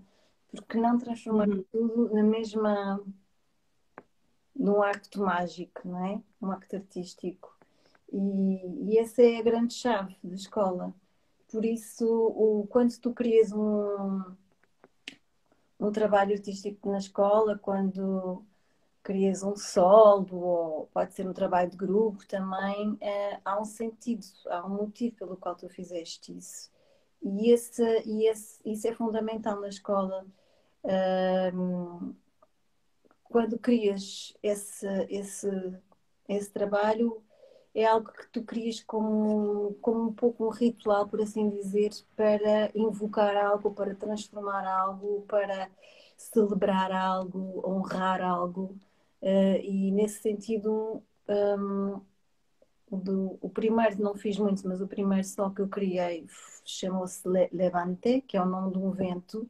Porque 0.55 0.77
não 0.77 0.97
transformar 0.97 1.49
uhum. 1.49 1.63
tudo 1.71 2.13
na 2.13 2.23
mesma 2.23 3.03
num 4.55 4.81
acto 4.81 5.21
mágico, 5.21 5.87
não 5.87 6.05
é? 6.05 6.21
Um 6.41 6.51
acto 6.51 6.75
artístico. 6.75 7.55
E, 8.11 8.91
e 8.91 8.97
essa 8.97 9.21
é 9.21 9.37
a 9.37 9.43
grande 9.43 9.73
chave 9.73 10.17
da 10.23 10.35
escola. 10.35 10.93
Por 11.51 11.63
isso, 11.63 12.05
o, 12.05 12.67
quando 12.67 12.97
tu 12.99 13.13
crias 13.13 13.51
um, 13.51 14.23
um 15.79 15.91
trabalho 15.91 16.33
artístico 16.33 16.91
na 16.91 16.97
escola, 16.97 17.57
quando 17.57 18.43
crias 19.03 19.43
um 19.43 19.55
solo, 19.55 20.37
ou 20.37 20.87
pode 20.87 21.13
ser 21.13 21.27
um 21.27 21.33
trabalho 21.33 21.69
de 21.69 21.77
grupo 21.77 22.27
também, 22.27 22.97
é, 22.99 23.39
há 23.45 23.59
um 23.59 23.65
sentido, 23.65 24.25
há 24.47 24.65
um 24.65 24.69
motivo 24.69 25.15
pelo 25.15 25.37
qual 25.37 25.55
tu 25.55 25.69
fizeste 25.69 26.37
isso. 26.37 26.69
E, 27.21 27.51
esse, 27.51 27.83
e 28.05 28.27
esse, 28.27 28.59
isso 28.65 28.87
é 28.87 28.93
fundamental 28.93 29.61
na 29.61 29.69
escola. 29.69 30.25
Quando 33.23 33.59
crias 33.59 34.33
esse, 34.41 34.87
esse, 35.09 35.49
esse 36.27 36.51
trabalho, 36.51 37.21
é 37.75 37.85
algo 37.85 38.11
que 38.11 38.27
tu 38.29 38.43
crias 38.43 38.81
como, 38.81 39.75
como 39.81 40.09
um 40.09 40.13
pouco 40.13 40.45
um 40.45 40.49
ritual, 40.49 41.07
por 41.07 41.21
assim 41.21 41.49
dizer, 41.49 41.91
para 42.15 42.71
invocar 42.73 43.35
algo, 43.37 43.71
para 43.73 43.93
transformar 43.95 44.65
algo, 44.65 45.23
para 45.27 45.69
celebrar 46.17 46.91
algo, 46.91 47.61
honrar 47.67 48.21
algo. 48.21 48.75
Uh, 49.21 49.59
e 49.61 49.91
nesse 49.91 50.21
sentido, 50.21 51.03
um, 51.27 52.01
do, 52.91 53.37
o 53.41 53.49
primeiro 53.49 54.01
não 54.01 54.15
fiz 54.15 54.37
muito, 54.37 54.67
mas 54.67 54.81
o 54.81 54.87
primeiro 54.87 55.23
só 55.27 55.49
que 55.49 55.61
eu 55.61 55.67
criei 55.67 56.25
chamou-se 56.65 57.27
Levante, 57.51 58.21
que 58.21 58.37
é 58.37 58.41
o 58.41 58.45
nome 58.45 58.71
de 58.71 58.79
um 58.79 58.91
vento. 58.91 59.49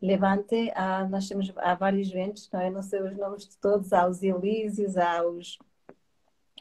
Levante, 0.00 0.72
nós 1.10 1.28
temos 1.28 1.52
há 1.56 1.74
vários 1.74 2.08
ventos, 2.10 2.48
não, 2.52 2.60
é? 2.60 2.70
não 2.70 2.82
sei 2.82 3.02
os 3.02 3.16
nomes 3.16 3.48
de 3.48 3.56
todos, 3.58 3.92
há 3.92 4.06
os 4.06 4.22
Elísios, 4.22 4.96
há 4.96 5.24
os 5.26 5.58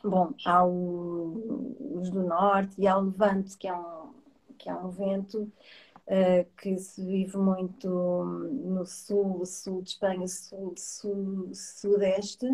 Bom, 0.04 0.34
há 0.46 0.64
o, 0.66 2.00
os 2.00 2.10
do 2.10 2.24
norte 2.24 2.80
e 2.80 2.88
há 2.88 2.98
o 2.98 3.02
levante, 3.02 3.58
que 3.58 3.68
é 3.68 3.74
um, 3.74 4.14
que 4.58 4.70
é 4.70 4.76
um 4.76 4.90
vento 4.90 5.42
uh, 5.44 6.46
que 6.58 6.78
se 6.78 7.04
vive 7.04 7.38
muito 7.38 7.90
no 7.90 8.86
sul, 8.86 9.46
sul 9.46 9.82
de 9.82 9.90
Espanha, 9.90 10.28
sul, 10.28 10.74
sul 10.78 11.52
sudeste. 11.54 12.46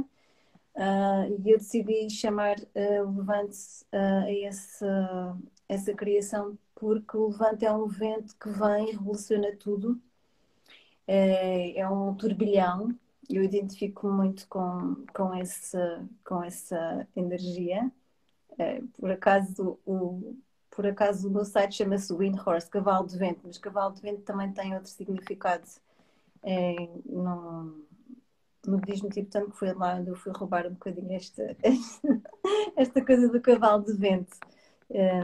Uh, 0.75 1.29
e 1.45 1.51
eu 1.51 1.57
decidi 1.59 2.09
chamar 2.09 2.57
uh, 2.59 3.17
levante 3.17 3.85
a 3.91 4.31
essa, 4.45 5.37
essa 5.69 5.93
criação 5.93 6.57
porque 6.75 7.15
o 7.17 7.27
levante 7.27 7.65
é 7.65 7.71
um 7.71 7.87
vento 7.87 8.35
que 8.37 8.49
vem 8.49 8.89
e 8.89 8.91
revoluciona 8.93 9.55
tudo. 9.57 10.01
É, 11.07 11.79
é 11.79 11.89
um 11.89 12.15
turbilhão 12.15 12.97
eu 13.29 13.43
identifico 13.43 14.09
muito 14.11 14.47
com, 14.47 15.05
com, 15.13 15.33
esse, 15.35 15.77
com 16.25 16.43
essa 16.43 17.07
energia. 17.15 17.91
É, 18.57 18.81
por 18.99 19.11
acaso 19.11 19.79
o, 19.85 20.35
por 20.71 20.85
acaso 20.85 21.27
o 21.27 21.31
meu 21.31 21.45
site 21.45 21.75
chama-se 21.75 22.13
Windhorse, 22.13 22.69
cavalo 22.69 23.07
de 23.07 23.17
vento, 23.17 23.41
mas 23.45 23.57
cavalo 23.57 23.93
de 23.93 24.01
vento 24.01 24.21
também 24.23 24.51
tem 24.53 24.75
outro 24.75 24.89
significado 24.91 25.67
é, 26.43 26.75
no, 27.05 27.85
no 28.67 28.77
budismo 28.79 29.09
tibetano, 29.09 29.51
que 29.51 29.57
foi 29.57 29.73
lá 29.73 29.95
onde 29.95 30.09
eu 30.09 30.15
fui 30.15 30.31
roubar 30.33 30.67
um 30.67 30.73
bocadinho 30.73 31.13
esta, 31.13 31.55
esta 32.77 33.05
coisa 33.05 33.29
do 33.29 33.41
cavalo 33.41 33.83
de 33.83 33.93
vento. 33.93 34.37
É, 34.89 35.21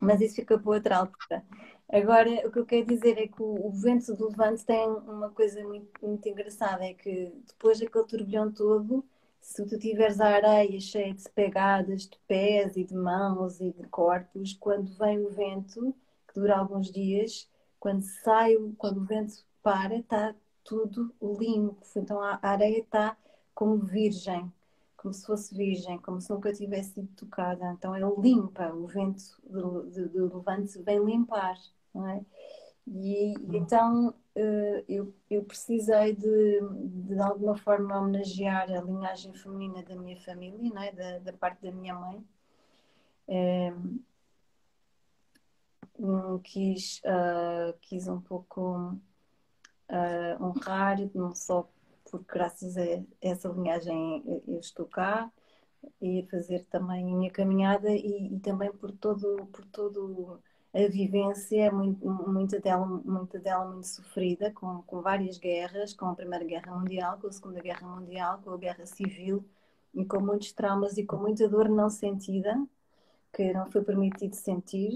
mas 0.00 0.20
isso 0.20 0.36
fica 0.36 0.58
para 0.58 0.70
outra 0.70 0.98
altura. 0.98 1.44
Agora, 1.88 2.28
o 2.46 2.50
que 2.50 2.58
eu 2.58 2.66
quero 2.66 2.86
dizer 2.86 3.16
é 3.16 3.28
que 3.28 3.40
o, 3.40 3.66
o 3.66 3.70
vento 3.70 4.14
do 4.14 4.28
levante 4.28 4.64
tem 4.64 4.88
uma 4.88 5.30
coisa 5.30 5.62
muito, 5.62 5.88
muito 6.04 6.28
engraçada, 6.28 6.84
é 6.84 6.92
que 6.94 7.32
depois 7.46 7.78
daquele 7.78 8.04
turbilhão 8.04 8.52
todo, 8.52 9.04
se 9.40 9.64
tu 9.64 9.78
tiveres 9.78 10.20
a 10.20 10.26
areia 10.26 10.80
cheia 10.80 11.14
de 11.14 11.22
pegadas 11.30 12.02
de 12.08 12.18
pés 12.26 12.76
e 12.76 12.84
de 12.84 12.94
mãos 12.94 13.60
e 13.60 13.70
de 13.70 13.84
corpos, 13.84 14.54
quando 14.54 14.92
vem 14.98 15.24
o 15.24 15.30
vento, 15.30 15.94
que 16.28 16.34
dura 16.40 16.58
alguns 16.58 16.90
dias, 16.90 17.48
quando 17.78 18.02
sai, 18.02 18.56
quando 18.78 18.98
o 19.02 19.04
vento 19.04 19.44
para, 19.62 19.96
está 19.96 20.34
tudo 20.64 21.14
limpo. 21.22 21.76
Então 21.96 22.20
a 22.20 22.38
areia 22.42 22.80
está 22.80 23.16
como 23.54 23.78
virgem, 23.78 24.52
como 24.96 25.14
se 25.14 25.24
fosse 25.24 25.54
virgem, 25.54 25.98
como 25.98 26.20
se 26.20 26.30
nunca 26.30 26.52
tivesse 26.52 26.94
sido 26.94 27.08
tocada. 27.16 27.72
Então 27.72 27.94
é 27.94 28.00
limpa, 28.20 28.72
o 28.72 28.86
vento 28.88 29.22
do, 29.48 29.84
do, 29.84 30.08
do 30.08 30.36
levante 30.36 30.82
vem 30.82 31.04
limpar 31.04 31.56
não 31.96 32.08
é? 32.08 32.24
E 32.86 33.34
então 33.52 34.14
eh, 34.36 34.84
eu, 34.88 35.14
eu 35.30 35.44
precisei 35.44 36.14
de, 36.14 36.60
de, 36.60 37.14
de 37.14 37.20
alguma 37.20 37.56
forma 37.56 37.98
homenagear 37.98 38.70
a 38.70 38.80
linhagem 38.82 39.32
feminina 39.34 39.82
da 39.82 39.96
minha 39.96 40.20
família, 40.20 40.70
não 40.72 40.82
é? 40.82 40.92
da, 40.92 41.18
da 41.20 41.32
parte 41.32 41.62
da 41.62 41.72
minha 41.72 41.94
mãe. 41.94 42.22
É, 43.28 43.72
quis, 46.44 47.00
uh, 47.04 47.76
quis 47.80 48.06
um 48.08 48.20
pouco 48.20 48.92
uh, 49.90 50.44
honrar, 50.44 50.98
não 51.14 51.34
só 51.34 51.68
porque 52.10 52.26
graças 52.32 52.76
a 52.76 52.82
essa 53.20 53.48
linhagem 53.48 54.22
eu 54.46 54.60
estou 54.60 54.86
cá 54.86 55.30
e 56.00 56.26
fazer 56.30 56.64
também 56.66 57.02
a 57.02 57.16
minha 57.16 57.30
caminhada 57.30 57.90
e, 57.90 58.34
e 58.34 58.40
também 58.40 58.70
por 58.72 58.92
todo, 58.92 59.46
por 59.46 59.64
todo 59.66 60.40
a 60.84 60.88
vivência 60.88 61.64
é 61.64 61.70
muito, 61.70 62.06
muita, 62.06 62.60
dela, 62.60 62.86
muita 62.86 63.38
dela 63.38 63.64
muito 63.64 63.86
sofrida, 63.86 64.50
com, 64.50 64.82
com 64.82 65.00
várias 65.00 65.38
guerras, 65.38 65.94
com 65.94 66.06
a 66.06 66.14
Primeira 66.14 66.44
Guerra 66.44 66.76
Mundial, 66.76 67.18
com 67.18 67.28
a 67.28 67.32
Segunda 67.32 67.60
Guerra 67.60 67.86
Mundial, 67.86 68.40
com 68.44 68.50
a 68.50 68.58
Guerra 68.58 68.84
Civil, 68.84 69.42
e 69.94 70.04
com 70.04 70.20
muitos 70.20 70.52
traumas 70.52 70.98
e 70.98 71.04
com 71.06 71.16
muita 71.16 71.48
dor 71.48 71.70
não 71.70 71.88
sentida, 71.88 72.54
que 73.32 73.52
não 73.54 73.70
foi 73.70 73.82
permitido 73.82 74.34
sentir, 74.34 74.92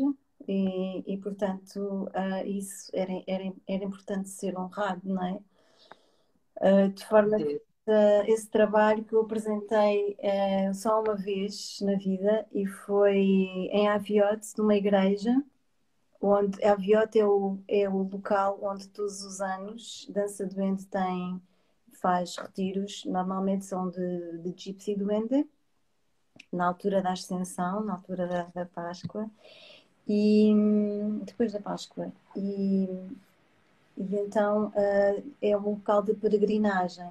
e, 0.46 1.02
e 1.06 1.16
portanto 1.16 1.78
uh, 2.08 2.46
isso 2.46 2.90
era, 2.92 3.12
era, 3.26 3.52
era 3.66 3.84
importante 3.84 4.28
ser 4.28 4.58
honrado, 4.58 5.00
não 5.04 5.24
é? 5.24 5.40
Uh, 6.60 6.88
de 6.90 7.06
forma 7.06 7.38
que 7.38 7.54
uh, 7.54 8.24
esse 8.26 8.48
trabalho 8.50 9.04
que 9.04 9.14
eu 9.14 9.22
apresentei 9.22 10.16
só 10.74 11.00
uma 11.00 11.16
vez 11.16 11.80
na 11.80 11.94
vida 11.96 12.46
e 12.52 12.66
foi 12.66 13.16
em 13.16 13.88
Aviote, 13.88 14.48
numa 14.58 14.74
igreja, 14.74 15.42
onde 16.20 16.62
a 16.64 16.74
Viota 16.74 17.18
é 17.18 17.24
o, 17.24 17.58
é 17.66 17.88
o 17.88 18.02
local 18.02 18.58
onde 18.62 18.88
todos 18.88 19.24
os 19.24 19.40
anos 19.40 20.06
Dança 20.10 20.46
Duende 20.46 20.86
tem, 20.86 21.40
faz 22.00 22.36
retiros, 22.36 23.04
normalmente 23.04 23.64
são 23.64 23.88
de, 23.88 24.38
de 24.38 24.54
Gypsy 24.56 24.94
Duende, 24.94 25.46
na 26.52 26.66
altura 26.66 27.02
da 27.02 27.12
Ascensão, 27.12 27.82
na 27.84 27.94
altura 27.94 28.26
da, 28.26 28.42
da 28.54 28.66
Páscoa, 28.66 29.30
e 30.08 30.52
depois 31.24 31.52
da 31.52 31.60
Páscoa. 31.60 32.12
E, 32.36 32.88
e 33.96 34.16
então 34.16 34.68
uh, 34.68 35.32
é 35.40 35.56
um 35.56 35.70
local 35.70 36.02
de 36.02 36.14
peregrinagem. 36.14 37.08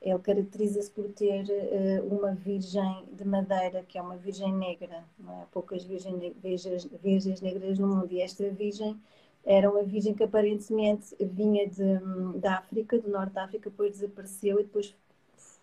Ele 0.00 0.18
caracteriza-se 0.20 0.90
por 0.90 1.08
ter 1.12 1.44
uh, 1.44 2.14
uma 2.14 2.34
virgem 2.34 3.04
de 3.12 3.24
madeira, 3.24 3.82
que 3.82 3.98
é 3.98 4.02
uma 4.02 4.16
virgem 4.16 4.52
negra. 4.52 5.04
Não 5.18 5.32
é? 5.32 5.42
Há 5.42 5.46
poucas 5.46 5.84
virgens, 5.84 6.34
virgens, 6.42 6.84
virgens 7.02 7.40
negras 7.40 7.78
no 7.78 7.88
mundo. 7.88 8.08
E 8.12 8.22
esta 8.22 8.48
virgem 8.50 8.98
era 9.44 9.70
uma 9.70 9.82
virgem 9.82 10.14
que 10.14 10.22
aparentemente 10.24 11.16
vinha 11.20 11.66
de, 11.68 11.98
da 12.38 12.58
África, 12.58 12.98
do 12.98 13.08
Norte 13.10 13.32
da 13.32 13.44
África, 13.44 13.70
depois 13.70 13.92
desapareceu 13.92 14.60
e 14.60 14.64
depois 14.64 14.94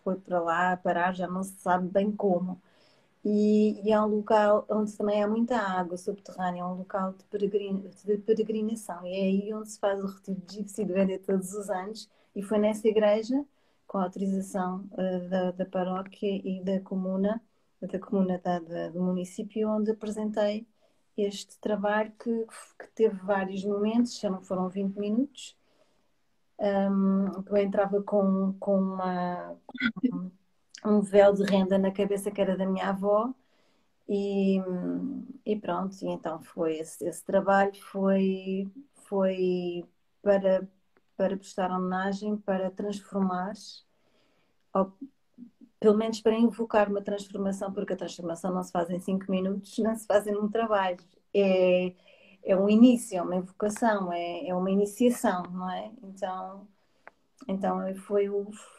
foi 0.04 0.16
para 0.16 0.40
lá 0.40 0.76
parar, 0.76 1.14
já 1.14 1.26
não 1.26 1.42
se 1.42 1.54
sabe 1.58 1.88
bem 1.88 2.12
como. 2.12 2.60
E, 3.24 3.80
e, 3.84 3.92
é 3.92 4.00
um 4.00 4.06
local 4.06 4.64
onde 4.68 4.92
também 4.96 5.22
há 5.22 5.26
muita 5.28 5.56
água 5.58 5.96
subterrânea, 5.96 6.60
é 6.60 6.64
um 6.64 6.74
local 6.78 7.12
de, 7.12 7.48
de 8.04 8.18
peregrinação. 8.18 9.04
E 9.06 9.10
é 9.10 9.22
aí 9.22 9.54
onde 9.54 9.70
se 9.70 9.78
faz 9.80 10.00
o 10.00 10.06
retiro 10.06 10.40
de 10.46 10.56
Gypsy 10.58 10.84
Duende 10.84 11.18
todos 11.18 11.52
os 11.54 11.68
anos. 11.68 12.08
E 12.36 12.42
foi 12.42 12.58
nessa 12.58 12.86
igreja 12.86 13.44
com 13.86 13.98
a 13.98 14.04
autorização 14.04 14.88
uh, 14.92 15.28
da, 15.28 15.50
da, 15.52 15.66
paróquia 15.66 16.40
e 16.44 16.62
da 16.62 16.80
comuna, 16.80 17.40
da 17.80 17.98
comuna 17.98 18.38
da, 18.38 18.58
da, 18.58 18.88
do 18.90 19.02
município, 19.02 19.68
onde 19.68 19.90
apresentei 19.90 20.66
este 21.16 21.58
trabalho 21.60 22.12
que, 22.18 22.46
que 22.78 22.88
teve 22.94 23.16
vários 23.16 23.64
momentos, 23.64 24.18
já 24.18 24.28
não 24.28 24.42
foram 24.42 24.68
20 24.68 24.96
minutos, 24.96 25.56
um, 26.58 27.44
eu 27.48 27.56
entrava 27.58 28.02
com, 28.02 28.54
com 28.58 28.78
uma, 28.78 29.56
um 30.84 31.00
véu 31.00 31.32
de 31.32 31.44
renda 31.44 31.78
na 31.78 31.90
cabeça 31.90 32.30
que 32.30 32.40
era 32.40 32.56
da 32.56 32.66
minha 32.66 32.88
avó 32.88 33.32
e, 34.08 34.58
e 35.44 35.56
pronto, 35.56 35.96
e 36.02 36.08
então 36.08 36.40
foi 36.42 36.78
esse, 36.78 37.04
esse 37.06 37.24
trabalho 37.24 37.74
foi, 37.74 38.70
foi 39.04 39.84
para, 40.22 40.66
para 41.16 41.36
prestar 41.36 41.70
homenagem, 41.70 42.36
para 42.36 42.70
transformar, 42.70 43.54
ou, 44.74 44.92
pelo 45.80 45.96
menos 45.96 46.20
para 46.20 46.34
invocar 46.34 46.88
uma 46.90 47.02
transformação, 47.02 47.72
porque 47.72 47.92
a 47.92 47.96
transformação 47.96 48.52
não 48.52 48.62
se 48.62 48.72
faz 48.72 48.90
em 48.90 49.00
cinco 49.00 49.30
minutos, 49.30 49.78
não 49.78 49.94
se 49.94 50.06
faz 50.06 50.26
em 50.26 50.36
um 50.36 50.48
trabalho. 50.48 50.98
É, 51.34 51.94
é 52.44 52.56
um 52.56 52.68
início, 52.68 53.18
é 53.18 53.22
uma 53.22 53.36
invocação, 53.36 54.12
é, 54.12 54.48
é 54.48 54.54
uma 54.54 54.70
iniciação, 54.70 55.42
não 55.44 55.70
é? 55.70 55.90
Então, 56.02 56.68
então 57.48 57.94
foi, 57.96 58.26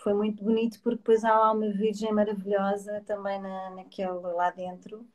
foi 0.03 0.13
muito 0.13 0.43
bonito 0.43 0.79
porque 0.81 0.97
depois 0.97 1.23
há 1.23 1.37
lá 1.37 1.51
uma 1.51 1.69
virgem 1.71 2.11
maravilhosa 2.13 3.01
também 3.05 3.41
na, 3.41 3.71
naquele 3.71 4.09
lá 4.09 4.51
dentro. 4.51 5.05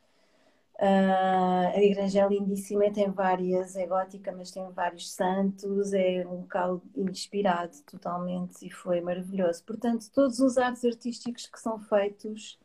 Uh, 0.83 1.76
a 1.76 1.80
igreja 1.80 2.22
é 2.22 2.28
lindíssima, 2.28 2.91
tem 2.91 3.09
várias, 3.09 3.76
é 3.76 3.87
gótica, 3.87 4.33
mas 4.33 4.51
tem 4.51 4.68
vários 4.72 5.12
santos, 5.12 5.93
é 5.93 6.26
um 6.26 6.41
local 6.41 6.83
inspirado 6.97 7.76
totalmente 7.89 8.66
e 8.66 8.70
foi 8.70 9.01
maravilhoso. 9.01 9.62
Portanto, 9.62 10.11
todos 10.12 10.41
os 10.41 10.59
artes 10.59 10.85
artísticos 10.85 11.47
que 11.47 11.61
são 11.61 11.78
feitos 11.78 12.59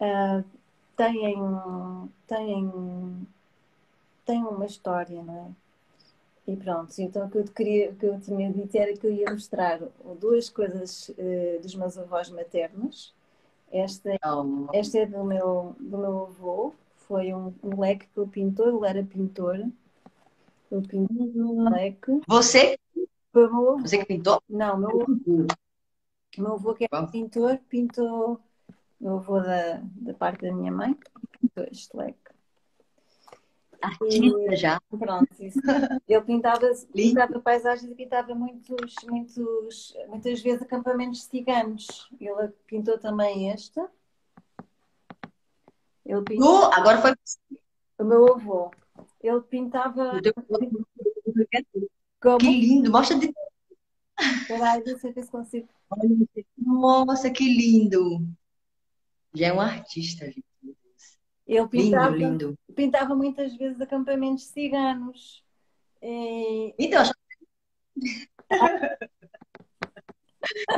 uh, 0.00 0.42
têm, 0.96 1.36
têm 2.26 3.26
tem 4.24 4.42
uma 4.42 4.64
história, 4.64 5.22
não 5.22 5.36
é? 6.46 6.52
E 6.52 6.56
pronto, 6.56 6.90
então 6.98 7.26
o 7.26 7.30
que 7.30 7.38
eu, 7.38 7.44
queria, 7.44 7.90
o 7.90 7.96
que 7.96 8.06
eu 8.06 8.18
tinha 8.18 8.50
dito 8.50 8.74
era 8.76 8.96
que 8.96 9.06
eu 9.06 9.12
ia 9.12 9.30
mostrar 9.30 9.78
duas 10.18 10.48
coisas 10.48 11.10
uh, 11.10 11.60
dos 11.60 11.74
meus 11.74 11.98
avós 11.98 12.30
maternos. 12.30 13.14
Esta, 13.70 14.10
oh. 14.24 14.68
esta 14.72 15.00
é 15.00 15.06
do 15.06 15.22
meu, 15.22 15.76
do 15.78 15.98
meu 15.98 16.22
avô, 16.22 16.72
foi 17.10 17.34
um, 17.34 17.52
um 17.60 17.80
leque 17.80 18.06
que 18.06 18.20
ele 18.20 18.30
pintou, 18.30 18.68
ele 18.68 18.86
era 18.86 19.04
pintor. 19.04 19.56
Ele 19.56 20.86
pintou 20.86 21.26
um 21.26 21.68
leque. 21.68 22.20
Você? 22.28 22.78
Meu. 23.34 23.78
Você 23.80 23.98
que 23.98 24.04
pintou? 24.04 24.40
Não, 24.48 24.78
meu 24.78 25.02
avô. 25.02 25.46
Meu 26.38 26.52
avô 26.52 26.72
que 26.72 26.86
era 26.88 27.04
pintor, 27.08 27.58
pintou. 27.68 28.40
Meu 29.00 29.16
avô 29.16 29.40
da, 29.40 29.82
da 29.82 30.14
parte 30.14 30.42
da 30.42 30.54
minha 30.54 30.70
mãe, 30.70 30.96
pintou 31.40 31.64
este 31.64 31.96
leque 31.96 32.30
artista 33.82 34.56
já. 34.56 34.80
Pronto, 34.90 35.26
isso. 35.40 35.58
Ele 36.06 36.20
pintava, 36.20 36.70
pintava 36.92 37.40
paisagens 37.40 37.90
e 37.90 37.94
pintava 37.94 38.34
muitos, 38.34 38.94
muitos, 39.08 39.96
muitas 40.08 40.40
vezes 40.42 40.62
acampamentos 40.62 41.24
ciganos. 41.24 42.08
Ele 42.20 42.48
pintou 42.66 42.98
também 42.98 43.50
este. 43.50 43.80
Ele 46.10 46.22
pintou... 46.22 46.62
Oh, 46.62 46.64
agora 46.74 47.00
foi 47.00 47.14
o 47.98 48.04
meu 48.04 48.34
avô. 48.34 48.72
Ele 49.22 49.40
pintava. 49.42 50.20
Como? 52.20 52.38
Que 52.38 52.48
lindo! 52.48 52.90
Mostra 52.90 53.16
de. 53.16 53.32
Peraí, 54.48 54.82
eu 54.84 54.98
ver 54.98 55.22
se 55.22 55.30
consigo. 55.30 55.68
Nossa, 56.58 57.30
que 57.30 57.44
lindo! 57.44 58.26
Já 59.32 59.46
é 59.46 59.52
um 59.52 59.60
artista, 59.60 60.26
gente. 60.26 60.44
Ele 61.46 61.68
pintava, 61.68 62.16
lindo, 62.16 62.48
lindo. 62.48 62.58
pintava 62.74 63.14
muitas 63.14 63.54
vezes 63.56 63.80
acampamentos 63.80 64.46
ciganos. 64.46 65.44
E... 66.02 66.74
Então, 66.76 67.04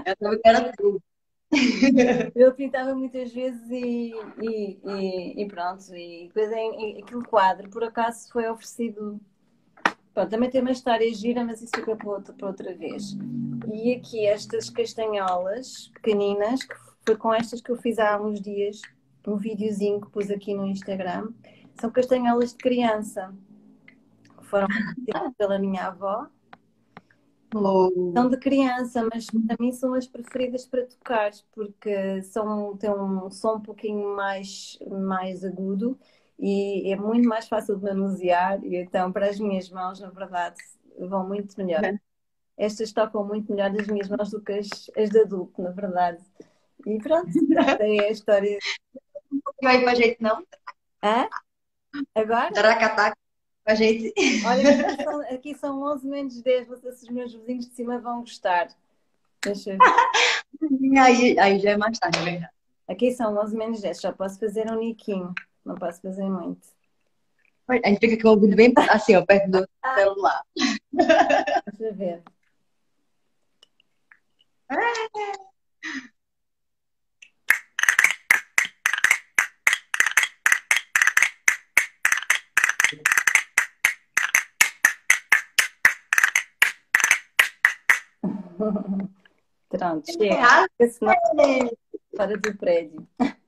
eu 0.04 0.16
também 0.16 0.40
quero 0.42 0.72
tudo. 0.76 1.02
Ele 2.34 2.50
pintava 2.52 2.94
muitas 2.94 3.32
vezes 3.32 3.70
e, 3.70 4.14
e, 4.40 4.78
e, 4.84 5.42
e 5.42 5.48
pronto. 5.48 5.94
E 5.94 6.28
depois 6.28 6.50
em, 6.50 7.02
aquele 7.02 7.24
quadro, 7.24 7.68
por 7.68 7.84
acaso, 7.84 8.30
foi 8.32 8.48
oferecido. 8.48 9.20
Pronto, 10.14 10.30
também 10.30 10.50
tem 10.50 10.60
uma 10.60 10.70
história 10.70 11.12
gira, 11.14 11.44
mas 11.44 11.62
isso 11.62 11.72
fica 11.74 11.94
para 11.94 12.08
outra, 12.08 12.32
para 12.32 12.46
outra 12.48 12.74
vez. 12.74 13.16
E 13.72 13.94
aqui 13.94 14.26
estas 14.26 14.70
castanholas 14.70 15.90
pequeninas, 15.94 16.62
que 16.62 16.74
foi 17.04 17.16
com 17.16 17.32
estas 17.32 17.60
que 17.60 17.70
eu 17.70 17.76
fiz 17.76 17.98
há 17.98 18.20
uns 18.20 18.40
dias, 18.40 18.80
um 19.26 19.36
videozinho 19.36 20.00
que 20.00 20.10
pus 20.10 20.30
aqui 20.30 20.54
no 20.54 20.66
Instagram. 20.66 21.28
São 21.80 21.90
castanholas 21.90 22.50
de 22.50 22.58
criança, 22.58 23.34
que 24.38 24.46
foram 24.46 24.66
pela 25.38 25.58
minha 25.58 25.86
avó. 25.86 26.26
Oh. 27.54 28.12
São 28.16 28.28
de 28.28 28.36
criança, 28.36 29.06
mas 29.12 29.26
para 29.26 29.56
mim 29.60 29.72
são 29.72 29.94
as 29.94 30.06
preferidas 30.06 30.64
para 30.64 30.86
tocar, 30.86 31.30
porque 31.52 32.22
são, 32.22 32.76
têm 32.76 32.90
um 32.90 33.30
som 33.30 33.56
um 33.56 33.60
pouquinho 33.60 34.16
mais, 34.16 34.78
mais 34.90 35.44
agudo 35.44 35.98
e 36.38 36.90
é 36.92 36.96
muito 36.96 37.28
mais 37.28 37.48
fácil 37.48 37.76
de 37.76 37.84
manusear. 37.84 38.64
E 38.64 38.76
então, 38.76 39.12
para 39.12 39.28
as 39.28 39.38
minhas 39.38 39.68
mãos, 39.70 40.00
na 40.00 40.10
verdade, 40.10 40.56
vão 40.98 41.26
muito 41.26 41.54
melhor. 41.56 41.82
Estas 42.56 42.92
tocam 42.92 43.24
muito 43.24 43.50
melhor 43.52 43.70
das 43.70 43.86
minhas 43.86 44.08
mãos 44.08 44.30
do 44.30 44.40
que 44.40 44.52
as, 44.52 44.68
as 44.96 45.10
de 45.10 45.20
adulto, 45.20 45.60
na 45.62 45.70
verdade. 45.70 46.22
E 46.86 46.98
pronto, 46.98 47.28
é 47.80 48.06
a 48.06 48.10
história 48.10 48.58
vai 49.62 49.76
aí 49.76 49.82
pra 49.82 49.94
gente, 49.94 50.16
não? 50.20 50.44
É? 51.02 51.28
Agora? 52.14 52.52
Taracataca 52.52 53.21
pra 53.64 53.74
gente. 53.74 54.12
Olha, 54.44 54.62
aqui 54.92 55.02
são, 55.02 55.20
aqui 55.20 55.54
são 55.54 55.82
11 55.82 56.06
menos 56.06 56.42
10. 56.42 56.68
Não 56.68 56.76
sei 56.76 56.92
se 56.92 57.04
os 57.04 57.10
meus 57.10 57.34
vizinhos 57.34 57.66
de 57.66 57.74
cima 57.74 57.98
vão 57.98 58.20
gostar. 58.20 58.68
Deixa 59.42 59.72
eu 59.72 59.78
ver. 59.78 60.98
aí, 60.98 61.38
aí 61.38 61.58
já 61.58 61.70
é 61.70 61.76
mais 61.76 61.98
tarde, 61.98 62.18
é 62.18 62.22
verdade. 62.22 62.52
Aqui 62.88 63.12
são 63.12 63.36
11 63.36 63.56
menos 63.56 63.80
10. 63.80 64.00
Já 64.00 64.12
posso 64.12 64.38
fazer 64.38 64.70
um 64.70 64.78
niquinho. 64.78 65.34
Não 65.64 65.74
posso 65.74 66.00
fazer 66.00 66.28
muito. 66.28 66.66
A 67.68 67.88
gente 67.88 68.00
fica 68.00 68.20
com 68.20 68.28
o 68.28 68.30
ouvido 68.32 68.54
bem 68.56 68.72
assim, 68.90 69.16
ó, 69.16 69.24
perto 69.24 69.50
do 69.50 69.68
celular. 69.94 70.42
Deixa 70.92 71.84
eu 71.84 71.94
ver. 71.94 72.22
Pronto, 89.68 90.12
chega. 90.12 90.68
Senão, 90.90 91.14
fora 92.14 92.36
do 92.36 92.56
prédio. 92.56 93.06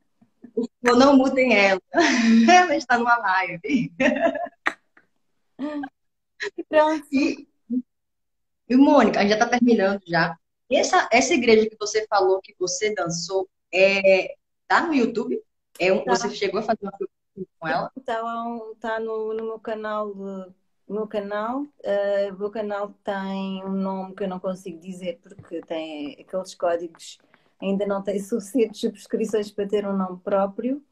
Ou 0.89 0.97
não 0.97 1.17
mutem 1.17 1.55
ela. 1.55 1.81
Ela 2.51 2.77
está 2.77 2.99
numa 2.99 3.17
live. 3.17 3.93
Pronto. 6.69 7.07
E, 7.13 7.49
e 8.69 8.77
Mônica, 8.77 9.19
a 9.19 9.23
gente 9.23 9.31
já 9.31 9.37
está 9.37 9.49
terminando 9.49 10.01
já. 10.07 10.39
Essa, 10.71 11.09
essa 11.13 11.35
igreja 11.35 11.69
que 11.69 11.77
você 11.79 12.07
falou 12.07 12.41
que 12.41 12.55
você 12.59 12.95
dançou, 12.95 13.49
é, 13.73 14.35
tá 14.67 14.87
no 14.87 14.95
YouTube? 14.95 15.43
É 15.79 15.93
um, 15.93 16.05
tá. 16.05 16.15
Você 16.15 16.31
chegou 16.31 16.61
a 16.61 16.63
fazer 16.63 16.81
uma 16.83 16.93
com 17.59 17.69
ela? 17.69 17.91
Está 17.97 18.23
tá 18.81 19.01
no, 19.01 19.35
no 19.35 19.45
meu 19.45 19.59
canal 19.59 20.15
o 20.87 20.95
meu 20.95 21.07
canal. 21.07 21.63
Uh, 21.63 22.35
o 22.35 22.39
meu 22.39 22.51
canal 22.51 22.93
tem 23.03 23.65
um 23.65 23.73
nome 23.73 24.15
que 24.15 24.25
eu 24.25 24.29
não 24.29 24.41
consigo 24.41 24.79
dizer 24.79 25.19
porque 25.23 25.61
tem 25.63 26.13
aqueles 26.21 26.55
códigos, 26.55 27.19
ainda 27.61 27.87
não 27.87 28.03
tem 28.03 28.19
suficientes 28.23 28.81
subscrições 28.81 29.51
para 29.51 29.69
ter 29.69 29.87
um 29.87 29.97
nome 29.97 30.19
próprio. 30.21 30.83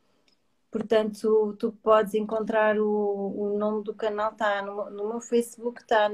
Portanto, 0.70 1.54
tu 1.58 1.70
podes 1.82 2.14
encontrar 2.14 2.78
o, 2.78 3.52
o 3.52 3.58
nome 3.58 3.84
do 3.84 3.94
canal, 3.94 4.32
está 4.32 4.62
no, 4.62 4.88
no, 4.90 5.08
meu 5.08 5.20
Facebook, 5.20 5.82
está 5.82 6.08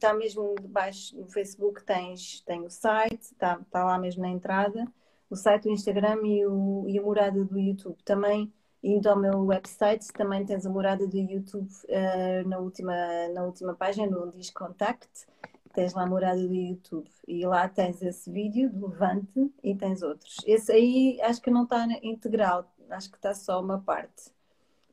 tá 0.00 0.14
mesmo 0.14 0.54
debaixo 0.58 1.14
no 1.18 1.28
Facebook, 1.28 1.84
tens, 1.84 2.40
tem 2.40 2.64
o 2.64 2.70
site, 2.70 3.20
está 3.20 3.60
tá 3.70 3.84
lá 3.84 3.98
mesmo 3.98 4.22
na 4.22 4.30
entrada, 4.30 4.86
o 5.28 5.36
site, 5.36 5.68
o 5.68 5.72
Instagram 5.72 6.20
e, 6.24 6.46
o, 6.46 6.86
e 6.88 6.98
a 6.98 7.02
morada 7.02 7.44
do 7.44 7.58
YouTube. 7.58 8.02
Também 8.02 8.50
Indo 8.84 9.08
ao 9.08 9.18
meu 9.18 9.46
website, 9.46 10.12
também 10.12 10.44
tens 10.44 10.66
a 10.66 10.70
morada 10.70 11.06
do 11.06 11.16
YouTube 11.16 11.70
uh, 11.84 12.46
na, 12.46 12.58
última, 12.58 12.94
na 13.32 13.42
última 13.42 13.74
página, 13.74 14.14
onde 14.18 14.36
diz 14.36 14.50
Contact. 14.50 15.26
Tens 15.72 15.94
lá 15.94 16.02
a 16.02 16.06
morada 16.06 16.46
do 16.46 16.54
YouTube. 16.54 17.08
E 17.26 17.46
lá 17.46 17.66
tens 17.66 18.02
esse 18.02 18.30
vídeo 18.30 18.70
do 18.70 18.88
Levante 18.88 19.50
e 19.62 19.74
tens 19.74 20.02
outros. 20.02 20.36
Esse 20.44 20.70
aí 20.70 21.18
acho 21.22 21.40
que 21.40 21.50
não 21.50 21.64
está 21.64 21.86
integral, 22.02 22.70
acho 22.90 23.10
que 23.10 23.16
está 23.16 23.32
só 23.34 23.58
uma 23.58 23.80
parte. 23.80 24.30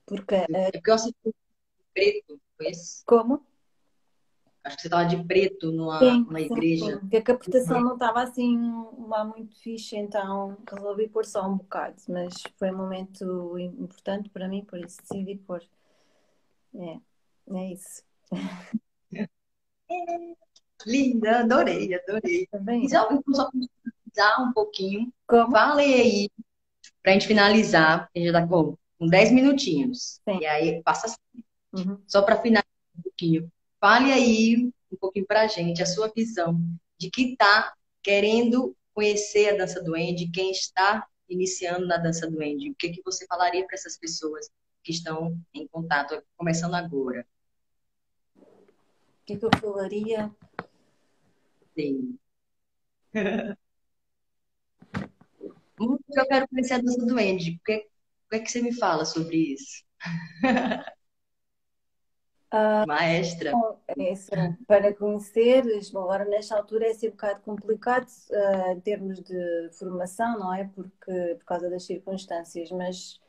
Porque. 0.06 0.36
Uh, 0.36 0.56
é 0.56 0.72
porque 0.72 0.89
eu 0.89 0.96
assisti 0.96 1.36
preto, 1.94 2.39
esse? 2.62 3.04
Como? 3.06 3.46
Acho 4.64 4.76
que 4.76 4.82
você 4.84 4.88
estava 4.88 5.05
de 5.05 5.24
preto 5.24 5.72
numa, 5.72 5.97
sim, 5.97 6.24
numa 6.24 6.39
igreja. 6.39 6.86
Sim, 6.86 6.99
Porque 6.99 7.18
a 7.18 7.22
captação 7.24 7.78
uhum. 7.78 7.84
não 7.84 7.93
estava 7.93 8.22
assim 8.22 8.57
lá 9.07 9.26
muito 9.26 9.55
fixe, 9.59 9.95
então 9.95 10.55
resolvi 10.72 11.07
pôr 11.07 11.26
só 11.26 11.47
um 11.47 11.57
bocado. 11.57 11.95
Mas 12.07 12.36
foi 12.57 12.72
um 12.72 12.78
momento 12.78 13.57
importante 13.57 14.30
para 14.30 14.47
mim, 14.47 14.64
por 14.64 14.80
isso 14.80 15.01
decidi 15.01 15.36
pôr. 15.36 15.64
É, 16.76 16.99
é 17.55 17.74
isso. 17.74 18.03
Linda, 20.86 21.39
adorei, 21.39 21.93
adorei. 21.95 22.47
Também. 22.47 22.88
Só, 22.88 23.09
só 23.34 23.49
finalizar 23.51 24.47
um 24.47 24.53
pouquinho. 24.53 25.12
Como? 25.28 25.55
Aí, 25.57 26.30
pra 27.01 27.14
gente 27.14 27.28
finalizar, 27.28 28.09
a 28.16 28.20
gente 28.20 28.32
já 28.32 28.41
tá 28.41 28.47
com, 28.47 28.78
com 28.99 29.07
10 29.07 29.32
minutinhos. 29.32 30.22
Sim. 30.28 30.39
E 30.39 30.45
aí 30.45 30.84
passa 30.84 31.07
assim. 31.07 31.43
Uhum. 31.74 31.99
Só 32.07 32.22
para 32.22 32.39
finalizar 32.39 32.66
um 32.97 33.01
pouquinho. 33.01 33.51
Fale 33.82 34.12
aí 34.12 34.72
um 34.92 34.98
pouquinho 34.98 35.26
pra 35.26 35.48
gente 35.48 35.82
a 35.82 35.88
sua 35.88 36.08
visão 36.16 36.62
de 37.00 37.10
quem 37.10 37.32
está 37.32 37.74
querendo 38.04 38.78
conhecer 38.94 39.50
a 39.50 39.58
dança 39.58 39.82
do 39.82 39.96
Andy, 39.96 40.30
quem 40.32 40.52
está 40.52 41.08
iniciando 41.28 41.88
na 41.88 41.98
dança 41.98 42.30
do 42.30 42.40
Andy. 42.44 42.70
O 42.70 42.76
que, 42.76 42.90
que 42.90 43.02
você 43.04 43.26
falaria 43.26 43.66
para 43.66 43.74
essas 43.74 43.98
pessoas 43.98 44.48
que 44.84 44.92
estão 44.92 45.36
em 45.52 45.68
contato, 45.68 46.22
começando 46.38 46.76
agora? 46.76 47.26
O 48.38 49.26
que 49.26 49.36
que 49.36 49.46
eu 49.46 49.50
falaria? 49.60 50.32
Sim. 51.74 52.20
Que 53.12 53.18
eu 56.20 56.28
quero 56.28 56.48
conhecer 56.50 56.76
a 56.76 56.78
dança 56.78 57.04
do 57.04 57.18
Andy. 57.18 57.60
O 57.60 57.64
que, 57.66 57.78
o 57.78 58.30
que 58.30 58.36
é 58.36 58.40
que 58.42 58.52
você 58.52 58.62
me 58.62 58.74
fala 58.74 59.06
sobre 59.06 59.38
isso? 59.38 59.84
Maestra. 63.88 64.39
É 64.39 64.58
para 64.68 64.93
conheceres, 64.93 65.95
agora 65.95 66.26
nesta 66.26 66.58
altura 66.58 66.88
é 66.88 66.91
assim 66.91 67.08
um 67.08 67.12
bocado 67.12 67.39
complicado 67.41 68.08
uh, 68.30 68.72
em 68.72 68.80
termos 68.82 69.22
de 69.22 69.70
formação, 69.80 70.38
não 70.38 70.54
é? 70.54 70.70
Porque, 70.76 71.36
por 71.39 71.45
causa 71.45 71.70
das 71.70 71.84
circunstâncias, 71.84 72.70
mas 72.72 73.22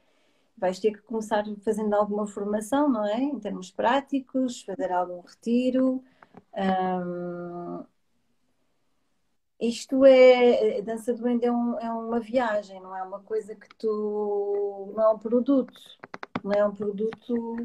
vais 0.56 0.80
ter 0.80 0.92
que 0.92 1.02
começar 1.02 1.44
fazendo 1.64 1.94
alguma 1.94 2.26
formação, 2.26 2.88
não 2.88 3.06
é? 3.06 3.18
Em 3.18 3.38
termos 3.38 3.70
práticos, 3.70 4.62
fazer 4.62 4.90
algum 4.90 5.20
retiro. 5.20 6.02
Um, 6.56 7.84
isto 9.60 10.04
é, 10.04 10.82
dança 10.82 11.14
do 11.14 11.28
Ende 11.28 11.46
é, 11.46 11.52
um, 11.52 11.78
é 11.78 11.88
uma 11.90 12.18
viagem, 12.18 12.80
não 12.80 12.96
é 12.96 13.02
uma 13.04 13.20
coisa 13.20 13.54
que 13.54 13.68
tu, 13.76 14.92
não 14.96 15.02
é 15.04 15.08
um 15.10 15.18
produto, 15.18 15.80
não 16.42 16.52
é 16.52 16.66
um 16.66 16.74
produto 16.74 17.56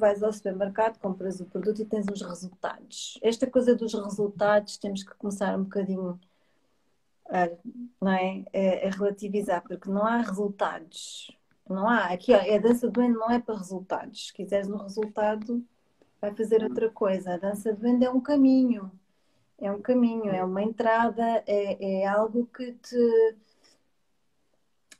vais 0.00 0.22
ao 0.22 0.32
supermercado, 0.32 0.98
compras 0.98 1.40
o 1.40 1.46
produto 1.46 1.82
e 1.82 1.84
tens 1.84 2.06
os 2.12 2.22
resultados. 2.22 3.18
Esta 3.22 3.46
coisa 3.46 3.74
dos 3.74 3.94
resultados 3.94 4.76
temos 4.76 5.02
que 5.02 5.14
começar 5.14 5.58
um 5.58 5.64
bocadinho 5.64 6.18
a, 7.28 7.48
não 8.00 8.12
é? 8.12 8.44
a, 8.54 8.86
a 8.86 8.90
relativizar, 8.90 9.62
porque 9.62 9.90
não 9.90 10.06
há 10.06 10.18
resultados. 10.18 11.30
Não 11.68 11.88
há. 11.88 12.06
Aqui, 12.06 12.32
ó, 12.32 12.38
a 12.38 12.58
dança 12.58 12.88
do 12.88 13.08
não 13.08 13.30
é 13.30 13.40
para 13.40 13.56
resultados. 13.56 14.28
Se 14.28 14.32
quiseres 14.32 14.68
um 14.68 14.76
resultado, 14.76 15.64
vai 16.20 16.34
fazer 16.34 16.62
outra 16.62 16.88
coisa. 16.90 17.34
A 17.34 17.38
dança 17.38 17.72
do 17.72 17.86
é 17.86 18.10
um 18.10 18.20
caminho. 18.20 18.90
É 19.58 19.72
um 19.72 19.80
caminho, 19.80 20.30
é 20.30 20.44
uma 20.44 20.62
entrada, 20.62 21.42
é, 21.46 22.02
é 22.02 22.06
algo 22.06 22.46
que 22.46 22.72
te 22.74 23.36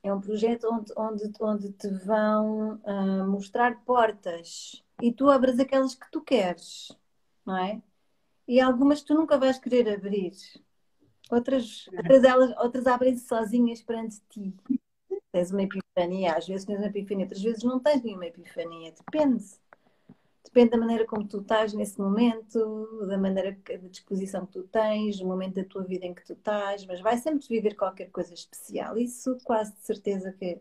é 0.03 0.13
um 0.13 0.21
projeto 0.21 0.69
onde, 0.73 0.93
onde, 0.97 1.33
onde 1.41 1.73
te 1.73 1.89
vão 1.89 2.81
uh, 2.85 3.27
mostrar 3.27 3.83
portas 3.85 4.83
e 5.01 5.13
tu 5.13 5.31
abres 5.31 5.59
aquelas 5.59 5.95
que 5.95 6.11
tu 6.11 6.21
queres, 6.21 6.97
não 7.45 7.57
é? 7.57 7.83
E 8.49 8.61
algumas 8.61 9.03
tu 9.03 9.15
nunca 9.15 9.39
vais 9.39 9.59
querer 9.59 9.89
abrir. 9.89 10.33
Outras, 11.31 11.89
outras, 11.89 12.25
elas, 12.25 12.57
outras 12.59 12.87
abrem-se 12.87 13.27
sozinhas 13.27 13.83
perante 13.83 14.21
ti. 14.29 14.55
Tens 15.33 15.51
uma 15.51 15.63
epifania, 15.63 16.35
às 16.35 16.47
vezes 16.47 16.65
tens 16.65 16.79
uma 16.79 16.87
epifania, 16.87 17.25
outras 17.25 17.43
vezes 17.43 17.63
não 17.65 17.81
tens 17.81 18.03
nenhuma 18.03 18.27
epifania. 18.27 18.93
Depende. 18.93 19.45
Depende 20.45 20.71
da 20.71 20.79
maneira 20.79 21.05
como 21.05 21.27
tu 21.27 21.41
estás 21.41 21.75
nesse 21.75 22.01
momento, 22.01 23.07
da 23.07 23.19
maneira 23.19 23.59
da 23.69 23.89
disposição 23.89 24.47
que 24.47 24.53
tu 24.53 24.63
tens, 24.63 25.19
do 25.19 25.27
momento 25.27 25.57
da 25.57 25.65
tua 25.65 25.83
vida 25.83 26.07
em 26.07 26.15
que 26.15 26.25
tu 26.25 26.33
estás, 26.35 26.87
mas 26.87 27.01
vai 27.01 27.19
sempre 27.19 27.47
viver 27.49 27.75
qualquer 27.75 28.11
coisa 28.11 28.33
especial. 28.33 28.97
Isso 28.97 29.37
quase 29.45 29.75
de 29.75 29.81
certeza 29.81 30.33
que, 30.33 30.61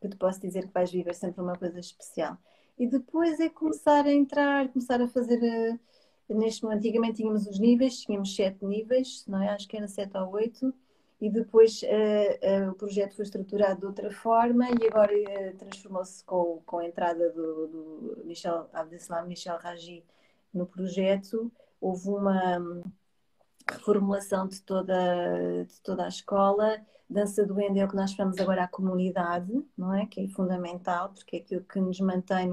que 0.00 0.08
te 0.08 0.16
posso 0.16 0.40
dizer 0.40 0.66
que 0.66 0.72
vais 0.72 0.90
viver 0.90 1.14
sempre 1.14 1.42
uma 1.42 1.54
coisa 1.54 1.78
especial. 1.78 2.38
E 2.78 2.86
depois 2.86 3.40
é 3.40 3.48
começar 3.48 4.04
a 4.06 4.12
entrar, 4.12 4.68
começar 4.68 5.00
a 5.00 5.08
fazer. 5.08 5.38
Uh, 6.28 6.34
neste 6.34 6.66
antigamente 6.66 7.16
tínhamos 7.16 7.46
os 7.46 7.58
níveis, 7.58 8.00
tínhamos 8.00 8.34
sete 8.34 8.64
níveis, 8.64 9.24
não 9.26 9.42
é? 9.42 9.48
Acho 9.48 9.66
que 9.66 9.76
era 9.76 9.88
sete 9.88 10.16
ou 10.16 10.30
oito. 10.32 10.72
E 11.20 11.28
depois 11.28 11.82
uh, 11.82 12.66
uh, 12.66 12.70
o 12.70 12.74
projeto 12.74 13.16
foi 13.16 13.24
estruturado 13.24 13.80
de 13.80 13.86
outra 13.86 14.10
forma 14.10 14.66
e 14.70 14.86
agora 14.86 15.12
transformou-se 15.58 16.22
com, 16.24 16.62
com 16.64 16.78
a 16.78 16.86
entrada 16.86 17.30
do, 17.30 17.66
do 17.66 18.22
Michel 18.24 18.68
Abdeslam 18.72 19.26
Michel 19.26 19.58
Raji 19.58 20.04
no 20.54 20.66
projeto. 20.66 21.50
Houve 21.80 22.10
uma 22.10 22.82
reformulação 23.68 24.46
de 24.46 24.62
toda, 24.62 25.64
de 25.64 25.80
toda 25.82 26.04
a 26.04 26.08
escola 26.08 26.80
Dança 27.10 27.44
do 27.46 27.58
é 27.58 27.84
o 27.84 27.88
que 27.88 27.96
nós 27.96 28.10
chamamos 28.12 28.38
agora 28.38 28.64
a 28.64 28.68
comunidade, 28.68 29.64
não 29.76 29.94
é? 29.94 30.04
Que 30.06 30.20
é 30.20 30.28
fundamental, 30.28 31.10
porque 31.10 31.36
é 31.36 31.38
aquilo 31.40 31.64
que 31.64 31.80
nos 31.80 31.98
mantém, 32.00 32.48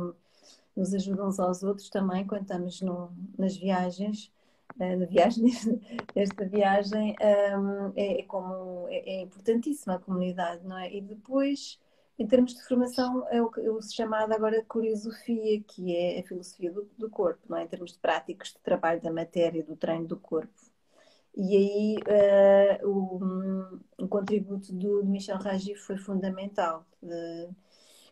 nos 0.75 0.93
ajuda 0.93 1.25
uns 1.27 1.39
aos 1.39 1.61
outros 1.61 1.89
também, 1.89 2.25
quando 2.25 2.43
estamos 2.43 2.81
no, 2.81 3.11
nas 3.37 3.57
viagens. 3.57 4.31
Uh, 4.79 4.97
na 4.97 5.05
viagem, 5.05 5.45
esta 6.15 6.45
viagem 6.45 7.15
um, 7.57 7.93
é, 7.95 8.19
é, 8.19 8.23
como 8.23 8.87
é, 8.89 9.17
é, 9.17 9.21
importantíssima 9.21 9.95
a 9.95 9.99
comunidade, 9.99 10.65
não 10.65 10.77
é? 10.77 10.93
E 10.93 11.01
depois, 11.01 11.79
em 12.17 12.25
termos 12.25 12.55
de 12.55 12.63
formação, 12.63 13.27
é 13.29 13.41
o, 13.41 13.51
é 13.57 13.69
o 13.69 13.81
chamado 13.81 14.33
agora 14.33 14.63
curiosofia, 14.63 15.61
que 15.63 15.95
é 15.95 16.19
a 16.19 16.23
filosofia 16.23 16.71
do, 16.71 16.89
do 16.97 17.09
corpo, 17.09 17.41
não 17.49 17.57
é? 17.57 17.63
Em 17.63 17.67
termos 17.67 17.91
de 17.91 17.99
práticos 17.99 18.53
de 18.53 18.59
trabalho 18.59 19.01
da 19.01 19.11
matéria, 19.11 19.63
do 19.63 19.75
treino 19.75 20.07
do 20.07 20.17
corpo. 20.17 20.53
E 21.38 21.57
aí 21.57 21.97
uh, 22.81 22.88
o, 22.88 24.05
o, 24.05 24.07
contributo 24.07 24.73
do, 24.73 25.03
Michel 25.05 25.38
Ragi 25.38 25.75
foi 25.75 25.97
fundamental. 25.97 26.86
Uh, 27.03 27.53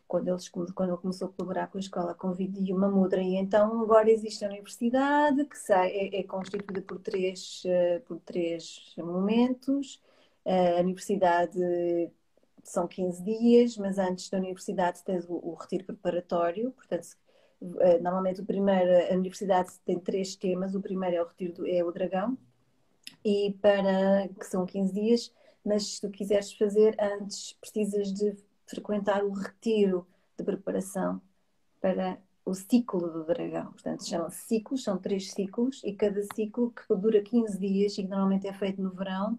quando, 0.07 0.28
eles, 0.30 0.49
quando 0.49 0.89
ele 0.89 0.97
começou 0.97 1.30
a 1.30 1.32
colaborar 1.32 1.67
com 1.67 1.78
a 1.78 1.82
escola 1.82 2.13
com 2.13 2.34
vídeo 2.34 2.76
uma 2.76 2.89
mudra. 2.89 3.21
E 3.21 3.36
então 3.36 3.82
agora 3.82 4.11
existe 4.11 4.43
a 4.45 4.49
universidade 4.49 5.45
que 5.45 5.74
é, 5.74 6.19
é 6.19 6.24
constituída 6.24 6.82
por 6.82 6.99
três, 6.99 7.63
uh, 7.65 8.01
por 8.05 8.19
três 8.19 8.93
momentos. 8.97 10.01
a 10.45 10.82
universidade 10.82 11.59
são 12.63 12.88
15 12.88 13.24
dias, 13.24 13.78
mas 13.78 13.97
antes 13.97 14.30
da 14.30 14.38
universidade 14.38 15.03
tens 15.03 15.26
o, 15.30 15.34
o 15.36 15.55
retiro 15.55 15.86
preparatório, 15.86 16.71
portanto, 16.71 17.07
normalmente 18.01 18.41
o 18.41 18.45
primeiro, 18.45 19.13
a 19.13 19.15
universidade 19.15 19.71
tem 19.86 19.99
três 19.99 20.36
temas, 20.36 20.76
o 20.76 20.82
primeiro 20.82 21.15
é 21.17 21.21
o 21.21 21.28
retiro 21.28 21.53
do, 21.53 21.67
é 21.67 21.84
o 21.84 21.91
dragão, 21.91 22.38
e 23.24 23.55
para 23.61 24.28
que 24.28 24.45
são 24.45 24.65
15 24.65 24.93
dias, 24.93 25.34
mas 25.63 25.95
se 25.95 26.01
tu 26.01 26.09
quiseres 26.09 26.51
fazer 26.53 26.95
antes, 26.99 27.53
precisas 27.53 28.13
de 28.13 28.36
frequentar 28.67 29.24
o 29.24 29.32
retiro 29.32 30.05
de 30.38 30.43
preparação 30.43 31.21
para 31.80 32.17
o 32.45 32.53
ciclo 32.53 33.09
do 33.09 33.24
dragão. 33.24 33.71
Portanto, 33.71 34.07
chama-se 34.07 34.41
ciclos, 34.47 34.84
são 34.84 34.97
três 34.97 35.32
ciclos, 35.32 35.82
e 35.84 35.93
cada 35.93 36.21
ciclo, 36.36 36.71
que 36.71 36.95
dura 36.95 37.21
15 37.21 37.57
dias 37.57 37.97
e 37.97 38.03
que 38.03 38.09
normalmente 38.09 38.47
é 38.47 38.53
feito 38.53 38.82
no 38.82 38.91
verão, 38.91 39.38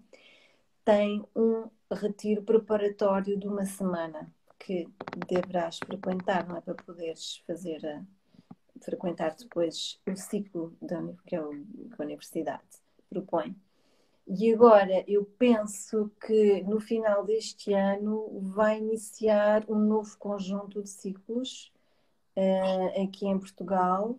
tem 0.85 1.25
um 1.35 1.69
retiro 1.91 2.43
preparatório 2.43 3.39
de 3.39 3.47
uma 3.47 3.65
semana 3.65 4.33
que 4.59 4.89
deverás 5.29 5.79
frequentar, 5.79 6.47
não 6.47 6.57
é? 6.57 6.61
Para 6.61 6.75
poderes 6.75 7.43
fazer 7.47 7.85
a, 7.87 8.03
frequentar 8.83 9.35
depois 9.35 10.01
o 10.07 10.17
ciclo 10.17 10.77
da, 10.81 11.03
que, 11.27 11.37
é 11.37 11.41
o, 11.41 11.51
que 11.51 11.95
a 11.99 12.05
universidade 12.05 12.63
propõe. 13.09 13.55
E 14.27 14.53
agora 14.55 15.05
eu 15.07 15.25
penso 15.39 16.11
que 16.27 16.63
no 16.63 16.81
final 16.81 17.25
deste 17.25 17.75
ano 17.75 18.41
vai 18.41 18.79
iniciar 18.79 19.65
um 19.69 19.79
novo 19.79 20.17
conjunto 20.17 20.83
de 20.83 20.89
ciclos 20.89 21.71
uh, 22.37 23.03
aqui 23.03 23.27
em 23.27 23.39
Portugal, 23.39 24.19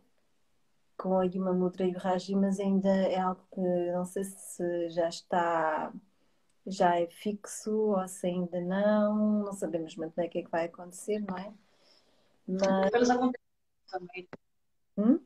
com 0.96 1.18
a 1.18 1.26
Yuma 1.26 1.54
Mudra 1.54 1.86
e 1.86 1.96
o 1.96 1.98
Raji, 1.98 2.36
mas 2.36 2.60
ainda 2.60 2.90
é 2.90 3.20
algo 3.20 3.42
que 3.52 3.60
não 3.92 4.06
sei 4.06 4.24
se 4.24 4.90
já 4.90 5.10
está, 5.10 5.92
já 6.68 7.00
é 7.00 7.08
fixo 7.08 7.72
ou 7.72 8.08
se 8.08 8.28
ainda 8.28 8.62
não, 8.62 9.44
não 9.44 9.54
sabemos 9.54 9.96
muito 9.96 10.14
bem 10.16 10.28
o 10.28 10.30
que 10.30 10.40
é 10.40 10.44
que 10.44 10.52
vai 10.52 10.66
acontecer, 10.66 11.20
não 11.20 11.36
é? 11.36 11.52
Mas... 12.48 12.92
Pelos 12.92 13.10
acontecimentos 13.10 13.92
também. 13.92 14.30
Hum? 14.98 15.20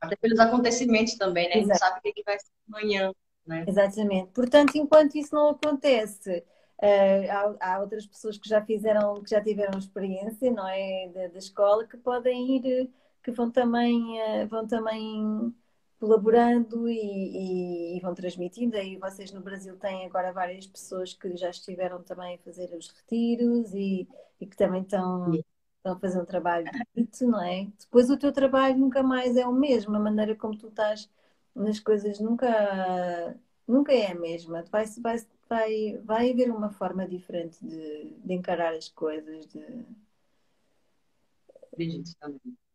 Até 0.00 0.16
pelos 0.16 0.40
acontecimentos 0.40 1.14
também, 1.14 1.48
né? 1.48 1.58
Exato. 1.58 1.70
A 1.70 1.74
gente 1.74 1.78
sabe 1.78 1.98
o 1.98 2.02
que, 2.02 2.08
é 2.08 2.12
que 2.12 2.22
vai 2.24 2.38
ser 2.38 2.50
amanhã. 2.68 3.12
É? 3.52 3.64
Exatamente. 3.68 4.30
Portanto, 4.32 4.76
enquanto 4.76 5.16
isso 5.16 5.34
não 5.34 5.50
acontece, 5.50 6.44
uh, 6.82 7.56
há, 7.60 7.74
há, 7.74 7.80
outras 7.80 8.06
pessoas 8.06 8.38
que 8.38 8.48
já 8.48 8.62
fizeram, 8.64 9.22
que 9.22 9.30
já 9.30 9.40
tiveram 9.42 9.78
experiência, 9.78 10.50
não 10.50 10.66
é, 10.68 11.08
da, 11.14 11.28
da 11.28 11.38
escola, 11.38 11.86
que 11.86 11.96
podem 11.96 12.56
ir, 12.56 12.90
que 13.22 13.30
vão 13.30 13.50
também, 13.50 14.00
uh, 14.20 14.48
vão 14.48 14.66
também 14.66 15.54
colaborando 16.00 16.88
e, 16.88 16.94
e, 16.96 17.96
e, 17.98 18.00
vão 18.00 18.14
transmitindo. 18.14 18.76
Aí 18.76 18.96
vocês 18.96 19.30
no 19.32 19.42
Brasil 19.42 19.76
têm 19.76 20.06
agora 20.06 20.32
várias 20.32 20.66
pessoas 20.66 21.12
que 21.12 21.36
já 21.36 21.50
estiveram 21.50 22.02
também 22.02 22.36
a 22.36 22.38
fazer 22.38 22.74
os 22.74 22.88
retiros 22.88 23.74
e, 23.74 24.08
e 24.40 24.46
que 24.46 24.56
também 24.56 24.80
estão, 24.80 25.30
estão 25.32 25.92
a 25.92 25.98
fazer 25.98 26.20
um 26.20 26.24
trabalho 26.24 26.70
bonito, 26.94 27.26
não 27.26 27.42
é? 27.44 27.68
Depois 27.78 28.08
o 28.08 28.16
teu 28.16 28.32
trabalho 28.32 28.78
nunca 28.78 29.02
mais 29.02 29.36
é 29.36 29.46
o 29.46 29.52
mesmo, 29.52 29.94
a 29.94 30.00
maneira 30.00 30.34
como 30.34 30.56
tu 30.56 30.68
estás 30.68 31.08
nas 31.54 31.80
coisas 31.80 32.20
nunca, 32.20 33.38
nunca 33.66 33.92
é 33.92 34.12
a 34.12 34.14
mesma. 34.14 34.62
Vai, 34.70 34.86
vai, 34.86 35.16
vai, 35.48 35.98
vai 36.04 36.30
haver 36.30 36.50
uma 36.50 36.70
forma 36.70 37.06
diferente 37.06 37.64
de, 37.64 38.14
de 38.24 38.32
encarar 38.32 38.74
as 38.74 38.88
coisas. 38.88 39.46
De... 39.46 39.86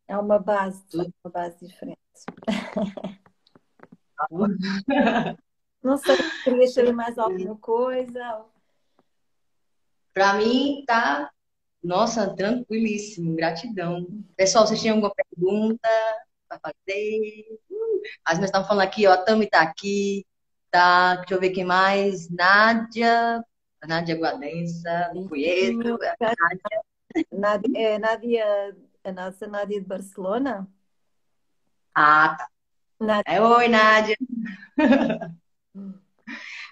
É 0.07 0.17
uma 0.17 0.39
base, 0.39 0.83
uma 0.93 1.31
base 1.31 1.65
diferente. 1.65 1.99
Não 5.83 5.97
sei, 5.97 6.17
queria 6.43 6.67
saber 6.67 6.93
mais 6.93 7.17
alguma 7.17 7.57
coisa? 7.57 8.45
Para 10.13 10.33
mim, 10.35 10.83
tá, 10.87 11.31
nossa, 11.83 12.35
tranquilíssimo, 12.35 13.35
gratidão. 13.35 14.07
Pessoal, 14.35 14.65
vocês 14.65 14.81
tinham 14.81 14.95
alguma 14.95 15.13
pergunta 15.13 15.87
para 16.47 16.59
fazer? 16.59 17.59
As 18.23 18.33
meninas 18.33 18.49
estavam 18.49 18.67
falando 18.67 18.83
aqui, 18.83 19.07
ó, 19.07 19.13
a 19.13 19.17
Tami 19.17 19.47
tá 19.49 19.61
aqui, 19.61 20.25
tá, 20.71 21.15
deixa 21.15 21.33
eu 21.33 21.39
ver 21.39 21.51
quem 21.51 21.65
mais, 21.65 22.29
Nádia, 22.29 23.43
Nádia 23.87 24.15
Guadensa, 24.15 25.11
não 25.13 25.27
conheço, 25.27 25.77
Nádia. 25.77 26.81
Nádia, 27.31 27.71
é, 27.75 27.99
Nádia, 27.99 28.75
a 29.03 29.11
nossa 29.11 29.47
Nádia 29.47 29.79
de 29.79 29.87
Barcelona? 29.87 30.67
Ah, 31.93 32.35
tá. 32.37 32.47
Nádia. 32.99 33.31
É, 33.31 33.41
oi, 33.41 33.67
Nádia. 33.67 34.17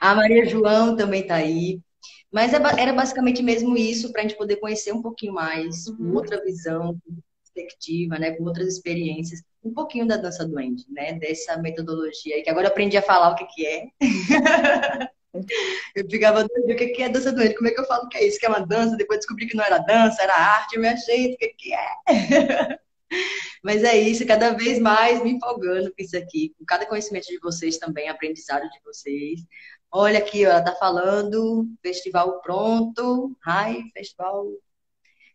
a 0.02 0.16
Maria 0.16 0.46
João 0.46 0.96
também 0.96 1.26
tá 1.26 1.36
aí. 1.36 1.82
Mas 2.32 2.52
é 2.52 2.58
era 2.80 2.92
basicamente 2.92 3.44
mesmo 3.44 3.78
isso 3.78 4.12
para 4.12 4.22
a 4.22 4.28
gente 4.28 4.38
poder 4.38 4.56
conhecer 4.56 4.92
um 4.92 5.04
pouquinho 5.04 5.34
mais, 5.34 5.86
com 5.86 6.04
uhum. 6.04 6.16
outra 6.16 6.44
visão, 6.44 7.00
perspectiva, 7.54 8.18
né, 8.18 8.32
com 8.32 8.44
outras 8.44 8.68
experiências, 8.68 9.44
um 9.64 9.74
pouquinho 9.74 10.08
da 10.08 10.18
dança 10.18 10.46
duende, 10.46 10.86
né, 10.90 11.14
dessa 11.14 11.58
metodologia 11.58 12.44
que 12.44 12.50
agora 12.50 12.68
eu 12.68 12.72
aprendi 12.72 12.98
a 12.98 13.02
falar 13.02 13.30
o 13.30 13.36
que 13.36 13.46
que 13.46 13.66
é. 13.66 13.88
eu 15.96 16.10
ficava 16.10 16.44
doido, 16.48 16.74
o 16.74 16.76
que 16.76 16.88
que 16.88 17.02
é 17.02 17.10
dança 17.10 17.32
duende? 17.32 17.56
Como 17.56 17.68
é 17.68 17.72
que 17.72 17.80
eu 17.80 17.86
falo 17.86 18.10
que 18.10 18.18
é 18.18 18.28
isso? 18.28 18.40
Que 18.40 18.46
é 18.46 18.50
uma 18.50 18.66
dança? 18.66 18.98
Depois 18.98 19.20
descobri 19.20 19.48
que 19.48 19.56
não 19.56 19.64
era 19.64 19.78
dança, 19.80 20.22
era 20.22 20.36
arte, 20.36 20.76
eu 20.76 20.82
me 20.82 20.88
achei, 20.88 21.34
o 21.34 21.38
que 21.38 21.48
que 21.50 21.74
é? 21.74 21.96
Mas 23.64 23.84
é 23.84 23.98
isso, 23.98 24.26
cada 24.26 24.52
vez 24.52 24.80
mais 24.80 25.24
me 25.24 25.32
empolgando 25.32 25.90
com 25.90 26.04
isso 26.04 26.18
aqui, 26.18 26.54
com 26.58 26.66
cada 26.66 26.86
conhecimento 26.86 27.28
de 27.28 27.40
vocês 27.40 27.78
também, 27.78 28.10
aprendizado 28.10 28.70
de 28.70 28.80
vocês. 28.84 29.42
Olha 29.92 30.20
aqui, 30.20 30.44
ela 30.44 30.62
tá 30.62 30.74
falando, 30.76 31.68
festival 31.82 32.42
pronto. 32.42 33.38
Hi, 33.48 33.84
festival. 33.94 34.48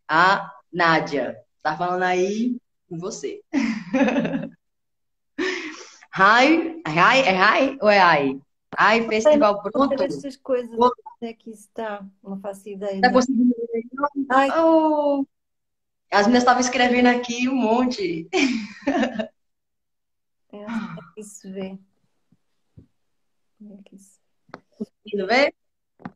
A 0.08 0.50
Nádia, 0.72 1.38
tá 1.62 1.76
falando 1.76 2.02
aí 2.02 2.56
com 2.88 2.98
você. 2.98 3.40
Hi, 6.18 6.82
hi, 6.84 7.20
é 7.20 7.32
hi 7.36 7.78
ou 7.80 7.88
é 7.88 8.00
hi? 8.00 8.40
Hi, 8.76 9.06
festival 9.08 9.62
pronto. 9.62 10.02
Essas 10.02 10.36
coisas, 10.36 10.76
é 11.20 11.32
que 11.32 11.50
está? 11.50 12.04
Não 12.22 12.40
faço 12.40 12.68
ideia. 12.68 13.00
Tá 13.00 13.12
conseguindo 13.12 13.54
ver? 13.72 13.84
Ai. 14.28 14.50
Oh. 14.58 15.24
As 16.10 16.22
meninas 16.22 16.42
estavam 16.42 16.60
escrevendo 16.60 17.06
aqui 17.06 17.48
um 17.48 17.54
monte. 17.54 18.28
É, 20.50 20.62
é 20.62 20.66
que 21.14 21.22
se 21.22 21.50
vê. 21.52 21.78
É 23.60 23.82
que 23.84 23.98
se 23.98 24.18
conseguindo 24.70 25.26
ver? 25.26 25.54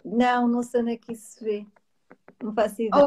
Não, 0.02 0.48
não 0.48 0.62
sei 0.62 0.80
onde 0.80 0.92
é 0.92 0.96
que 0.96 1.12
isso 1.12 1.32
se 1.32 1.44
vê. 1.44 1.66
Não 2.42 2.54
faço 2.54 2.80
ideia. 2.80 3.06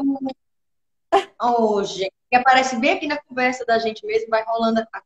Oh, 1.42 1.76
oh 1.78 1.82
gente, 1.82 2.14
que 2.30 2.36
aparece 2.36 2.76
bem 2.76 2.92
aqui 2.92 3.06
na 3.06 3.16
conversa 3.22 3.64
da 3.64 3.78
gente 3.78 4.04
mesmo, 4.04 4.28
vai 4.28 4.44
rolando 4.44 4.80
a, 4.80 4.88
a, 4.92 5.00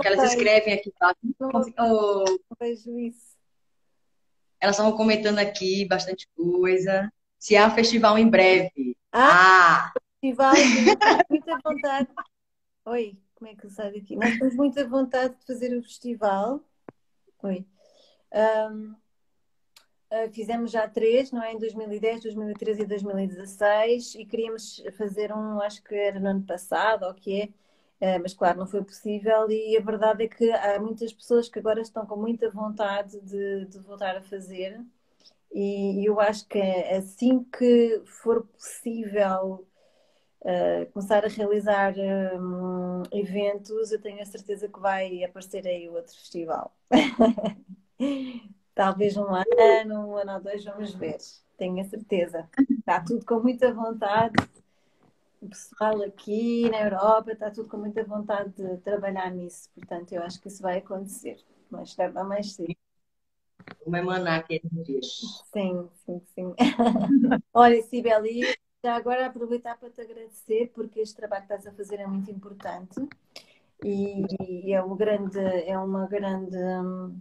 que 0.00 0.08
elas 0.08 0.32
escrevem 0.32 0.74
aqui. 0.74 0.92
Tá? 0.98 1.14
Oh. 1.40 2.24
Elas 4.60 4.74
estavam 4.74 4.96
comentando 4.96 5.38
aqui 5.38 5.86
bastante 5.86 6.26
coisa. 6.34 7.12
Se 7.38 7.56
há 7.56 7.70
festival 7.70 8.18
em 8.18 8.28
breve. 8.28 8.96
Ah! 9.12 9.86
ah. 9.86 9.92
Festival, 10.20 10.54
muita 11.30 11.58
vontade. 11.64 12.08
Oi, 12.86 13.16
como 13.36 13.50
é 13.50 13.54
que 13.54 13.66
eu 13.66 13.70
saio 13.70 13.94
daqui? 13.94 14.16
Nós 14.16 14.36
temos 14.36 14.56
muita 14.56 14.86
vontade 14.88 15.36
de 15.38 15.46
fazer 15.46 15.76
o 15.76 15.82
festival. 15.82 16.60
Oi. 17.44 17.64
Um, 18.32 18.96
fizemos 20.32 20.70
já 20.70 20.88
três, 20.88 21.30
não 21.32 21.42
é? 21.42 21.52
Em 21.52 21.58
2010, 21.58 22.22
2013 22.22 22.82
e 22.82 22.86
2016 22.86 24.14
e 24.16 24.24
queríamos 24.24 24.82
fazer 24.96 25.32
um, 25.32 25.60
acho 25.60 25.82
que 25.82 25.94
era 25.94 26.18
no 26.18 26.28
ano 26.28 26.42
passado, 26.42 27.04
ou 27.06 27.14
que 27.14 27.52
é, 28.00 28.16
uh, 28.16 28.22
mas 28.22 28.34
claro, 28.34 28.58
não 28.58 28.66
foi 28.66 28.82
possível 28.82 29.50
e 29.50 29.76
a 29.76 29.80
verdade 29.80 30.24
é 30.24 30.28
que 30.28 30.50
há 30.52 30.80
muitas 30.80 31.12
pessoas 31.12 31.48
que 31.48 31.58
agora 31.58 31.80
estão 31.80 32.06
com 32.06 32.16
muita 32.16 32.50
vontade 32.50 33.20
de, 33.20 33.66
de 33.66 33.78
voltar 33.80 34.16
a 34.16 34.22
fazer 34.22 34.80
e 35.52 36.04
eu 36.08 36.20
acho 36.20 36.46
que 36.46 36.60
assim 36.60 37.44
que 37.44 38.02
for 38.06 38.46
possível 38.46 39.66
uh, 40.42 40.92
começar 40.92 41.24
a 41.24 41.28
realizar 41.28 41.94
um, 42.38 43.02
eventos, 43.12 43.92
eu 43.92 44.00
tenho 44.00 44.22
a 44.22 44.26
certeza 44.26 44.68
que 44.68 44.80
vai 44.80 45.24
aparecer 45.24 45.66
aí 45.66 45.88
outro 45.88 46.14
festival. 46.16 46.74
talvez 48.78 49.16
um 49.16 49.26
ano, 49.34 50.08
um 50.08 50.16
ano 50.16 50.34
ou 50.34 50.40
dois, 50.40 50.64
vamos 50.64 50.94
ver. 50.94 51.18
Tenho 51.56 51.80
a 51.80 51.84
certeza. 51.84 52.48
Está 52.78 53.00
tudo 53.00 53.26
com 53.26 53.40
muita 53.40 53.74
vontade. 53.74 54.36
O 55.42 55.48
pessoal 55.48 56.00
aqui 56.02 56.70
na 56.70 56.82
Europa 56.82 57.32
está 57.32 57.50
tudo 57.50 57.68
com 57.68 57.76
muita 57.76 58.04
vontade 58.04 58.50
de 58.50 58.76
trabalhar 58.78 59.32
nisso. 59.32 59.68
Portanto, 59.74 60.12
eu 60.12 60.22
acho 60.22 60.40
que 60.40 60.46
isso 60.46 60.62
vai 60.62 60.78
acontecer. 60.78 61.44
Mas 61.68 61.92
tarde 61.96 62.22
mais 62.22 62.52
cedo. 62.52 62.76
Vou 63.84 63.96
emanar 63.96 64.40
aqui 64.40 64.60
dias. 64.62 65.42
Sim, 65.52 65.88
sim, 66.06 66.22
sim. 66.32 66.54
Olha, 67.52 67.82
Sibeli, 67.82 68.42
já 68.84 68.94
agora 68.94 69.26
aproveitar 69.26 69.76
para 69.76 69.90
te 69.90 70.00
agradecer 70.00 70.70
porque 70.72 71.00
este 71.00 71.16
trabalho 71.16 71.48
que 71.48 71.52
estás 71.52 71.66
a 71.66 71.76
fazer 71.76 71.98
é 71.98 72.06
muito 72.06 72.30
importante 72.30 72.94
e 73.82 74.72
é, 74.72 74.80
um 74.82 74.96
grande, 74.96 75.40
é 75.40 75.76
uma 75.76 76.06
grande 76.06 76.56
hum, 76.56 77.20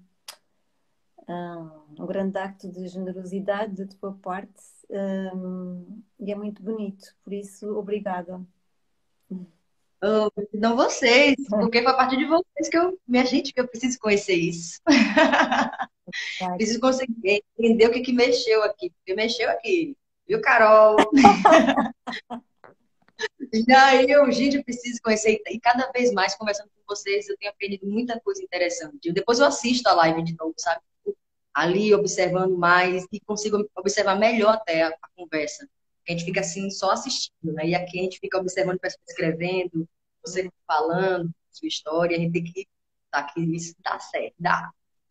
um 1.28 2.06
grande 2.06 2.38
acto 2.38 2.72
de 2.72 2.88
generosidade 2.88 3.76
da 3.76 3.88
tua 3.88 4.14
parte 4.14 4.64
um, 4.90 6.02
e 6.20 6.32
é 6.32 6.36
muito 6.36 6.62
bonito. 6.64 7.14
Por 7.24 7.34
isso, 7.34 7.78
obrigada. 7.78 8.42
Oh, 10.02 10.32
não 10.54 10.76
vocês, 10.76 11.36
porque 11.50 11.82
foi 11.82 11.92
a 11.92 11.96
partir 11.96 12.18
de 12.18 12.26
vocês 12.26 12.70
que 12.70 12.78
eu, 12.78 12.98
minha 13.08 13.26
gente, 13.26 13.52
que 13.52 13.60
eu 13.60 13.68
preciso 13.68 14.00
conhecer 14.00 14.36
isso. 14.36 14.80
preciso 16.56 16.80
conseguir 16.80 17.44
entender 17.58 17.88
o 17.88 17.92
que, 17.92 18.02
que 18.02 18.14
mexeu 18.14 18.64
aqui, 18.64 18.92
porque 18.92 19.16
mexeu 19.16 19.50
aqui, 19.50 19.98
viu, 20.28 20.40
Carol? 20.40 20.98
aí 23.76 24.10
eu, 24.10 24.32
gente, 24.32 24.58
eu 24.58 24.64
preciso 24.64 25.02
conhecer, 25.02 25.42
e 25.48 25.60
cada 25.60 25.92
vez 25.92 26.14
mais 26.14 26.36
conversando 26.36 26.70
com 26.70 26.96
vocês, 26.96 27.28
eu 27.28 27.36
tenho 27.38 27.52
aprendido 27.52 27.88
muita 27.88 28.20
coisa 28.20 28.42
interessante. 28.42 29.12
Depois 29.12 29.40
eu 29.40 29.48
assisto 29.48 29.90
a 29.90 29.94
live 29.94 30.22
de 30.24 30.36
novo, 30.38 30.54
sabe? 30.58 30.82
Ali 31.58 31.92
observando 31.92 32.56
mais 32.56 33.08
e 33.12 33.20
consigo 33.22 33.68
observar 33.76 34.16
melhor 34.16 34.54
até 34.54 34.84
a, 34.84 34.90
a 34.90 35.10
conversa. 35.16 35.68
A 36.08 36.12
gente 36.12 36.24
fica 36.24 36.42
assim 36.42 36.70
só 36.70 36.92
assistindo, 36.92 37.52
né? 37.52 37.70
E 37.70 37.74
aqui 37.74 38.00
a 38.00 38.04
gente 38.04 38.20
fica 38.20 38.38
observando 38.38 38.76
a 38.76 38.82
pessoa 38.82 39.02
escrevendo, 39.08 39.90
você 40.24 40.52
falando 40.68 41.32
sua 41.52 41.68
história, 41.68 42.16
a 42.16 42.20
gente 42.20 42.32
tem 42.32 42.44
que 42.44 42.68
tá 43.10 43.24
que 43.24 43.42
isso 43.42 43.74
dá 43.84 43.98
certo, 43.98 44.36
dá. 44.38 44.70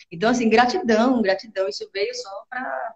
Então 0.09 0.31
assim, 0.31 0.49
gratidão, 0.49 1.21
gratidão, 1.21 1.69
isso 1.69 1.91
veio 1.93 2.15
só 2.15 2.45
para 2.49 2.95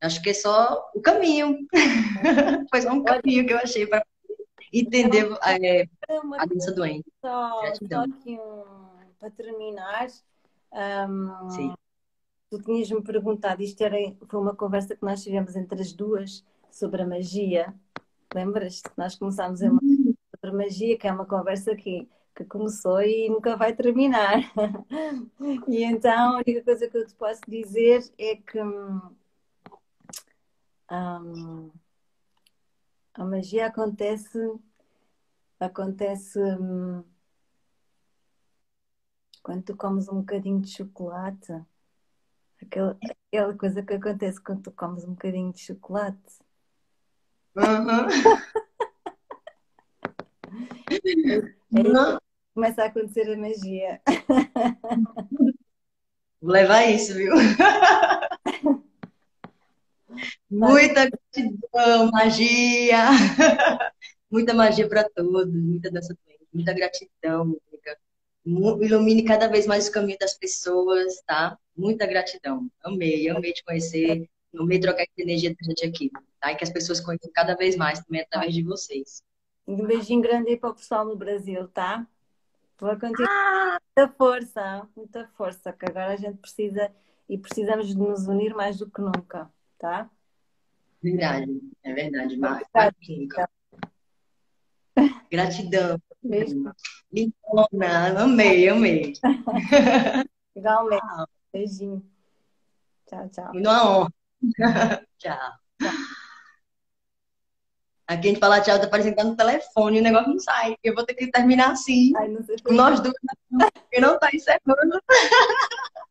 acho 0.00 0.22
que 0.22 0.30
é 0.30 0.34
só 0.34 0.90
o 0.94 1.00
caminho. 1.02 1.58
Foi 2.70 2.80
só 2.80 2.92
um 2.92 3.04
caminho 3.04 3.46
que 3.46 3.52
eu 3.52 3.58
achei 3.58 3.86
para 3.86 4.02
entender 4.72 5.28
é, 5.46 5.86
a 6.38 6.46
dança 6.46 6.72
doente. 6.72 7.04
Só, 7.20 7.74
só 7.74 8.00
aqui 8.04 8.38
um, 8.38 8.64
para 9.18 9.30
terminar, 9.32 10.06
um, 10.72 11.50
Sim 11.50 11.74
tu 12.50 12.62
tinhas-me 12.62 13.02
perguntado, 13.02 13.62
isto 13.62 13.82
era, 13.82 13.96
foi 14.28 14.40
uma 14.40 14.54
conversa 14.54 14.96
que 14.96 15.04
nós 15.04 15.22
tivemos 15.22 15.56
entre 15.56 15.80
as 15.80 15.92
duas 15.92 16.44
sobre 16.70 17.02
a 17.02 17.06
magia. 17.06 17.74
Lembras? 18.34 18.82
Nós 18.96 19.16
começámos 19.16 19.62
a 19.62 19.68
uhum. 19.68 20.14
sobre 20.30 20.56
magia, 20.56 20.98
que 20.98 21.06
é 21.06 21.12
uma 21.12 21.26
conversa 21.26 21.74
que, 21.74 22.08
que 22.34 22.44
começou 22.44 23.00
e 23.02 23.28
nunca 23.28 23.56
vai 23.56 23.74
terminar. 23.74 24.52
e 25.68 25.82
então 25.82 26.34
a 26.34 26.36
única 26.36 26.62
coisa 26.62 26.88
que 26.88 26.96
eu 26.96 27.06
te 27.06 27.14
posso 27.14 27.40
dizer 27.48 28.04
é 28.18 28.36
que 28.36 28.62
um, 28.62 29.00
a 33.14 33.24
magia 33.24 33.66
acontece 33.66 34.38
acontece 35.58 36.38
um, 36.38 37.02
quando 39.42 39.64
tu 39.64 39.76
comes 39.76 40.08
um 40.08 40.20
bocadinho 40.20 40.60
de 40.60 40.68
chocolate 40.68 41.52
Aquela, 42.62 42.98
aquela 43.28 43.54
coisa 43.56 43.82
que 43.82 43.94
acontece 43.94 44.40
quando 44.42 44.62
tu 44.62 44.70
comes 44.72 45.04
um 45.04 45.10
bocadinho 45.10 45.52
de 45.52 45.60
chocolate. 45.60 46.18
Uhum. 47.56 48.06
começa 52.54 52.82
a 52.82 52.86
acontecer 52.86 53.30
a 53.32 53.36
magia. 53.36 54.00
Vou 56.40 56.52
levar 56.52 56.84
isso, 56.84 57.14
viu? 57.14 57.32
Muita 60.48 61.10
gratidão, 61.10 62.10
magia. 62.10 63.08
Muita 64.30 64.54
magia 64.54 64.88
para 64.88 65.08
todos, 65.08 65.52
muita 65.52 65.90
dança 65.90 66.16
muita 66.52 66.72
gratidão, 66.72 67.44
Mônica. 67.44 67.98
Ilumine 68.44 69.24
cada 69.24 69.48
vez 69.48 69.66
mais 69.66 69.88
o 69.88 69.92
caminho 69.92 70.18
das 70.18 70.34
pessoas, 70.34 71.20
tá? 71.26 71.58
Muita 71.76 72.06
gratidão. 72.06 72.70
Amei, 72.82 73.28
amei 73.28 73.52
te 73.52 73.62
conhecer, 73.64 74.28
amei 74.58 74.80
trocar 74.80 75.02
essa 75.02 75.12
energia 75.18 75.54
da 75.54 75.66
gente 75.66 75.84
aqui, 75.84 76.10
tá? 76.40 76.52
E 76.52 76.56
que 76.56 76.64
as 76.64 76.70
pessoas 76.70 77.00
conheçam 77.00 77.30
cada 77.32 77.54
vez 77.54 77.76
mais 77.76 78.00
também 78.00 78.22
através 78.22 78.54
de 78.54 78.62
vocês. 78.62 79.22
Um 79.66 79.84
beijinho 79.84 80.22
grande 80.22 80.50
aí 80.50 80.56
para 80.56 80.70
o 80.70 80.74
pessoal 80.74 81.04
no 81.04 81.16
Brasil, 81.16 81.68
tá? 81.68 82.06
Vou 82.78 82.98
continuar. 82.98 83.28
Ah! 83.28 83.78
Muita 83.96 84.14
força, 84.14 84.88
muita 84.94 85.26
força, 85.36 85.72
que 85.72 85.86
agora 85.86 86.12
a 86.12 86.16
gente 86.16 86.36
precisa 86.38 86.90
e 87.28 87.38
precisamos 87.38 87.88
de 87.88 87.96
nos 87.96 88.26
unir 88.26 88.54
mais 88.54 88.78
do 88.78 88.90
que 88.90 89.00
nunca, 89.00 89.50
tá? 89.78 90.10
Verdade, 91.02 91.60
é 91.82 91.92
verdade. 91.94 92.36
Marca, 92.36 92.94
Gratidão. 95.30 96.00
Beijo. 96.22 96.72
Lindona, 97.12 98.22
amei, 98.22 98.68
amei. 98.68 99.12
Igualmente. 100.54 101.02
Beijinho. 101.56 102.04
Tchau, 103.06 103.30
tchau. 103.30 103.50
Uma 103.54 103.88
honra. 103.88 104.12
tchau. 104.58 105.06
tchau. 105.18 105.52
Aqui 108.06 108.28
a 108.28 108.30
gente 108.30 108.38
fala 108.38 108.60
tchau, 108.60 108.78
tá 108.78 108.86
parecendo 108.86 109.16
que 109.16 109.22
tá 109.22 109.28
no 109.28 109.34
telefone, 109.34 109.98
o 109.98 110.02
negócio 110.02 110.28
não 110.28 110.38
sai. 110.38 110.76
Eu 110.84 110.94
vou 110.94 111.04
ter 111.04 111.14
que 111.14 111.30
terminar 111.30 111.72
assim. 111.72 112.12
Ai, 112.16 112.28
nós 112.28 113.00
duas, 113.00 113.14
que 113.90 114.00
não 114.00 114.18
tá 114.18 114.28
encerrando. 114.34 115.00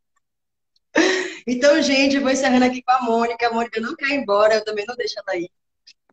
então, 1.48 1.80
gente, 1.80 2.16
eu 2.16 2.22
vou 2.24 2.32
encerrando 2.32 2.66
aqui 2.66 2.82
com 2.82 2.92
a 2.92 3.02
Mônica. 3.04 3.48
A 3.48 3.54
Mônica 3.54 3.80
não 3.80 3.96
quer 3.96 4.10
ir 4.10 4.16
embora, 4.16 4.56
eu 4.56 4.66
também 4.66 4.84
não 4.88 4.96
deixo 4.96 5.14
ela 5.20 5.38
ir. 5.38 5.50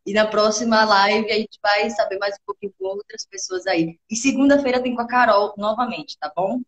E 0.05 0.12
na 0.12 0.26
próxima 0.26 0.85
live 0.85 1.33
a 1.33 1.37
gente 1.37 1.59
vai 1.62 1.89
saber 1.89 2.18
mais 2.18 2.35
um 2.35 2.45
pouquinho 2.45 2.74
com 2.78 2.85
outras 2.85 3.24
pessoas 3.24 3.66
aí. 3.66 3.99
E 4.11 4.14
segunda-feira 4.14 4.83
tem 4.83 4.95
com 4.95 5.01
a 5.01 5.09
Carol 5.09 5.55
novamente, 5.57 6.18
tá 6.18 6.30
bom? 6.37 6.61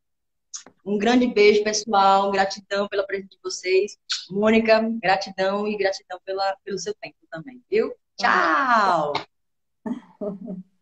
Um 0.84 0.98
grande 0.98 1.26
beijo, 1.26 1.64
pessoal. 1.64 2.30
Gratidão 2.30 2.88
pela 2.88 3.06
presença 3.06 3.30
de 3.30 3.38
vocês. 3.42 3.96
Mônica, 4.30 4.80
gratidão 5.02 5.66
e 5.66 5.76
gratidão 5.76 6.20
pela, 6.24 6.56
pelo 6.64 6.78
seu 6.78 6.94
tempo 6.94 7.16
também, 7.30 7.62
viu? 7.70 7.94
Tchau! 8.16 9.12